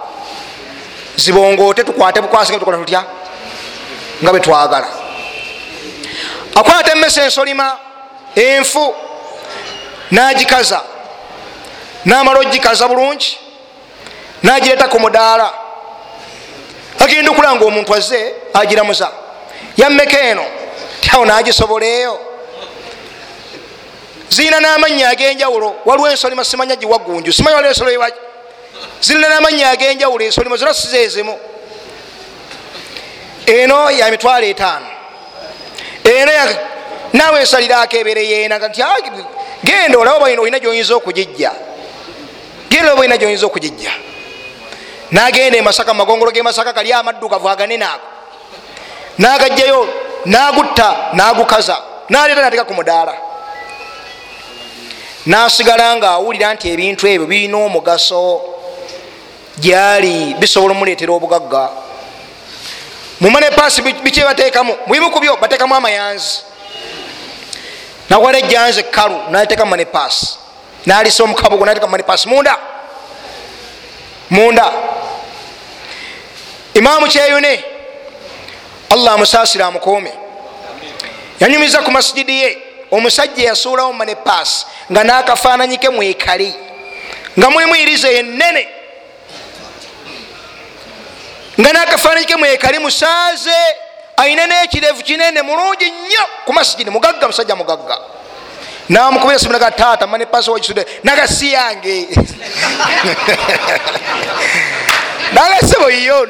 Zibongoote 1.17 1.85
tukwate 1.85 2.21
bukwasi 2.21 2.53
tukola 2.53 2.79
tutya? 2.79 3.05
Nga 4.23 4.31
bwetwagala 4.31 4.89
akwata 6.55 6.93
emmese 6.93 7.21
ensolima 7.23 7.79
enfu 8.35 8.95
nagikaza 10.11 10.81
namala 12.05 12.41
ogikaza 12.41 12.89
bulungi 12.89 13.39
nagireta 14.43 14.89
ku 14.89 14.99
mudaala. 15.01 15.53
Agenda 16.99 17.31
okulanga 17.31 17.65
omuntu 17.65 17.95
azze 17.95 18.35
agiramuza 18.55 19.11
yammeka 19.77 20.19
eno 20.21 20.45
tyawo 21.01 21.25
nagisoboleeyo. 21.25 22.19
Zirina 24.29 24.61
n'amanya 24.61 25.09
ag'enjawulo 25.09 25.75
waliwo 25.85 26.11
ensolima 26.11 26.45
simanya 26.45 26.77
giwagunju 26.77 27.33
simanya 27.33 27.57
waliwo 27.57 27.73
ensolo 27.73 27.93
iwaki 27.93 28.19
zirina 29.01 29.29
n'amanya 29.29 29.71
ag'enjawulo 29.71 30.25
ensolima 30.25 30.57
zona 30.57 30.75
sizeezimu 30.75 31.39
eno 33.47 33.91
ya 33.91 34.11
mitwalo 34.11 34.47
etaano. 34.47 34.87
Eno 36.05 36.33
naawe 37.13 37.41
ensaliraako 37.41 37.97
ebere 37.97 38.25
yeena 38.29 38.59
nti 38.59 38.83
genda 39.65 39.99
olaba 39.99 40.25
olina 40.25 40.59
gyoyinza 40.59 40.95
okugijja 40.95 41.53
genda 42.75 42.91
olaba 42.91 43.01
olina 43.01 43.17
gyoyinza 43.17 43.47
okugijja. 43.47 43.93
Nagenda 45.11 45.59
emasaka 45.59 45.95
mumagongolo 45.95 46.33
gemasaka 46.33 46.73
gali 46.73 46.93
amaddugavu 46.93 47.49
aganene 47.49 47.85
ago 47.85 48.07
nagajjayo 49.19 49.89
nagutta 50.27 51.11
nagukaza 51.13 51.77
naleeta 52.09 52.43
nateka 52.43 52.65
ku 52.65 52.75
mudaala. 52.75 53.15
Nasigala 55.27 55.97
nga 55.97 56.09
awulira 56.19 56.55
nti 56.55 56.69
ebintu 56.69 57.07
ebyo 57.07 57.27
birina 57.27 57.57
omugaso 57.57 58.43
gyali 59.59 60.35
bisobola 60.35 60.75
omuleetera 60.75 61.13
obugagga. 61.13 61.71
Mumane 63.21 63.51
paasi 63.51 63.83
biki 63.83 64.21
bateekamu 64.21 64.75
mubibuku 64.87 65.21
byo 65.21 65.37
bateekamu 65.37 65.75
amayanzi. 65.75 66.43
Nawala 68.11 68.39
ejjanzi 68.39 68.81
ekkalu 68.81 69.31
naliteeka 69.31 69.65
mumane 69.65 69.85
paasi 69.85 70.44
nalisa 70.87 71.25
omukabugo 71.25 71.65
naliteeka 71.65 71.87
mumane 71.87 72.03
paasi 72.03 72.29
munda. 72.29 72.59
Munda. 74.31 74.73
Imamu 76.75 77.07
kyeyune 77.09 77.65
allah 78.91 79.13
amusaasire 79.15 79.65
amukuume. 79.65 80.13
Yanyumiza 81.41 81.83
ku 81.83 81.91
masijidi 81.91 82.41
ye 82.43 82.59
omusajja 82.91 83.45
yasuulawo 83.45 83.93
mane 83.93 84.15
paasi 84.15 84.67
nga 84.93 85.05
nakafaananyike 85.05 85.89
mwekali 85.89 86.55
nga 87.39 87.51
mwemwiriza 87.51 88.09
yenene 88.09 88.69
nga 91.61 91.73
nakafaananyike 91.73 92.37
mwekali 92.37 92.79
musaaze 92.79 93.57
ayina 94.17 94.47
nekirevu 94.47 95.03
kinene 95.03 95.43
mulungi 95.43 95.85
nnyo 95.91 96.25
ku 96.45 96.53
masijidi 96.53 96.91
mugagga 96.91 97.27
musajja 97.27 97.57
mugagga 97.57 97.99
namukubira 98.89 99.39
simu 99.39 99.53
naga 99.53 99.71
taata 99.71 100.07
mane 100.07 100.27
paasi 100.27 100.51
wakisude 100.55 100.87
naga 101.05 101.29
si 101.29 101.53
yange 101.53 102.09
nagasebo 105.33 105.91
yo 105.91 106.27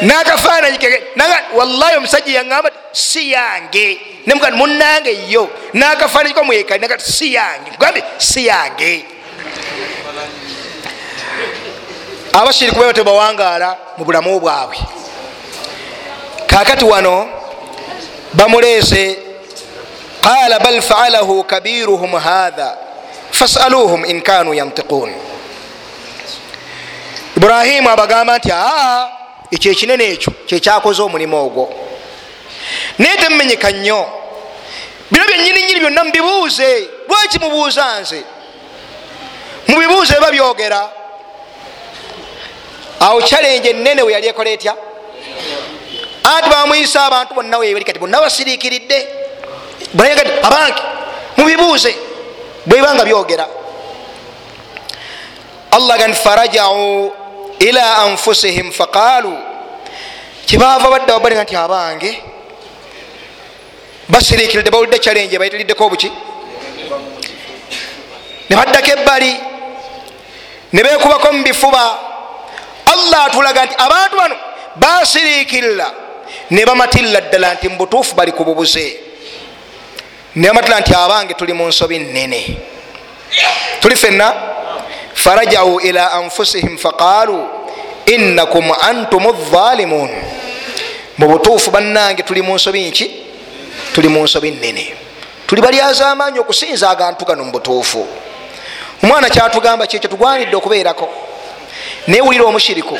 nakafaananyi 0.00 0.78
wallahi 1.54 1.96
omusajja 1.96 2.32
yaŋamba 2.32 2.70
si 2.92 3.32
yange 3.32 4.00
nemuga 4.26 4.50
munange 4.50 5.18
yo 5.28 5.50
nakafaananyi 5.72 6.34
kamwekali 6.34 6.80
naga 6.80 6.98
si 6.98 7.34
yange 7.34 7.70
gambe 7.78 8.04
si 8.18 8.46
yange 8.46 9.04
abashiriku 12.32 12.80
bebo 12.80 12.92
tebawangaala 12.92 13.76
mu 13.98 14.04
bulamu 14.04 14.40
bwabwe. 14.40 14.78
Kakati 16.46 16.84
wano 16.84 17.37
bamuleese 18.32 19.18
qala 20.22 20.58
bal 20.58 20.82
faalahu 20.82 21.44
kabiruhum 21.44 22.12
hatha 22.14 22.76
fasaluhum 23.32 24.04
in 24.04 24.20
kanu 24.22 24.54
yantiqun 24.54 25.14
iburahimu 27.36 27.90
abagamba 27.90 28.38
nti 28.38 28.50
aa 28.52 29.08
ekyo 29.50 29.72
ekinene 29.72 30.04
ekyo 30.04 30.32
kyekyakoze 30.46 31.02
omulimu 31.02 31.36
ogwo 31.46 31.64
naye 32.98 33.16
temumenyeka 33.16 33.70
nnyo 33.70 34.00
bino 35.10 35.24
byenyininyini 35.26 35.80
byonna 35.80 36.04
mubibuuze 36.04 36.88
lwaki 37.08 37.38
mubuuza 37.38 38.00
nze 38.00 38.22
mubibuuze 39.68 40.16
eba 40.16 40.30
byogera 40.30 40.90
awo 43.00 43.22
kyalenje 43.22 43.70
enene 43.70 44.02
we 44.02 44.12
yali 44.12 44.26
ekola 44.28 44.50
etya 44.50 44.74
anti 46.36 46.50
bamuyisa 46.50 47.06
abantu 47.06 47.34
bonna 47.34 47.58
webali 47.58 47.84
kati 47.84 47.98
bonna 47.98 48.20
basiriikiridde. 48.20 48.98
Kati 49.96 50.32
abange 50.42 50.82
mubibuuze. 51.36 51.94
Bwebanga 52.66 53.04
byogera. 53.04 53.46
Allah 55.70 55.98
gani 55.98 56.14
farajau 56.14 57.12
ila 57.58 57.98
anfusihim 58.04 58.72
faqalu 58.72 59.32
kibava 60.46 60.90
badda 60.90 61.14
wabalinga 61.14 61.44
nti 61.44 61.56
abange. 61.56 62.22
Basirikiridde 64.08 64.70
bawulidde 64.70 64.98
kyalenje 64.98 65.38
bayitiriddeko 65.38 65.84
obuki. 65.86 66.12
Ne 68.48 68.56
baddako 68.56 68.90
ebbali 68.90 69.32
ne 70.72 70.82
bekubako 70.82 71.32
mu 71.32 71.42
bifuba. 71.44 71.84
Allah 72.92 73.24
atulaga 73.26 73.64
nti 73.64 73.74
abantu 73.78 74.16
bano 74.16 74.36
basirikirira 74.76 76.07
ne 76.50 76.64
bamatirira 76.64 77.20
ddala 77.20 77.54
nti 77.54 77.68
mubutuufu 77.68 78.14
bali 78.14 78.32
ku 78.32 78.44
bubuze. 78.44 78.96
Ne 80.34 80.48
bamatirira 80.48 80.80
nti 80.80 80.94
abange 80.94 81.34
tuli 81.34 81.52
mu 81.52 81.66
nsobi 81.68 81.98
nene 81.98 82.56
tuli 83.80 83.96
fenna 83.96 84.34
farajau 85.14 85.80
ila 85.80 86.12
anfusihim 86.12 86.78
faqalu 86.78 87.48
innakum 88.06 88.72
antum 88.82 89.24
zalimun 89.52 90.10
mubutuufu 91.18 91.70
bannange 91.70 92.22
tuli 92.22 92.42
mu 92.42 92.54
nsobi 92.54 92.88
nki? 92.88 93.10
Tuli 93.92 94.08
mu 94.08 94.22
nsobi 94.24 94.50
nene 94.50 94.94
tuli 95.46 95.62
balyaza 95.62 96.10
amaanyi 96.10 96.38
okusinza 96.38 96.90
agantu 96.90 97.24
gano 97.24 97.44
mubutuufu 97.44 98.06
omwana 99.02 99.30
kyatugamba 99.30 99.86
kyekyo 99.86 100.10
tugwanidde 100.10 100.56
okubeerako. 100.56 101.08
Newulira 102.08 102.44
omushiriku 102.44 102.98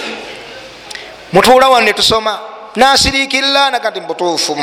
mutuula 1.33 1.69
wano 1.69 1.87
netusoma 1.87 2.41
nasirikirira 2.77 3.71
naga 3.71 3.91
nti 3.91 4.01
mubutuufu 4.01 4.57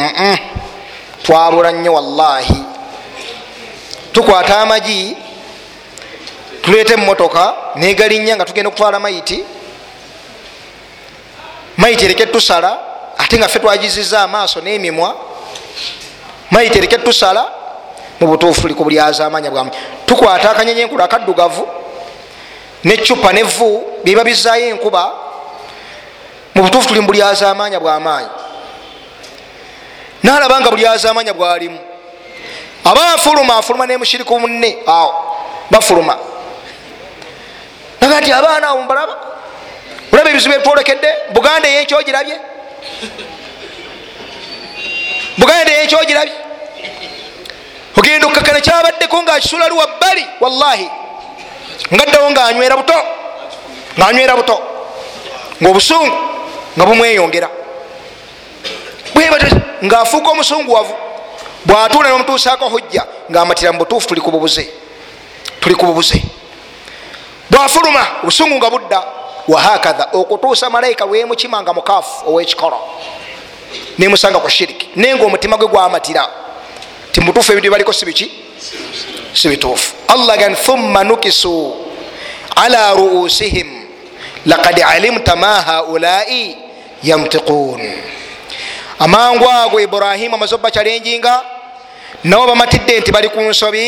twabula 1.23 1.71
nnyo 1.71 1.93
wallahi. 1.93 2.63
Tukwata 4.11 4.61
amagi 4.61 5.17
tuleeta 6.61 6.93
emotoka 6.93 7.53
negalinnya 7.75 8.35
nga 8.35 8.45
tugenda 8.45 8.69
okutwala 8.69 8.99
maiti. 8.99 9.43
Maiti 11.77 12.05
ereke 12.05 12.25
tusala 12.25 12.79
ate 13.17 13.37
nga 13.37 13.47
ffe 13.47 13.59
twagiziza 13.59 14.21
amaaso 14.21 14.61
n'emimwa. 14.61 15.15
Maiti 16.51 16.77
ereke 16.77 16.97
tusala 16.97 17.51
mu 18.19 18.27
butuufu 18.27 18.61
tuli 18.61 18.73
ku 18.73 18.83
buli 18.83 18.99
azaamanya 18.99 19.51
bwamu. 19.51 19.71
Tukwata 20.05 20.51
akanyenye 20.51 20.81
enkulu 20.81 21.03
akaddugavu 21.03 21.67
necupa 22.83 23.33
nevu 23.33 23.83
biba 24.03 24.23
bizaayo 24.23 24.69
enkuba 24.69 25.24
mu 26.55 26.63
butuufu 26.63 26.87
tuli 26.87 26.99
mu 26.99 27.07
buli 27.07 27.21
azaamanya 27.21 27.79
bwamaanyi 27.79 28.29
nalaba 30.23 30.59
nga 30.59 30.69
buli 30.69 30.87
azaamanya 30.87 31.33
bwalimu. 31.33 31.79
Aba 32.83 33.13
afuluma 33.13 33.57
afuluma 33.57 33.85
nemushiriku 33.85 34.39
munne 34.39 34.77
awo 34.87 35.13
bafuluma. 35.71 36.17
Naga 38.01 38.21
nti 38.21 38.31
abaana 38.31 38.67
awo 38.67 38.81
mbalaba 38.81 39.15
olaba 40.11 40.29
ebizibu 40.29 40.55
ebitwolekedde 40.55 41.09
buganda 41.33 41.67
eyenkyogirabye 41.69 42.37
buganda 45.37 45.71
eyenkyogirabye 45.71 46.33
ogenda 47.97 48.27
okukakana 48.27 48.61
kyabaddeko 48.61 49.23
ngaakisula 49.23 49.67
li 49.67 49.75
wabbali 49.75 50.25
wallahi. 50.39 50.89
Ngaddawo 51.93 52.31
ngaanywera 52.31 52.77
buto 52.77 52.97
ngaanywera 53.99 54.35
buto 54.35 54.61
ngaobusungu 55.61 56.34
nga 56.77 56.85
bumweyongera 56.85 57.49
bwebat 59.13 59.43
ngaafuuka 59.83 60.29
omusunguwavu 60.29 60.93
bwatuula 61.65 62.09
nomutuusaako 62.09 62.69
hujja 62.69 63.05
ngaamatira 63.31 63.71
mu 63.71 63.79
butuufu 63.79 64.07
tuli 64.07 64.21
kububuze 64.21 64.69
tuli 65.59 65.75
kububuze 65.75 66.21
bwafuluma 67.49 68.07
obusungu 68.23 68.55
nga 68.57 68.69
budda 68.69 69.03
wahakatha 69.47 70.07
okutuusa 70.13 70.69
malayika 70.69 71.05
lwemukima 71.05 71.61
nga 71.61 71.73
mukaafu 71.73 72.29
owekikolo. 72.29 72.79
Nemusanga 73.97 74.39
ku 74.39 74.49
shiriki 74.49 74.89
naye 74.95 75.15
nga 75.15 75.25
omutima 75.25 75.57
gwe 75.57 75.67
gwamatira. 75.67 76.25
Timutuufu 77.11 77.51
ebintu 77.51 77.61
byebaliko 77.61 77.93
sibiki 77.93 78.31
sibituufu 79.33 79.93
allah 80.07 80.37
gan 80.37 80.55
thumma 80.55 81.03
nukisu 81.03 81.75
ala 82.55 82.93
ruusihim 82.93 83.87
lakad 84.45 84.81
alimta 84.81 85.35
ma 85.35 85.61
haulai 85.61 86.57
yantiqun 87.05 87.81
amangu 88.99 89.45
ago 89.49 89.79
ibrahimu 89.79 90.35
amaze 90.35 90.55
obakyalenjinga 90.55 91.33
nabo 92.23 92.47
bamatidde 92.47 92.99
nti 92.99 93.11
bali 93.11 93.29
ku 93.29 93.39
nsobi 93.41 93.85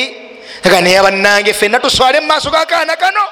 aga 0.66 0.82
naye 0.82 1.02
bannange 1.02 1.54
fenna 1.54 1.80
tuswale 1.80 2.20
mumaaso 2.20 2.52
gakaana 2.52 2.96
kano. 2.96 3.24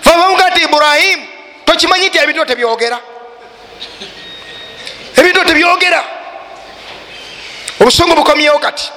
Fabamuga 0.00 0.50
nti 0.50 0.60
ibrahimu 0.64 1.26
tokimanyi 1.64 2.06
nti 2.08 2.18
ebintu 2.18 2.44
tebyogera 2.44 2.98
ebintu 5.16 5.44
tebyogera 5.44 6.02
obusungu 7.80 8.14
bukomyewo 8.14 8.58
kati 8.58 8.90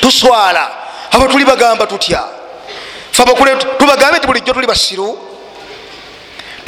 tuswala 0.00 0.64
abo 1.10 1.28
tuli 1.28 1.44
bagamba 1.44 1.86
tutya? 1.86 2.22
Tubagambe 3.78 4.18
nti 4.18 4.26
bulijjo 4.26 4.52
tuli 4.52 4.66
basiru 4.66 5.31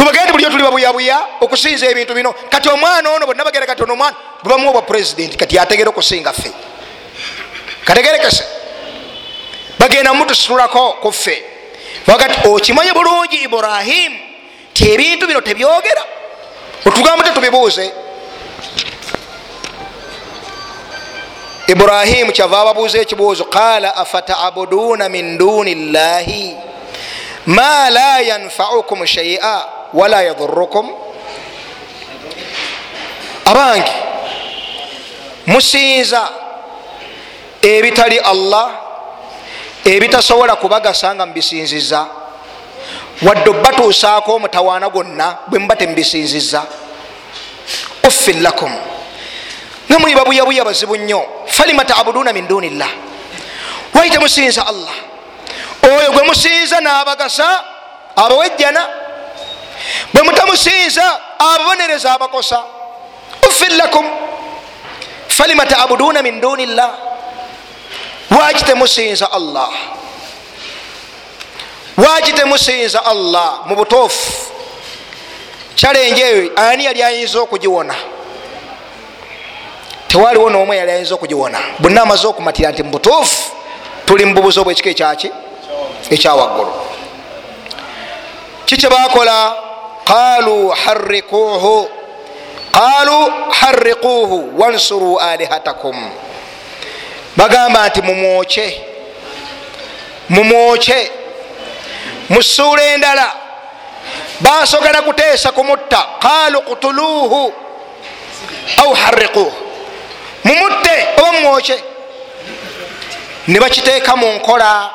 tubagambe 0.05 0.25
nti 0.25 0.33
bulijjo 0.33 0.51
tuli 0.51 0.63
babuyabuya 0.63 1.27
okusinza 1.41 1.87
ebintu 1.87 2.15
bino. 2.15 2.35
Kati 2.51 2.69
omwana 2.69 3.11
ono 3.11 3.27
bonna 3.27 3.45
bagera 3.45 3.67
kati 3.67 3.83
ono 3.83 3.93
omwana 3.93 4.17
bubamuwa 4.43 4.71
obwa 4.71 4.83
purezidenti 4.83 5.37
kati 5.37 5.59
ategere 5.59 5.89
okusinga 5.89 6.33
ffe. 6.33 6.53
Kategerekese 7.85 8.45
bagenda 9.79 10.15
mutusitulako 10.15 10.93
ku 11.01 11.13
ffe. 11.13 11.45
Kati 12.07 12.49
okimanye 12.49 12.93
bulungi 12.93 13.37
iburahimu 13.37 14.19
ti 14.75 14.93
ebintu 14.93 15.27
bino 15.27 15.41
tebyogera? 15.41 16.05
Otugamba 16.85 17.25
tetubibuuze 17.25 17.93
iburahimu 21.67 22.33
kyava 22.33 22.61
ababuuza 22.61 22.99
ekibuuzo 22.99 23.45
qala 23.45 23.97
afataabuduuna 23.97 25.09
min 25.09 25.39
duni 25.39 25.75
llahi 25.75 26.57
ma 27.47 27.91
la 27.91 28.21
yanfaukum 28.21 29.07
shaia 29.07 29.84
wala 29.95 30.23
yadurukum 30.23 30.91
abange 33.45 33.93
musinza 35.47 36.29
ebitali 37.63 38.19
allah 38.19 38.71
ebitasobola 39.85 40.57
kubagasa 40.57 41.15
nga 41.15 41.27
mubisinziza 41.27 42.07
wadde 43.23 43.51
obatuusaako 43.51 44.35
omutawaana 44.35 44.89
gwonna 44.91 45.37
bwe 45.47 45.59
muba 45.59 45.77
temubisinziza 45.77 46.67
uffin 48.09 48.43
lakum 48.43 48.73
nga 49.91 49.99
muli 49.99 50.15
babuyabuya 50.15 50.65
bazibu 50.65 50.97
nnyo 50.97 51.23
falima 51.47 51.85
tabuduuna 51.85 52.33
min 52.33 52.49
duni 52.49 52.71
llah 52.71 52.91
wali 53.95 54.11
temusinza 54.11 54.67
allah 54.67 54.97
oyo 55.83 56.13
gwe 56.13 56.23
musinza 56.23 56.81
n'abagasa 56.81 57.65
abawejjana 58.17 58.89
bwe 60.15 60.23
mutamusinza 60.23 61.21
ababonereza 61.39 62.15
abakosa. 62.15 62.63
Uffin 63.49 63.77
lakum. 63.77 64.07
Falima 65.29 65.67
tabuduuna 65.67 66.23
min 66.23 66.41
duni 66.41 66.67
llah 66.67 66.91
waki 68.31 68.65
temusinza 68.65 69.33
allah? 69.33 69.69
Waki 71.97 72.33
temusinza 72.33 73.05
allah 73.05 73.61
mu 73.67 73.77
butuufu? 73.77 74.33
Kyalenje 75.77 76.23
eyo 76.23 76.51
ani 76.57 76.85
yali 76.85 77.03
ayinza 77.03 77.41
okugiwona? 77.41 77.95
Tewaliwo 80.09 80.51
nomwe 80.51 80.77
yali 80.77 80.91
ayinza 80.91 81.15
okugiwona. 81.15 81.59
Bonna 81.79 82.03
amaze 82.03 82.27
okumatira 82.27 82.71
nti 82.71 82.83
mubutuufu 82.83 83.51
tuli 84.07 84.25
mububuzi 84.25 84.61
obwekika 84.61 84.91
ekyaki 84.91 85.31
ekyawaggulu 86.11 86.73
kikyebakola 88.65 89.53
qalu 90.05 90.69
harikuuhu 90.69 91.89
qalu 92.73 93.33
harikuuhu 93.61 94.61
wansuru 94.61 95.19
alihatakum 95.21 96.11
bagamba 97.37 97.89
nti 97.89 98.03
mumwoke 98.03 98.81
mumwoke 100.29 101.11
musuula 102.29 102.83
endala 102.83 103.33
basogera 104.41 105.03
kuteesa 105.03 105.53
kumutta 105.53 106.07
qalu 106.21 106.63
kutuluuhu 106.63 107.53
au 108.83 108.95
harikuuhu 108.95 109.53
mumutte 110.45 111.07
oba 111.19 111.33
mwoke 111.33 111.85
ne 113.49 113.61
bakiteeka 113.61 114.17
mu 114.17 114.33
nkola 114.33 114.91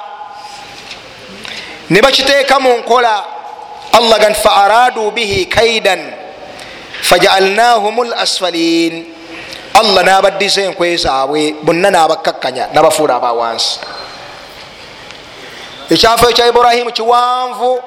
ne 1.89 2.01
bakiteeka 2.01 2.59
mu 2.59 2.77
nkola 2.77 3.23
allah 3.91 4.19
gan 4.19 4.33
fa 4.35 4.51
aradu 4.65 5.11
bihi 5.11 5.45
kaidan 5.45 6.13
fajaalnahum 7.01 8.03
lasfalin 8.09 9.05
allah 9.73 10.03
nabaddiza 10.03 10.61
enkwe 10.61 10.97
zaabwe 10.97 11.55
bonna 11.63 11.91
nabakkakkanya 11.91 12.67
nabafuula 12.73 13.15
abawansi 13.15 13.79
ekyafo 15.89 16.29
ekya 16.29 16.47
iburahimu 16.47 16.91
kiwanvu 16.91 17.81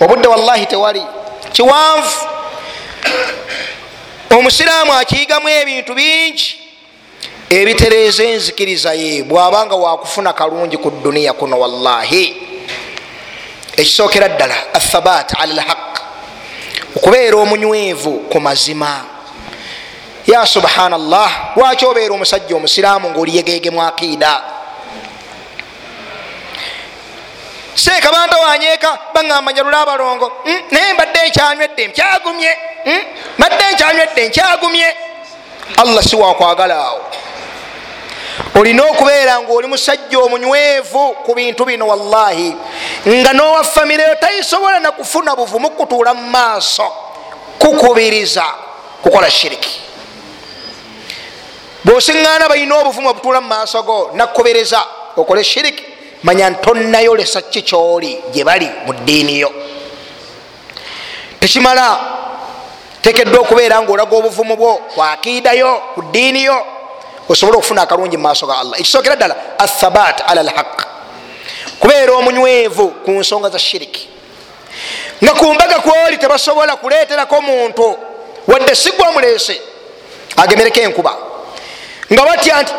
obudde 0.00 0.28
wallahi 0.28 0.66
tewali 0.66 1.02
kiwanvu 1.52 2.18
omusiraamu 4.30 4.92
akiyigamu 4.92 5.48
ebintu 5.48 5.94
bingi 5.94 6.58
ebitereeza 7.50 8.24
enzikiriza 8.24 8.92
ye 8.94 9.22
bwabanga 9.22 9.74
wakufuna 9.76 10.32
kalungi 10.32 10.76
ku 10.76 10.90
duniya 10.90 11.32
kuno 11.32 11.60
wallahi 11.60 12.36
ekisookera 13.76 14.28
ddala 14.28 14.54
athabat 14.74 15.32
ala 15.40 15.54
lhaq 15.54 15.92
okubeera 16.96 17.36
omunywevu 17.36 18.28
ku 18.30 18.40
mazima. 18.40 19.04
Ya 20.26 20.46
subhanallah 20.46 21.56
lwaki 21.56 21.86
obeera 21.86 22.14
omusajja 22.14 22.56
omusiraamu 22.56 23.10
ngaoliyegegemu 23.10 23.82
akiida? 23.82 24.42
Seeka 27.74 28.12
bantu 28.12 28.36
wanyeeka 28.40 28.98
baŋamba 29.14 29.52
nyalula 29.52 29.80
abalongo 29.80 30.32
naye 30.70 30.92
mbadde 30.92 31.28
nkyanywedde 31.28 31.86
nkyagumye 31.88 32.58
mbadde 33.38 33.64
nkyanywedde 33.72 34.28
nkyagumye. 34.28 34.96
Allah 35.76 36.02
si 36.04 36.16
wakwagala 36.16 36.74
awo 36.74 37.00
olina 38.54 38.84
okubeera 38.84 39.40
ngaoli 39.40 39.66
musajja 39.66 40.18
omunywevu 40.18 41.14
ku 41.24 41.34
bintu 41.34 41.64
bino 41.64 41.86
wallahi. 41.86 42.56
Nga 43.06 43.32
nowa 43.32 43.64
famireyo 43.64 44.14
tayisobola 44.14 44.80
nakufuna 44.80 45.36
buvumu 45.36 45.70
kutuula 45.70 46.14
mu 46.14 46.30
maaso 46.30 46.92
kukubiriza 47.58 48.44
kukola 49.02 49.30
shiriki. 49.30 49.80
Bwosiŋŋaana 51.84 52.48
balina 52.48 52.76
obuvumu 52.76 53.08
obutuula 53.08 53.40
mu 53.40 53.48
maaso 53.48 53.82
go 53.82 54.10
nakubiriza 54.14 54.84
okole 55.16 55.44
shiriki 55.44 55.84
manya 56.22 56.50
ntonnayolesa 56.50 57.42
ki 57.42 57.62
kyoli 57.62 58.18
gye 58.32 58.44
bali 58.44 58.68
mu 58.86 58.92
ddiini 58.92 59.40
yo. 59.40 59.52
Tekimala 61.40 62.00
tekeddwa 63.02 63.40
okubeera 63.40 63.82
ngaolaga 63.82 64.16
obuvumu 64.16 64.56
bwo 64.56 64.74
kwakiidayo 64.94 65.82
ku 65.94 66.02
ddiini 66.02 66.44
yo 66.44 66.81
osobole 67.28 67.58
okufuna 67.58 67.82
akalungi 67.82 68.16
mu 68.16 68.22
maaso 68.22 68.46
ga 68.46 68.58
allah. 68.58 68.80
Ekisookera 68.80 69.16
ddala 69.16 69.36
athabat 69.58 70.22
ala 70.26 70.42
lhaq 70.42 70.82
kubeera 71.80 72.12
omunywevu 72.12 72.88
ku 73.04 73.10
nsonga 73.10 73.48
za 73.50 73.58
shiriki. 73.58 74.08
Nga 75.24 75.34
ku 75.34 75.54
mbaga 75.54 75.78
kwoli 75.80 76.18
tebasobola 76.18 76.76
kuleeterako 76.76 77.40
muntu 77.40 77.98
wadde 78.46 78.74
sigwa 78.74 79.08
omuleese 79.08 79.60
agemereko 80.36 80.80
enkuba. 80.80 81.16
Nga 82.12 82.22
batya 82.24 82.62
nti 82.62 82.72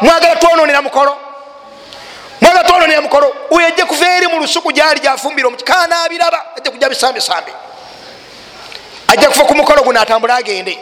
mwagala 0.00 0.36
twononera 0.36 0.82
mukolo? 0.82 1.16
Mwagala 2.40 2.68
twononera 2.68 3.00
mukolo? 3.00 3.34
Oyo 3.50 3.66
ajja 3.66 3.86
kuva 3.86 4.16
eri 4.16 4.26
mu 4.26 4.38
lusuku 4.38 4.72
gyali 4.72 5.00
gyafumbira 5.00 5.48
omukikana 5.48 6.02
abiraba 6.04 6.44
ajja 6.56 6.70
kujja 6.70 6.88
bisambesambe 6.88 7.52
ajja 9.08 9.28
kuva 9.28 9.44
ku 9.44 9.54
mukolo 9.54 9.82
guno 9.82 10.00
atambule 10.00 10.32
agende. 10.32 10.78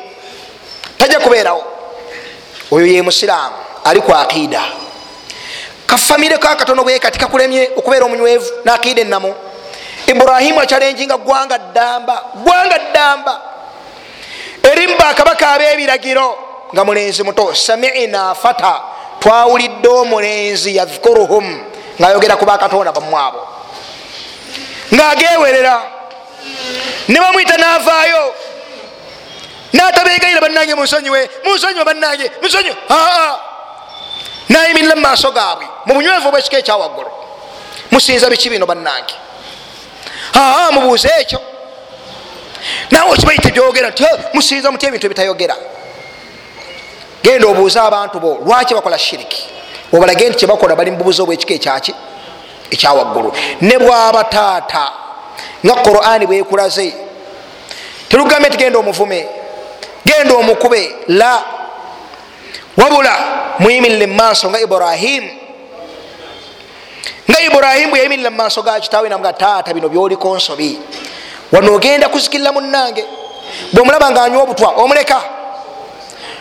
Tajja 0.98 1.20
kubeerawo 1.20 1.73
oyo 2.70 2.86
ye 2.86 3.02
musiraamu 3.02 3.56
ali 3.84 4.00
ku 4.00 4.12
akiida. 4.12 4.62
Kafamire 5.86 6.38
kakatono 6.38 6.84
bwe 6.84 6.98
kati 6.98 7.18
kakulemye 7.18 7.70
okubeera 7.76 8.04
omunywevu 8.04 8.50
nakiida 8.64 9.02
enamu 9.02 9.34
iburahimu 10.06 10.60
akyalenjinga 10.60 11.16
gwanga 11.16 11.58
ddamba 11.58 12.22
gwanga 12.34 12.78
ddamba. 12.78 13.40
Erimba 14.62 15.08
akabaka 15.08 15.48
ab'ebiragiro 15.52 16.38
nga 16.72 16.84
mulenzi 16.84 17.22
muto 17.22 17.54
samina 17.54 18.34
fata 18.34 18.80
twawulidde 19.20 19.88
omulenzi 19.88 20.76
yadhkuruhum 20.76 21.46
ngaayogera 22.00 22.36
ku 22.36 22.44
bakatonda 22.44 22.92
bamwabo 22.92 23.40
ngaagewerera 24.94 25.82
ne 27.08 27.18
bamwita 27.20 27.56
naavaayo 27.56 28.34
natabegayira 29.74 30.40
bannange 30.40 30.74
munsonyiwe 30.74 31.20
munsonyiwe 31.44 31.84
bannange? 31.84 32.30
Munsonyiwe 32.42 32.76
aa 32.90 33.36
nayimirira 34.48 34.96
mumaaso 34.96 35.30
gaabwe 35.30 35.66
mu 35.86 35.94
bunywevu 35.94 36.28
obwekika 36.28 36.58
ekyawaggulu 36.58 37.10
musinza 37.90 38.30
biki 38.30 38.50
bino 38.50 38.66
bannange? 38.66 39.14
Aa 40.34 40.70
mubuuze 40.72 41.10
ekyo. 41.20 41.40
Nawe 42.90 43.10
okibaite 43.12 43.50
byogera 43.52 43.90
nti 43.90 44.04
musinza 44.32 44.70
mutya 44.70 44.88
ebintu 44.88 45.06
ebitayogera? 45.06 45.56
Genda 47.22 47.46
obuuze 47.48 47.80
abantu 47.80 48.20
bo 48.20 48.30
lwaki 48.46 48.74
bakola 48.74 48.98
shiriki? 48.98 49.42
Obalage 49.92 50.28
nti 50.28 50.38
kyebakola 50.38 50.76
bali 50.76 50.90
mububuzi 50.90 51.22
obwekika 51.22 51.54
ekyaki 51.54 51.94
ekyawaggulu 52.70 53.32
ne 53.60 53.78
bwaba 53.78 54.24
taata 54.24 54.84
nga 55.66 55.74
qurani 55.74 56.26
bwekulaze 56.26 56.94
terugambe 58.08 58.48
nti 58.48 58.56
genda 58.56 58.78
omuvume 58.78 59.28
genda 60.04 60.34
omukube 60.34 60.96
la. 61.08 61.42
Wabula 62.76 63.14
muyimirire 63.58 64.06
mumaaso 64.06 64.50
nga 64.50 64.60
ibrahimu 64.60 65.30
nga 67.30 67.40
ibrahimu 67.40 67.90
bwe 67.90 67.98
yayimirira 67.98 68.30
mumaaso 68.30 68.62
ga 68.62 68.80
kitaawe 68.80 69.08
namuga 69.08 69.32
taata 69.32 69.74
bino 69.74 69.88
byoliko 69.88 70.36
nsobi 70.36 70.78
wano 71.52 71.74
ogenda 71.74 72.08
kuzikirira 72.08 72.52
munange 72.52 73.04
bwomulaba 73.72 74.10
nga 74.10 74.22
anywa 74.22 74.42
obutwa 74.42 74.68
omuleka. 74.68 75.20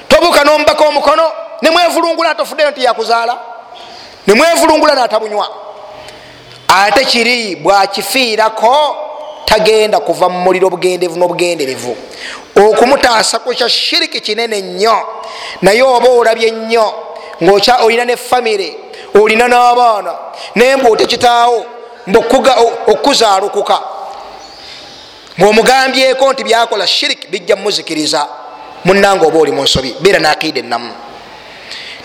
Tobuuka 0.07 0.43
nomubaka 0.43 0.83
omukono 0.85 1.31
nemwevulungula 1.61 2.29
atofuddeyo 2.29 2.71
nti 2.71 2.83
yakuzaala. 2.83 3.37
Nemwevulungula 4.27 4.95
natabunywa. 4.95 5.49
Ate 6.67 7.05
kiri 7.05 7.55
bwakifiirako 7.55 8.95
tagenda 9.45 9.99
kuva 9.99 10.29
mu 10.29 10.39
muliro 10.39 10.69
bugendevu 10.69 11.17
n'obugenderevu. 11.17 11.95
Okumutaasa 12.55 13.39
ku 13.39 13.53
kya 13.53 13.69
shiriki 13.69 14.21
kinene 14.21 14.61
nnyo 14.61 14.97
naye 15.61 15.81
oba 15.83 16.09
olabye 16.09 16.51
nnyo 16.51 16.93
ngaokya 17.43 17.83
olina 17.83 18.05
ne 18.05 18.15
famire 18.17 18.77
olina 19.13 19.47
n'abaana 19.47 20.13
naye 20.55 20.75
mbw 20.75 20.91
otekitaawo 20.91 21.65
okukuzaalukuka 22.87 23.79
ngaomugambyeko 25.39 26.33
nti 26.33 26.43
byakola 26.43 26.87
shiriki 26.87 27.27
bijja 27.27 27.55
mumuzikiriza 27.55 28.27
munanga 28.85 29.25
oba 29.25 29.39
oli 29.39 29.51
mu 29.51 29.63
nsobi 29.63 29.95
beera 30.01 30.19
nakiida 30.19 30.59
enamu 30.59 30.93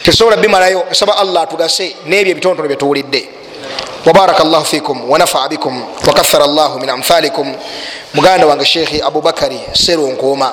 tesobola 0.02 0.36
bimalayo 0.36 0.86
nsaba 0.90 1.16
allah 1.16 1.42
atugase 1.42 1.96
n'ebyo 2.06 2.30
ebitonotono 2.32 2.68
byetuwulidde 2.68 3.28
wabaraka 4.06 4.44
llahu 4.44 4.64
fikum 4.64 5.10
wanafaa 5.10 5.48
bikum 5.48 5.82
wakathara 6.06 6.46
llahu 6.46 6.78
min 6.80 6.90
amthalikum 6.90 7.54
muganda 8.14 8.46
wange 8.46 8.64
shekhi 8.64 9.02
abubakari 9.02 9.60
serunkuuma 9.72 10.52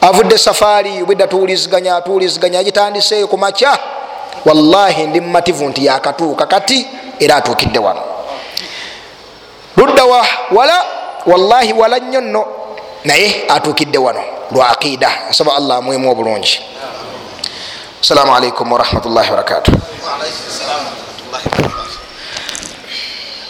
avudde 0.00 0.38
safaari 0.38 1.04
bwedda 1.04 1.26
tuwuliziganya 1.26 2.00
tuwuliziganya 2.00 2.58
agitandiseeyo 2.58 3.26
ku 3.28 3.38
makya. 3.38 3.78
Wallahi 4.44 5.06
ndi 5.06 5.20
mumativu 5.20 5.68
nti 5.68 5.84
yakatuuka 5.86 6.46
kati 6.46 6.86
era 7.18 7.36
atuukidde 7.36 7.78
wano. 7.78 8.00
Luddawa 9.76 10.26
wala 10.52 10.84
wallahi 11.26 11.72
wala 11.72 11.98
nnyo 11.98 12.20
nno 12.20 12.46
naye 13.04 13.44
atuukidde 13.48 13.98
wano 13.98 14.20
lwa 14.50 14.68
aqida 14.68 15.10
nsaba 15.30 15.54
allah 15.56 15.76
amwemu 15.78 16.10
obulungi. 16.10 16.60
Assalamu 18.02 18.36
alaikum 18.36 18.72
warahmatullahi 18.72 19.30
wabarakatuh 19.30 19.72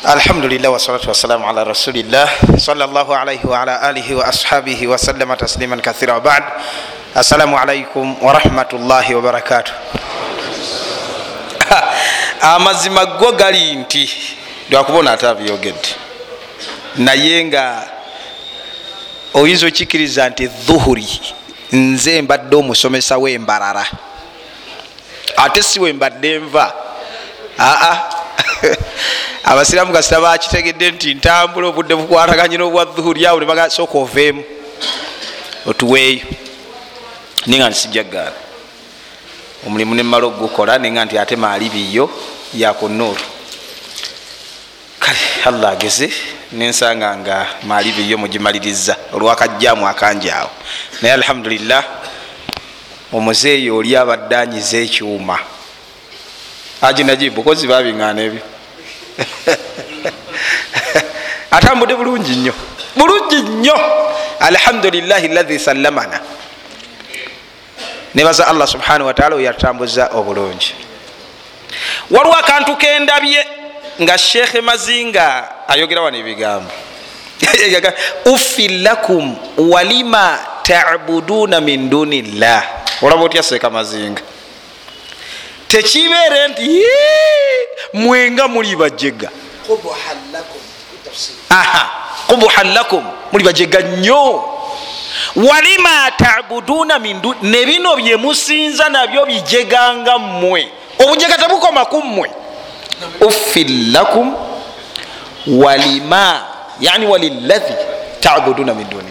alhamdulillah 0.04 0.68
wasalatu 0.68 1.08
wasalamu 1.08 1.48
ala 1.48 1.64
rasulillah. 1.64 2.28
Salllah 2.60 3.08
alaihi 3.08 3.40
waala 3.48 3.80
alihi 3.80 4.12
waashabihi 4.14 4.84
wasalama 4.86 5.32
tasliman 5.36 5.80
kathira 5.80 6.12
wabad 6.20 6.44
assalamu 7.16 7.56
alaikum 7.56 8.12
warahmatullahi 8.20 9.14
wabarakatu 9.16 9.72
amazima 12.60 13.06
go 13.16 13.32
gali 13.32 13.76
nti 13.80 14.04
lwakubona 14.70 15.12
ate 15.12 15.24
abyogedde 15.28 15.88
naye 17.00 17.44
nga 17.44 17.88
oyinza 19.34 19.66
okikiriza 19.66 20.28
nti 20.28 20.46
dhuhuri 20.46 21.08
nze 21.72 22.22
mbadde 22.22 22.56
omusomesa 22.56 23.16
wembalala 23.18 23.86
ate 25.36 25.62
si 25.62 25.80
wembadde 25.80 26.38
nva. 26.38 26.72
Aa 27.58 28.23
abasiraamu 29.50 29.92
gasita 29.92 30.20
bakitegedde 30.20 30.90
nti 30.90 31.14
ntambula 31.14 31.66
obudde 31.68 31.94
bukwataganye 31.94 32.56
n'obwa 32.56 32.84
dhuhuri 32.84 33.26
awo 33.26 33.40
nebasooka 33.40 33.98
oveemu 33.98 34.42
otuweeyo. 35.66 36.26
Naye 37.46 37.58
nga 37.60 37.70
nsijjagaana 37.70 38.32
omulimu 39.66 39.94
nemala 39.94 40.26
ogukola 40.26 40.78
nenga 40.78 41.04
nti 41.04 41.18
ate 41.18 41.36
maali 41.36 41.68
biyo 41.68 42.10
yakunuuru 42.54 43.24
kale 44.98 45.18
allah 45.44 45.70
ageze 45.72 46.12
nensanga 46.52 47.16
nga 47.16 47.46
maali 47.62 47.92
biyo 47.92 48.18
mugimaliriza 48.18 48.96
olwakajjamu 49.12 49.88
akangi 49.88 50.30
awo. 50.30 50.50
Naye 51.02 51.14
alhamdulillah 51.14 51.84
omuzeeyi 53.12 53.70
oli 53.70 53.96
abadde 53.96 54.36
anyiza 54.36 54.78
ekyuma. 54.78 55.38
Aginajibu 56.82 57.42
kozi 57.42 57.66
babiŋŋaana 57.66 58.20
ebyo 58.22 58.53
atambudde 61.50 61.94
bulungi 61.94 62.36
nnyo. 62.36 62.54
Bulungi 62.96 63.36
nnyo. 63.36 63.74
Alhamdulilahi 64.40 65.28
lahi 65.28 65.58
sallamana. 65.58 66.20
Nebaza 68.14 68.46
allah 68.46 68.66
subhanahu 68.66 69.06
wataala 69.06 69.36
oyatutambuza 69.36 70.10
obulungi. 70.14 70.74
Waliwo 72.10 72.36
akantu 72.36 72.76
kendabye 72.76 73.46
nga 74.02 74.18
shekhe 74.18 74.60
mazinga 74.60 75.48
ayogera 75.68 76.02
wano 76.02 76.18
ebigambo. 76.18 76.70
Uffin 78.34 78.82
lakum 78.82 79.36
walima 79.58 80.38
tabuduuna 80.62 81.60
min 81.60 81.90
duni 81.90 82.22
llah 82.22 82.62
olaba 83.02 83.22
otya 83.24 83.42
seeka 83.42 83.70
mazinga 83.70 84.22
tekibeere 85.74 86.48
nti 86.48 86.82
mwenga 87.92 88.48
muli 88.48 88.76
bajega. 88.76 89.30
Qubuhan 92.26 92.72
lakum 92.74 93.04
muli 93.32 93.44
bajega 93.44 93.80
nnyo. 93.80 94.44
Walima 95.36 96.10
tabuduuna 96.16 96.98
mindu 96.98 97.34
ne 97.42 97.66
bino 97.66 97.96
byemusinza 97.96 98.88
nabyo 98.88 99.26
bijeganga 99.26 100.18
mmwe. 100.18 100.68
Obujega 100.98 101.38
tebukoma 101.38 101.84
ku 101.84 102.02
mmwe. 102.02 102.30
Uffin 103.20 103.92
lakum 103.92 104.36
walima 105.46 106.46
yani 106.80 107.06
walilahi 107.06 107.74
tabuduuna 108.20 108.74
min 108.74 108.90
duni. 108.90 109.10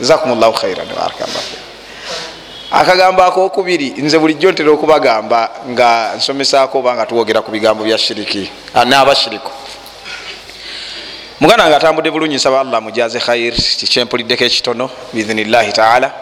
Jazakum 0.00 0.40
llahu 0.40 0.52
khairan 0.52 0.86
barakallah 0.86 1.69
akagambo 2.70 3.22
akokubiri 3.22 3.94
nze 3.98 4.18
bulijjo 4.18 4.52
ntera 4.52 4.70
okubagamba 4.70 5.50
nga 5.68 6.14
nsomesako 6.16 6.78
oba 6.78 6.94
nga 6.94 7.06
tuwogera 7.06 7.42
ku 7.42 7.50
bigambo 7.50 7.84
bya 7.84 7.98
shiriki 7.98 8.50
n'abashiriku 8.86 9.50
muganda 11.40 11.68
nga 11.68 11.76
atambudde 11.76 12.10
bulungi 12.10 12.36
nsaba 12.36 12.60
allah 12.60 12.82
mujaze 12.82 13.18
khair 13.20 13.54
kikyempuliddeko 13.54 14.44
ekitono 14.44 14.90
biidhinillahi 15.12 15.72
taala. 15.72 16.12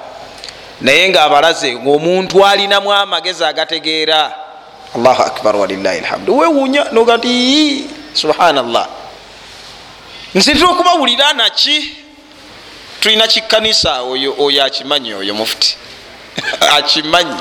Naye 0.80 1.08
nga 1.08 1.22
abalaze 1.24 1.74
ngaomuntu 1.74 2.46
alinamu 2.46 2.92
amagezi 2.92 3.44
agategeera. 3.44 4.32
Allahu 4.96 5.22
akbar 5.22 5.56
walillahi 5.56 6.00
lhamdu 6.00 6.38
wewuunya 6.38 6.84
noga 6.92 7.16
nti 7.16 7.84
subhanallah. 8.14 8.86
Nzitira 10.34 10.68
okubawulira 10.68 11.32
naki 11.32 11.96
tulina 13.00 13.26
kikanisa 13.26 14.02
oyo 14.02 14.62
akimanyi 14.64 15.14
oyo 15.14 15.34
mufuti 15.34 15.76
akimanyi. 16.76 17.36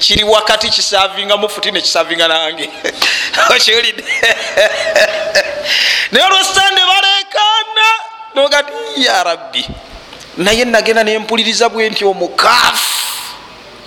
Kiri 0.00 0.24
wakati 0.24 0.68
kisavinga 0.68 1.36
mufuti 1.36 1.70
nekisavinga 1.70 2.28
nange. 2.28 2.70
Okiwulidde 3.56 4.02
naye 6.12 6.26
olwesitande 6.26 6.80
balekana. 6.80 7.86
Nogati 8.34 8.72
ya 9.04 9.24
rabbi 9.24 9.66
naye 10.36 10.64
nagenda 10.64 11.04
nempuliriza 11.04 11.68
bwe 11.68 11.90
nti 11.90 12.04
omukaafu 12.04 12.98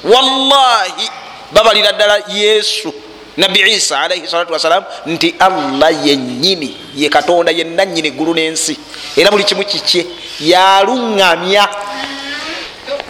wallahi 0.04 1.10
babalira 1.52 1.92
ddala 1.92 2.22
yesu 2.28 2.94
nabbi 3.38 3.60
isa 3.72 4.02
alaihi 4.02 4.28
salatu 4.28 4.54
wasalamu 4.54 4.86
nti 5.06 5.36
allah 5.40 6.08
yenyini 6.08 6.78
ye 6.96 7.10
katonda 7.10 7.52
yenanyini 7.52 8.08
eggulu 8.08 8.34
n'ensi. 8.34 8.80
Era 9.18 9.32
buli 9.32 9.44
kimu 9.44 9.64
kikye 9.66 10.06
yaluŋŋamya 10.40 11.70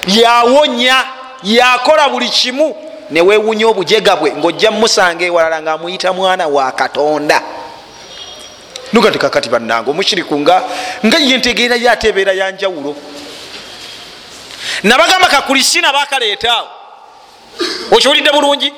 yawonya 0.08 1.06
yakola 1.43 2.10
buli 2.10 2.30
kimu 2.30 2.76
newewunya 3.12 3.68
obujega 3.68 4.16
bwe 4.16 4.32
ngaojja 4.32 4.72
musanga 4.72 5.26
ewalala 5.26 5.62
ngaamuyita 5.62 6.14
mwana 6.14 6.47
wa 6.47 6.72
katonda. 6.72 7.41
Nuga 8.93 9.10
nti 9.10 9.20
kakati 9.20 9.49
bannanga 9.49 9.91
omushiriku 9.91 10.39
nga 10.39 10.64
nga 11.06 11.18
yentegeerayo 11.18 11.91
ate 11.91 12.08
ebeera 12.08 12.34
yanjawulo 12.34 12.95
nabagamba 14.84 15.28
kakulisina 15.28 15.93
bakaleetaawo 15.93 16.68
okiwulidde 17.91 18.32
bulungi? 18.32 18.74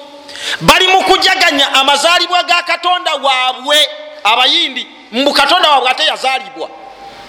Bali 0.62 0.88
mu 0.88 1.04
kujaganya 1.04 1.74
amazaalibwa 1.74 2.44
ga 2.44 2.64
katonda 2.64 3.14
waabwe 3.16 3.78
abayindi 4.24 4.88
mbu 5.12 5.34
katonda 5.34 5.70
waabwe 5.70 5.90
ate 5.90 6.04
yazaalibwa. 6.06 6.70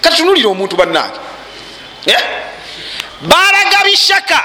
Kati 0.00 0.16
tunulira 0.16 0.48
omuntu 0.48 0.76
bannange 0.76 1.18
Balaga 3.22 3.84
bishaka. 3.84 4.44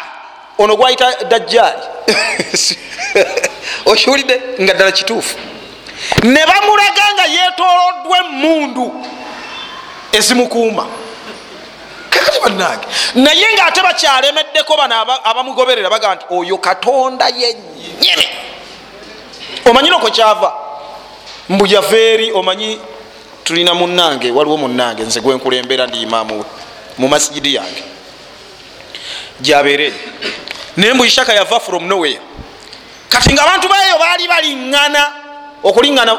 Ono 0.57 0.75
gwayita 0.75 1.23
dajjaali. 1.29 1.81
Okiwulidde 3.85 4.41
nga 4.61 4.73
ddala 4.73 4.91
kituufu. 4.91 5.37
Ne 6.23 6.45
bamulaga 6.45 7.03
nga 7.15 7.25
yetoloddwa 7.25 8.17
emundu 8.19 9.05
ezimukuuma. 10.11 10.87
Kakati 12.09 12.39
bannange 12.39 12.87
naye 13.15 13.45
nga 13.53 13.65
ate 13.65 13.81
bakyalemeddeko 13.81 14.77
bano 14.77 14.95
aba- 14.95 15.23
abamugoberera 15.25 15.89
baga 15.89 16.15
nti 16.15 16.25
oyo 16.29 16.57
katonda 16.57 17.25
yennyini. 17.27 18.27
Omanyi 19.65 19.89
noko 19.89 20.09
kyava? 20.09 20.53
Mbu 21.49 21.67
yava 21.67 21.97
eri 21.97 22.31
omanyi 22.31 22.79
tulina 23.43 23.73
munange 23.73 24.31
waliwo 24.31 24.57
munange 24.57 25.03
nze 25.03 25.21
gwenkulembera 25.21 25.87
ndi 25.87 26.01
imaamu 26.01 26.39
we 26.39 26.45
mu 26.97 27.07
masigidi 27.07 27.55
yange 27.55 27.83
gyabeere. 29.41 29.93
Naye 30.77 30.93
mbu 30.93 31.05
ishaka 31.05 31.33
yava 31.33 31.59
from 31.59 31.87
nowhere. 31.87 32.19
Kati 33.09 33.33
nga 33.33 33.43
abantu 33.43 33.67
baeyo 33.67 33.97
baali 33.97 34.27
baliŋŋana 34.27 35.01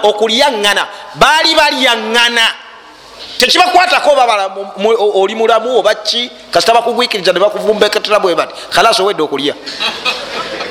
okulyaŋŋana 0.04 0.88
baali 1.14 1.54
balyaŋŋana 1.54 2.46
tekibakwatako 3.38 4.14
babala 4.14 4.50
oli 5.14 5.34
mulamu 5.34 5.78
oba 5.78 5.94
ki 5.94 6.30
kasita 6.50 6.74
bakugwikiriza 6.74 7.32
ne 7.32 7.40
bakuvumbeketera 7.40 8.18
bwe 8.20 8.34
bati 8.34 8.54
khalas 8.70 9.00
owedde 9.00 9.22
okulya. 9.22 9.54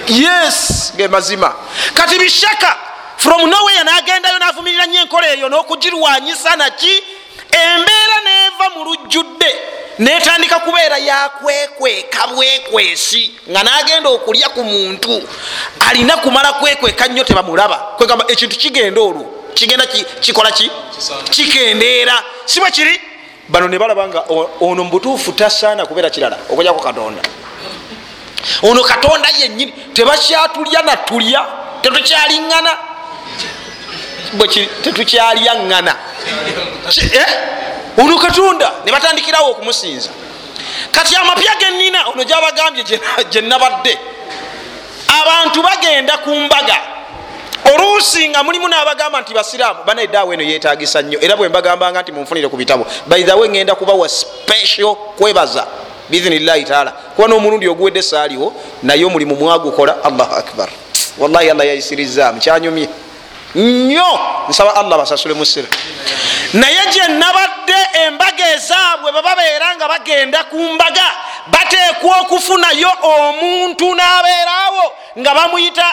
Yes 0.08 0.94
gemazima 0.98 1.54
kati 1.94 2.20
bishaka 2.20 2.78
from 3.18 3.50
nowhere 3.50 3.84
nagendayo 3.84 4.40
navumirira 4.40 4.88
nyo 4.88 5.02
enkola 5.02 5.34
eyo 5.34 5.50
n'okugirwanyisa 5.50 6.56
naki? 6.56 7.04
Embeera 7.52 8.18
neva 8.24 8.70
mu 8.76 8.84
lujjudde 8.84 9.79
netandika 10.00 10.60
kubeera 10.60 10.98
yakwekweka 10.98 12.28
bwekwesi 12.28 13.32
nga 13.50 13.64
nagenda 13.64 14.10
okulya 14.10 14.50
ku 14.50 14.64
muntu. 14.64 15.22
Alina 15.90 16.18
kumala 16.18 16.54
kwekweka 16.54 17.08
nnyo 17.08 17.24
tebamulaba. 17.24 17.76
Kwegamba 17.98 18.26
ekintu 18.28 18.56
kigenda 18.58 19.02
olwo 19.02 19.26
kigenda 19.54 19.86
ki- 19.86 20.06
kikola 20.22 20.52
ki? 20.52 20.72
Kikendeera. 21.30 22.24
Si 22.46 22.60
bwe 22.60 22.72
kiri? 22.72 23.00
Bano 23.50 23.68
ne 23.68 23.78
balaba 23.80 24.08
nga 24.08 24.24
ono 24.62 24.84
mubutuufu 24.84 25.32
tasaana 25.32 25.86
kubeera 25.86 26.10
kirala 26.10 26.38
okugyako 26.50 26.80
katonda. 26.80 27.22
Ono 28.64 28.84
katonda 28.84 29.28
yennyini 29.40 29.72
tebakyatulya 29.94 30.82
natulya 30.82 31.46
tetukyaliŋŋana. 31.82 32.72
Bwekiri 34.34 34.68
tetukyalyaŋŋana 34.84 35.96
eh? 37.14 37.28
Ono 38.04 38.18
katonda 38.18 38.72
ne 38.86 38.92
batandikirawo 38.92 39.52
okumusinza. 39.52 40.10
Kati 40.92 41.16
amapya 41.16 41.56
genina 41.60 42.08
ono 42.08 42.24
gyabagambye 42.24 42.84
gye- 42.84 43.00
gye 43.32 43.42
nabadde 43.42 43.98
abantu 45.22 45.62
bagenda 45.62 46.18
ku 46.18 46.30
mbaga. 46.36 46.78
Oluusi 47.74 48.30
nga 48.30 48.44
mulimu 48.44 48.68
n'abagamba 48.68 49.22
nti 49.22 49.34
basiraamu 49.34 49.84
banaeddaawo 49.86 50.34
eno 50.34 50.44
yetagisa 50.44 51.02
nnyo. 51.02 51.20
Era 51.22 51.36
bwe 51.36 51.50
mbagambanga 51.50 52.02
nti 52.02 52.12
munfunire 52.12 52.48
ku 52.48 52.58
bitabo. 52.58 52.86
Baithawe 53.08 53.50
ngenda 53.50 53.76
kubawa 53.76 54.10
special 54.10 54.96
kwebaza. 55.18 55.68
Biizinillahi 56.10 56.64
taala. 56.64 56.92
Kuba 56.92 57.28
n'omulundi 57.28 57.68
oguwedde 57.68 58.02
saaliwo 58.02 58.54
naye 58.84 59.06
omulimu 59.06 59.36
mwagukola. 59.36 60.04
Allahu 60.04 60.34
akbar. 60.36 60.70
Wallahi 61.18 61.50
allah 61.52 61.68
yayisiriza 61.68 62.32
mukyanyumye. 62.34 62.90
Nnyo! 63.56 64.20
Nsaba 64.50 64.76
allah 64.76 64.98
basasule 64.98 65.34
musira 65.34 65.68
naye 66.54 66.80
gye 66.94 67.08
nabadde 67.70 68.00
embaga 68.08 68.54
ezaabwe 68.56 69.12
bebabeera 69.12 69.76
nga 69.76 69.88
bagenda 69.88 70.44
ku 70.44 70.58
mbaga 70.58 71.06
bateekwa 71.48 72.18
okufunayo 72.22 72.90
omuntu 73.02 73.96
n'abeeraawo 73.96 74.84
nga 75.20 75.34
bamuyita 75.34 75.86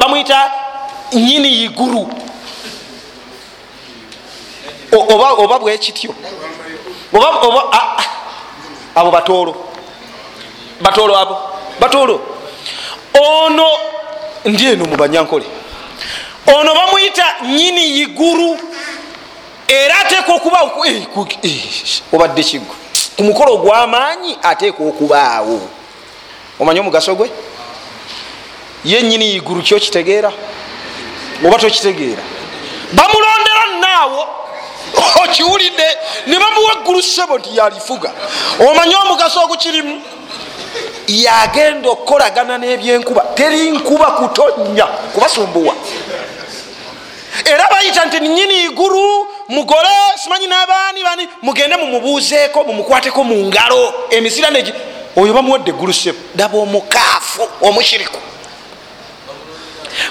bamuyita 0.00 0.52
nyini 1.12 1.64
iguru. 1.64 2.08
O- 4.92 5.06
oba, 5.44 5.58
bwekityo 5.58 6.14
abo 8.94 9.10
batoolo. 9.10 9.54
Batoolo 10.80 11.16
abo? 11.18 11.36
Batoolo. 11.80 12.20
Ono 13.14 13.68
ndi 14.44 14.66
eno 14.66 14.84
mu 14.84 14.96
banyankole. 14.96 15.46
Ono 16.46 16.74
bamuyita 16.74 17.24
nyini 17.42 17.98
iguru 18.00 18.58
era 19.68 19.98
ateeka 20.00 20.32
okubaawo 20.34 20.86
eh, 20.86 21.06
eh, 21.42 22.02
obadde 22.12 22.42
kiggwe 22.42 22.76
ku 23.16 23.24
mukolo 23.24 23.54
ogw'amaanyi 23.54 24.38
ateeka 24.42 24.78
okubaawo. 24.78 25.60
Omanyi 26.60 26.80
omugaso 26.80 27.14
gwe? 27.14 27.30
Yenyini 28.84 29.34
iguru 29.34 29.62
kyo 29.62 29.78
kitegeera 29.80 30.32
oba 31.44 31.58
tokitegeera? 31.58 32.22
Bamulondera 32.92 33.64
naawo 33.80 34.22
okiwulidde 35.24 35.88
ne 36.26 36.38
bamuwa 36.38 36.72
eggulu 36.72 37.02
sebo 37.02 37.38
nti 37.38 37.56
yalifuga. 37.56 38.10
Omanye 38.60 38.96
omugaso 38.96 39.42
ogukirimu 39.44 40.02
yagenda 41.08 41.90
okukolagana 41.90 42.58
n'ebyenkuba. 42.58 43.22
Teri 43.34 43.70
nkuba 43.70 44.06
kutonya 44.06 44.86
kubasumbuwa. 44.86 45.74
Era 47.44 47.68
bayita 47.70 48.04
nti 48.04 48.20
nyini 48.20 48.64
iguru 48.64 49.26
mugole 49.48 49.88
simanyi 50.22 50.46
n'abaani 50.46 51.02
bani? 51.02 51.28
Mugende 51.42 51.76
mumubuuzeeko 51.76 52.64
mumukwateko 52.64 53.24
mu 53.24 53.34
ngalo. 53.46 53.94
Emisira 54.10 54.50
negi 54.50 54.72
oyo 55.16 55.32
bamuwadde 55.34 55.70
eggulu 55.70 55.92
sebo 55.92 56.18
daba 56.34 56.58
omukaafu 56.58 57.48
omushiriku. 57.62 58.18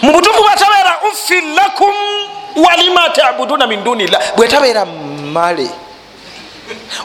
Mu 0.01 0.11
butuufu 0.11 0.43
bwetabeera 0.43 0.99
uffin 1.11 1.55
lakum 1.55 1.93
walima 2.55 3.09
tabuduna 3.09 3.67
min 3.67 3.83
dunillah. 3.83 4.35
Bwetabeera 4.35 4.85
male 4.85 5.69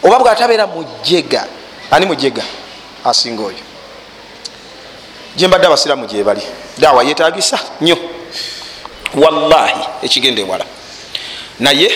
oba 0.02 0.18
bwatabeera 0.18 0.66
mujega 0.66 1.46
ani 1.90 2.06
mujega 2.06 2.42
asinga 3.04 3.42
oyo. 3.42 3.62
Gyembadde 5.36 5.66
abasiramu 5.66 6.06
gyebali 6.06 6.42
dawa 6.78 7.04
yetagisa 7.04 7.58
nnyo. 7.80 7.96
Wallahi 9.14 9.84
ekigenda 10.02 10.42
ewala 10.42 10.64
naye 11.60 11.90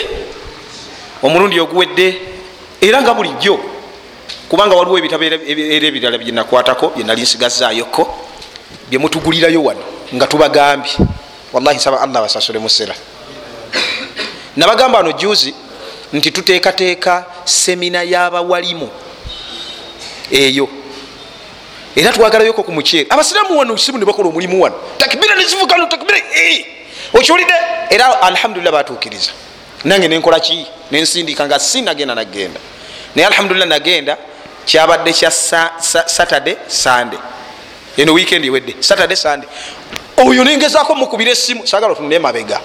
omulundi 1.23 1.59
oguwedde 1.59 2.21
era 2.81 3.01
nga 3.01 3.13
bulijjo 3.13 3.59
kubanga 4.49 4.75
waliwo 4.75 4.97
ebitabo 4.97 5.23
era 5.23 5.37
ebirala 5.87 6.17
byenakwatako 6.17 6.89
byenali 6.95 7.21
nsigazayoko 7.21 8.27
byemutugulirayo 8.89 9.63
wano 9.63 9.83
nga 10.15 10.27
tubagambye. 10.27 10.91
Wallahi 11.53 11.77
nsaba 11.77 12.01
allah 12.01 12.21
basasule 12.21 12.59
musera 12.59 12.95
nabagamba 14.55 14.97
wano 14.97 15.11
juzi 15.11 15.53
nti 16.13 16.31
tuteekateeka 16.31 17.25
semina 17.45 18.03
y'abawalimu 18.03 18.89
eyo. 20.31 20.69
Era 21.95 22.11
twagalayoko 22.11 22.63
ku 22.63 22.71
muceere. 22.71 23.07
Abasiraamu 23.09 23.59
wano 23.59 23.77
simu 23.77 23.97
nebakola 23.97 24.29
omulimu 24.29 24.61
wano. 24.61 24.75
Takibira 24.97 25.35
nezivugano 25.35 25.85
takibira 25.87 26.19
okiwulidde? 27.13 27.53
Era 27.89 28.21
alhamdulillah 28.21 28.73
batuukiriza 28.73 29.31
nange 29.87 30.07
nenkola 30.07 30.39
ki? 30.39 30.65
Nensindika 30.91 31.45
nga 31.47 31.59
sinagenda 31.59 32.15
nagenda. 32.15 32.59
Naye 33.15 33.27
alhamdulillah 33.27 33.67
nagenda 33.67 34.17
kyabadde 34.65 35.13
kya 35.13 35.31
saturday 36.07 36.57
sunday. 36.67 37.19
Eno 37.97 38.13
weekend 38.13 38.45
ewedde 38.45 38.75
saturday 38.79 39.15
sunday. 39.15 39.49
Oyo 40.17 40.43
nengezako 40.43 40.95
mukubira 40.95 41.31
esimu 41.31 41.67
sagala 41.67 41.93
otunule 41.93 42.19
mabega 42.19 42.59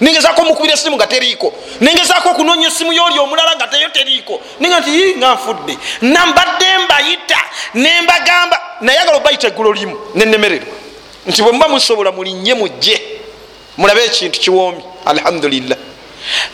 nengezako 0.00 0.44
mukubira 0.44 0.74
esimu 0.74 0.96
nga 0.96 1.06
teriiko. 1.06 1.52
Nengezako 1.80 2.30
okunonya 2.30 2.68
esimu 2.68 2.92
yoli 2.92 3.18
omulala 3.18 3.56
nga 3.56 3.68
teyo 3.68 3.88
teriiko. 3.88 4.40
Nenga 4.60 4.80
nti 4.80 5.14
nga 5.18 5.34
nfudde. 5.34 5.78
Nambadde 6.02 6.78
mbayita 6.84 7.40
nembagamba 7.74 8.60
nayagala 8.80 9.16
obayita 9.16 9.46
eggulo 9.48 9.72
limu 9.72 9.96
nenemererwa 10.14 10.74
nti 11.26 11.42
bwe 11.42 11.52
muba 11.52 11.68
musobola 11.68 12.12
mulinye 12.12 12.54
mujje 12.54 13.00
mulabe 13.76 14.04
ekintu 14.04 14.40
kiwoomi 14.40 14.82
alhamdulillah 15.04 15.78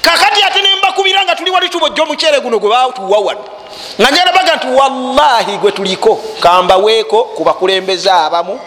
kakati 0.03 0.43
ate 0.43 0.63
nembakubira 0.63 1.25
nga 1.25 1.35
tuli 1.37 1.51
wali 1.51 1.69
tubojja 1.69 2.03
omuceere 2.03 2.41
guno 2.41 2.59
gwe 2.59 2.71
batuwa 2.71 3.19
wano 3.19 3.45
nga 4.01 4.11
njalabaga 4.11 4.57
nti 4.57 4.67
wallahi 4.67 5.57
gwe 5.59 5.73
tuliko 5.73 6.17
kambaweeko 6.41 7.25
ku 7.25 7.45
bakulembeze 7.45 8.11
abamu 8.11 8.61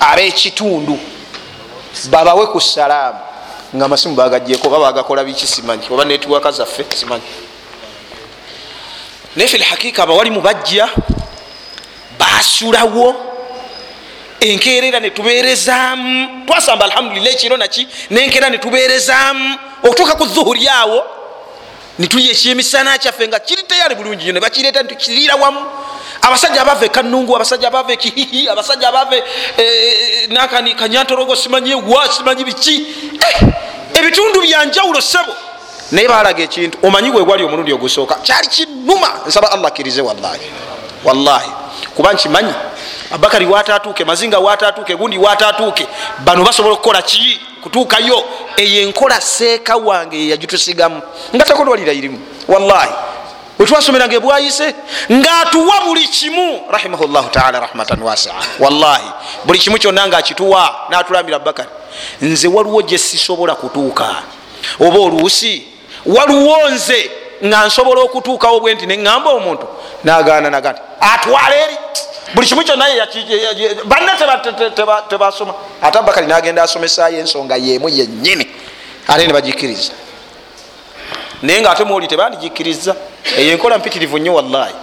ab'ekitundu. 0.00 0.98
Babawe 2.10 2.46
ku 2.46 2.60
salaamu 2.60 3.18
nga 3.74 3.84
amasimu 3.84 4.14
bagajeko 4.14 4.68
oba 4.68 4.78
bagakola 4.78 5.24
biki 5.24 5.46
simanyi. 5.46 5.86
Oba 5.90 6.04
netiwaka 6.04 6.50
zaffe 6.50 6.84
simanyi. 6.96 7.22
Naye 9.36 9.48
fe 9.48 9.58
lhakika 9.58 10.02
abawalimu 10.02 10.40
bajja 10.40 10.88
basulawo 12.18 13.14
enkeerera 14.40 15.00
netuberezaamu 15.00 16.46
twasamba 16.46 16.84
alhamdulillah 16.84 17.32
ekiro 17.32 17.56
naki? 17.56 17.86
Nenkeera 18.10 18.50
netuberezaamu 18.50 19.58
okutuuka 19.82 20.14
ku 20.14 20.26
zuhuri 20.26 20.68
awo 20.68 21.04
nitulya 21.98 22.30
ekyemisana 22.30 22.98
kyaffe 22.98 23.28
nga 23.28 23.38
kiri 23.38 23.62
teyali 23.62 23.94
bulungi 23.94 24.24
nyo 24.24 24.32
nebakireeta 24.32 24.82
nitukiriira 24.82 25.36
wamu. 25.36 25.60
Abasajja 26.22 26.62
abava 26.62 26.84
ekanungu 26.84 27.36
abasajja 27.36 27.68
abava 27.68 27.92
ekihihi 27.92 28.48
abasajja 28.48 28.88
abava 28.88 29.16
nakani 30.28 30.74
kanyantorogo 30.74 31.36
simanyi 31.36 31.74
wa 31.74 32.08
simanyi 32.12 32.44
biki? 32.44 32.86
Ebitundu 33.94 34.40
byanjawulo 34.40 35.00
sebo 35.00 35.34
naye 35.90 36.08
balaga 36.08 36.42
ekintu 36.42 36.78
omanyi 36.82 37.10
bwe 37.10 37.24
gwali 37.24 37.44
omulundi 37.44 37.72
ogusooka 37.72 38.14
kyali 38.14 38.46
kinuma 38.46 39.20
nsaba 39.26 39.52
allah 39.52 39.66
akkirize 39.66 40.00
wallahi 40.00 40.50
wallahi. 41.04 41.50
Kuba 41.96 42.12
nkimanyi 42.12 42.54
abakari 43.10 43.46
watatuuke 43.46 44.04
mazinga 44.04 44.38
watatuuke 44.38 44.96
gundi 44.96 45.18
watatuuke 45.18 45.86
bano 46.24 46.44
basobola 46.44 46.74
okukola 46.74 47.02
ki 47.02 47.40
kutuukayo 47.62 48.24
eyo 48.56 48.82
enkola 48.82 49.20
seeka 49.20 49.76
wange 49.76 50.16
yeyagitusigamu 50.16 51.02
nga 51.36 51.44
takolwalira 51.44 51.92
irimu. 51.92 52.18
Wallahi. 52.48 52.92
Wetwasomeranga 53.58 54.16
ebwayise 54.16 54.74
ngaatuwa 55.12 55.80
buli 55.84 56.08
kimu 56.08 56.60
rahimahullahu 56.70 57.28
taala 57.28 57.60
rahmatan 57.60 58.02
wasia. 58.02 58.32
Wallahi. 58.58 59.10
Buli 59.44 59.58
kimu 59.58 59.78
kyonna 59.78 60.08
ngaakituwa 60.08 60.76
natulambira 60.90 61.38
bakari 61.38 61.68
nze 62.20 62.48
waliwo 62.48 62.82
gye 62.82 62.98
sisobola 62.98 63.54
kutuuka. 63.54 64.14
Oba 64.80 64.98
oluusi 64.98 65.64
waliwo 66.06 66.68
nze 66.70 67.10
nga 67.44 67.66
nsobola 67.66 68.00
okutuukawo 68.00 68.60
bwe 68.60 68.74
nti 68.74 68.86
neŋŋamba 68.86 69.30
omuntu 69.30 69.66
nagaana 70.04 70.50
naga 70.50 70.72
nti 70.72 70.80
atwala 71.00 71.56
eri 71.56 71.76
buli 72.34 72.46
kimu 72.46 72.64
kyonna 72.64 72.86
banne 73.84 74.12
tebasoma 75.08 75.54
ate 75.82 75.98
abakali 75.98 76.26
nagenda 76.26 76.62
asomesayo 76.62 77.18
ensonga 77.18 77.56
yemu 77.56 77.88
yenyini 77.88 78.46
ate 79.08 79.26
ne 79.26 79.32
bagikiriza 79.32 79.92
naye 81.42 81.60
nga 81.60 81.70
ate 81.70 81.84
mwoli 81.84 82.06
tebandigikiriza 82.08 82.96
eyo 83.36 83.52
enkola 83.52 83.78
mpitirivu 83.78 84.18
nnyo 84.18 84.34
wallahi. 84.34 84.74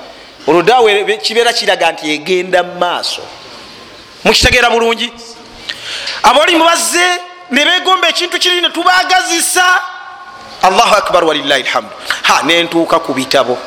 Oludaawe 0.47 1.17
kibeera 1.17 1.53
kiraga 1.53 1.91
nti 1.91 2.11
egenda 2.11 2.63
mumaaso 2.63 3.21
mukitegeera 4.23 4.69
bulungi? 4.69 5.13
Abalimu 6.23 6.65
bazze 6.65 7.05
ne 7.51 7.65
begomba 7.65 8.09
ekintu 8.09 8.39
kiri 8.39 8.61
ne 8.61 8.69
tubagazisa. 8.69 9.65
Allahu 10.61 10.95
akbar 10.95 11.23
walilahi 11.23 11.63
lhamdu 11.63 11.91
ha 12.23 12.43
nentuuka 12.43 12.99
ku 12.99 13.13
bitabo. 13.13 13.57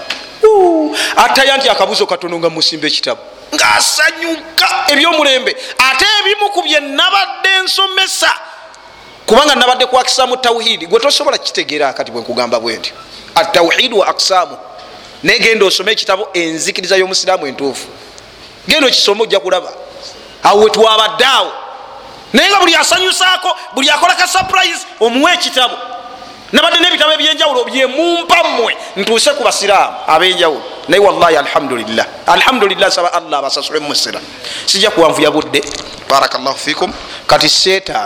Ataya 1.16 1.56
nti 1.56 1.68
akabuzo 1.68 2.06
katono 2.06 2.38
nga 2.38 2.50
musimba 2.50 2.86
ekitabo 2.86 3.20
ngaasanyuka 3.54 4.68
ebyomulembe. 4.88 5.56
Ate 5.78 6.06
ebimu 6.20 6.50
ku 6.50 6.62
bye 6.62 6.80
nabadde 6.80 7.58
nsomesa. 7.64 8.32
Kubanga 9.26 9.54
nabadde 9.54 9.86
kwakisamu 9.86 10.36
tawhidi 10.36 10.86
gwe 10.86 11.00
tosobola 11.00 11.38
kitegeera 11.38 11.92
kati 11.92 12.10
bwenkugamba 12.12 12.60
bwe 12.60 12.76
ntyo 12.76 12.94
atawhidu 13.34 13.98
wa 13.98 14.06
aksamu 14.08 14.58
naye 15.22 15.38
genda 15.38 15.66
osome 15.66 15.92
ekitabo 15.92 16.28
enzikiriza 16.32 16.96
y'omusiraamu 16.96 17.46
entuufu. 17.46 17.86
Genda 18.68 18.86
okisome 18.86 19.22
ojja 19.22 19.40
kulaba. 19.40 19.72
Awo 20.42 20.60
wetwabadde 20.62 21.24
awo. 21.24 21.52
Naye 22.32 22.50
nga 22.50 22.58
buli 22.58 22.76
asanyusaako 22.76 23.56
buli 23.74 23.90
akola 23.90 24.14
ka 24.14 24.28
surprise 24.28 24.86
omuwe 25.00 25.32
ekitabo 25.32 25.76
nabadde 26.52 26.78
n'ebitabo 26.80 27.12
ebyenjawulo 27.16 27.64
byemumpa 27.64 28.38
mmwe 28.44 28.72
ntuuse 28.96 29.30
ku 29.36 29.42
basiraamu 29.44 29.96
ab'enjawulo. 30.06 30.62
Naye 30.88 31.00
wallahi 31.00 31.36
alhamdulillah. 31.36 32.06
Alhamdulillah 32.26 32.88
nsaba 32.88 33.12
allah 33.12 33.38
abasasule 33.38 33.78
mumusira 33.78 34.20
sijja 34.66 34.90
kuwanvuya 34.90 35.30
budde. 35.30 35.60
Barakallahu 36.08 36.58
fikum 36.58 36.92
kati 37.26 37.48
seeta 37.48 38.00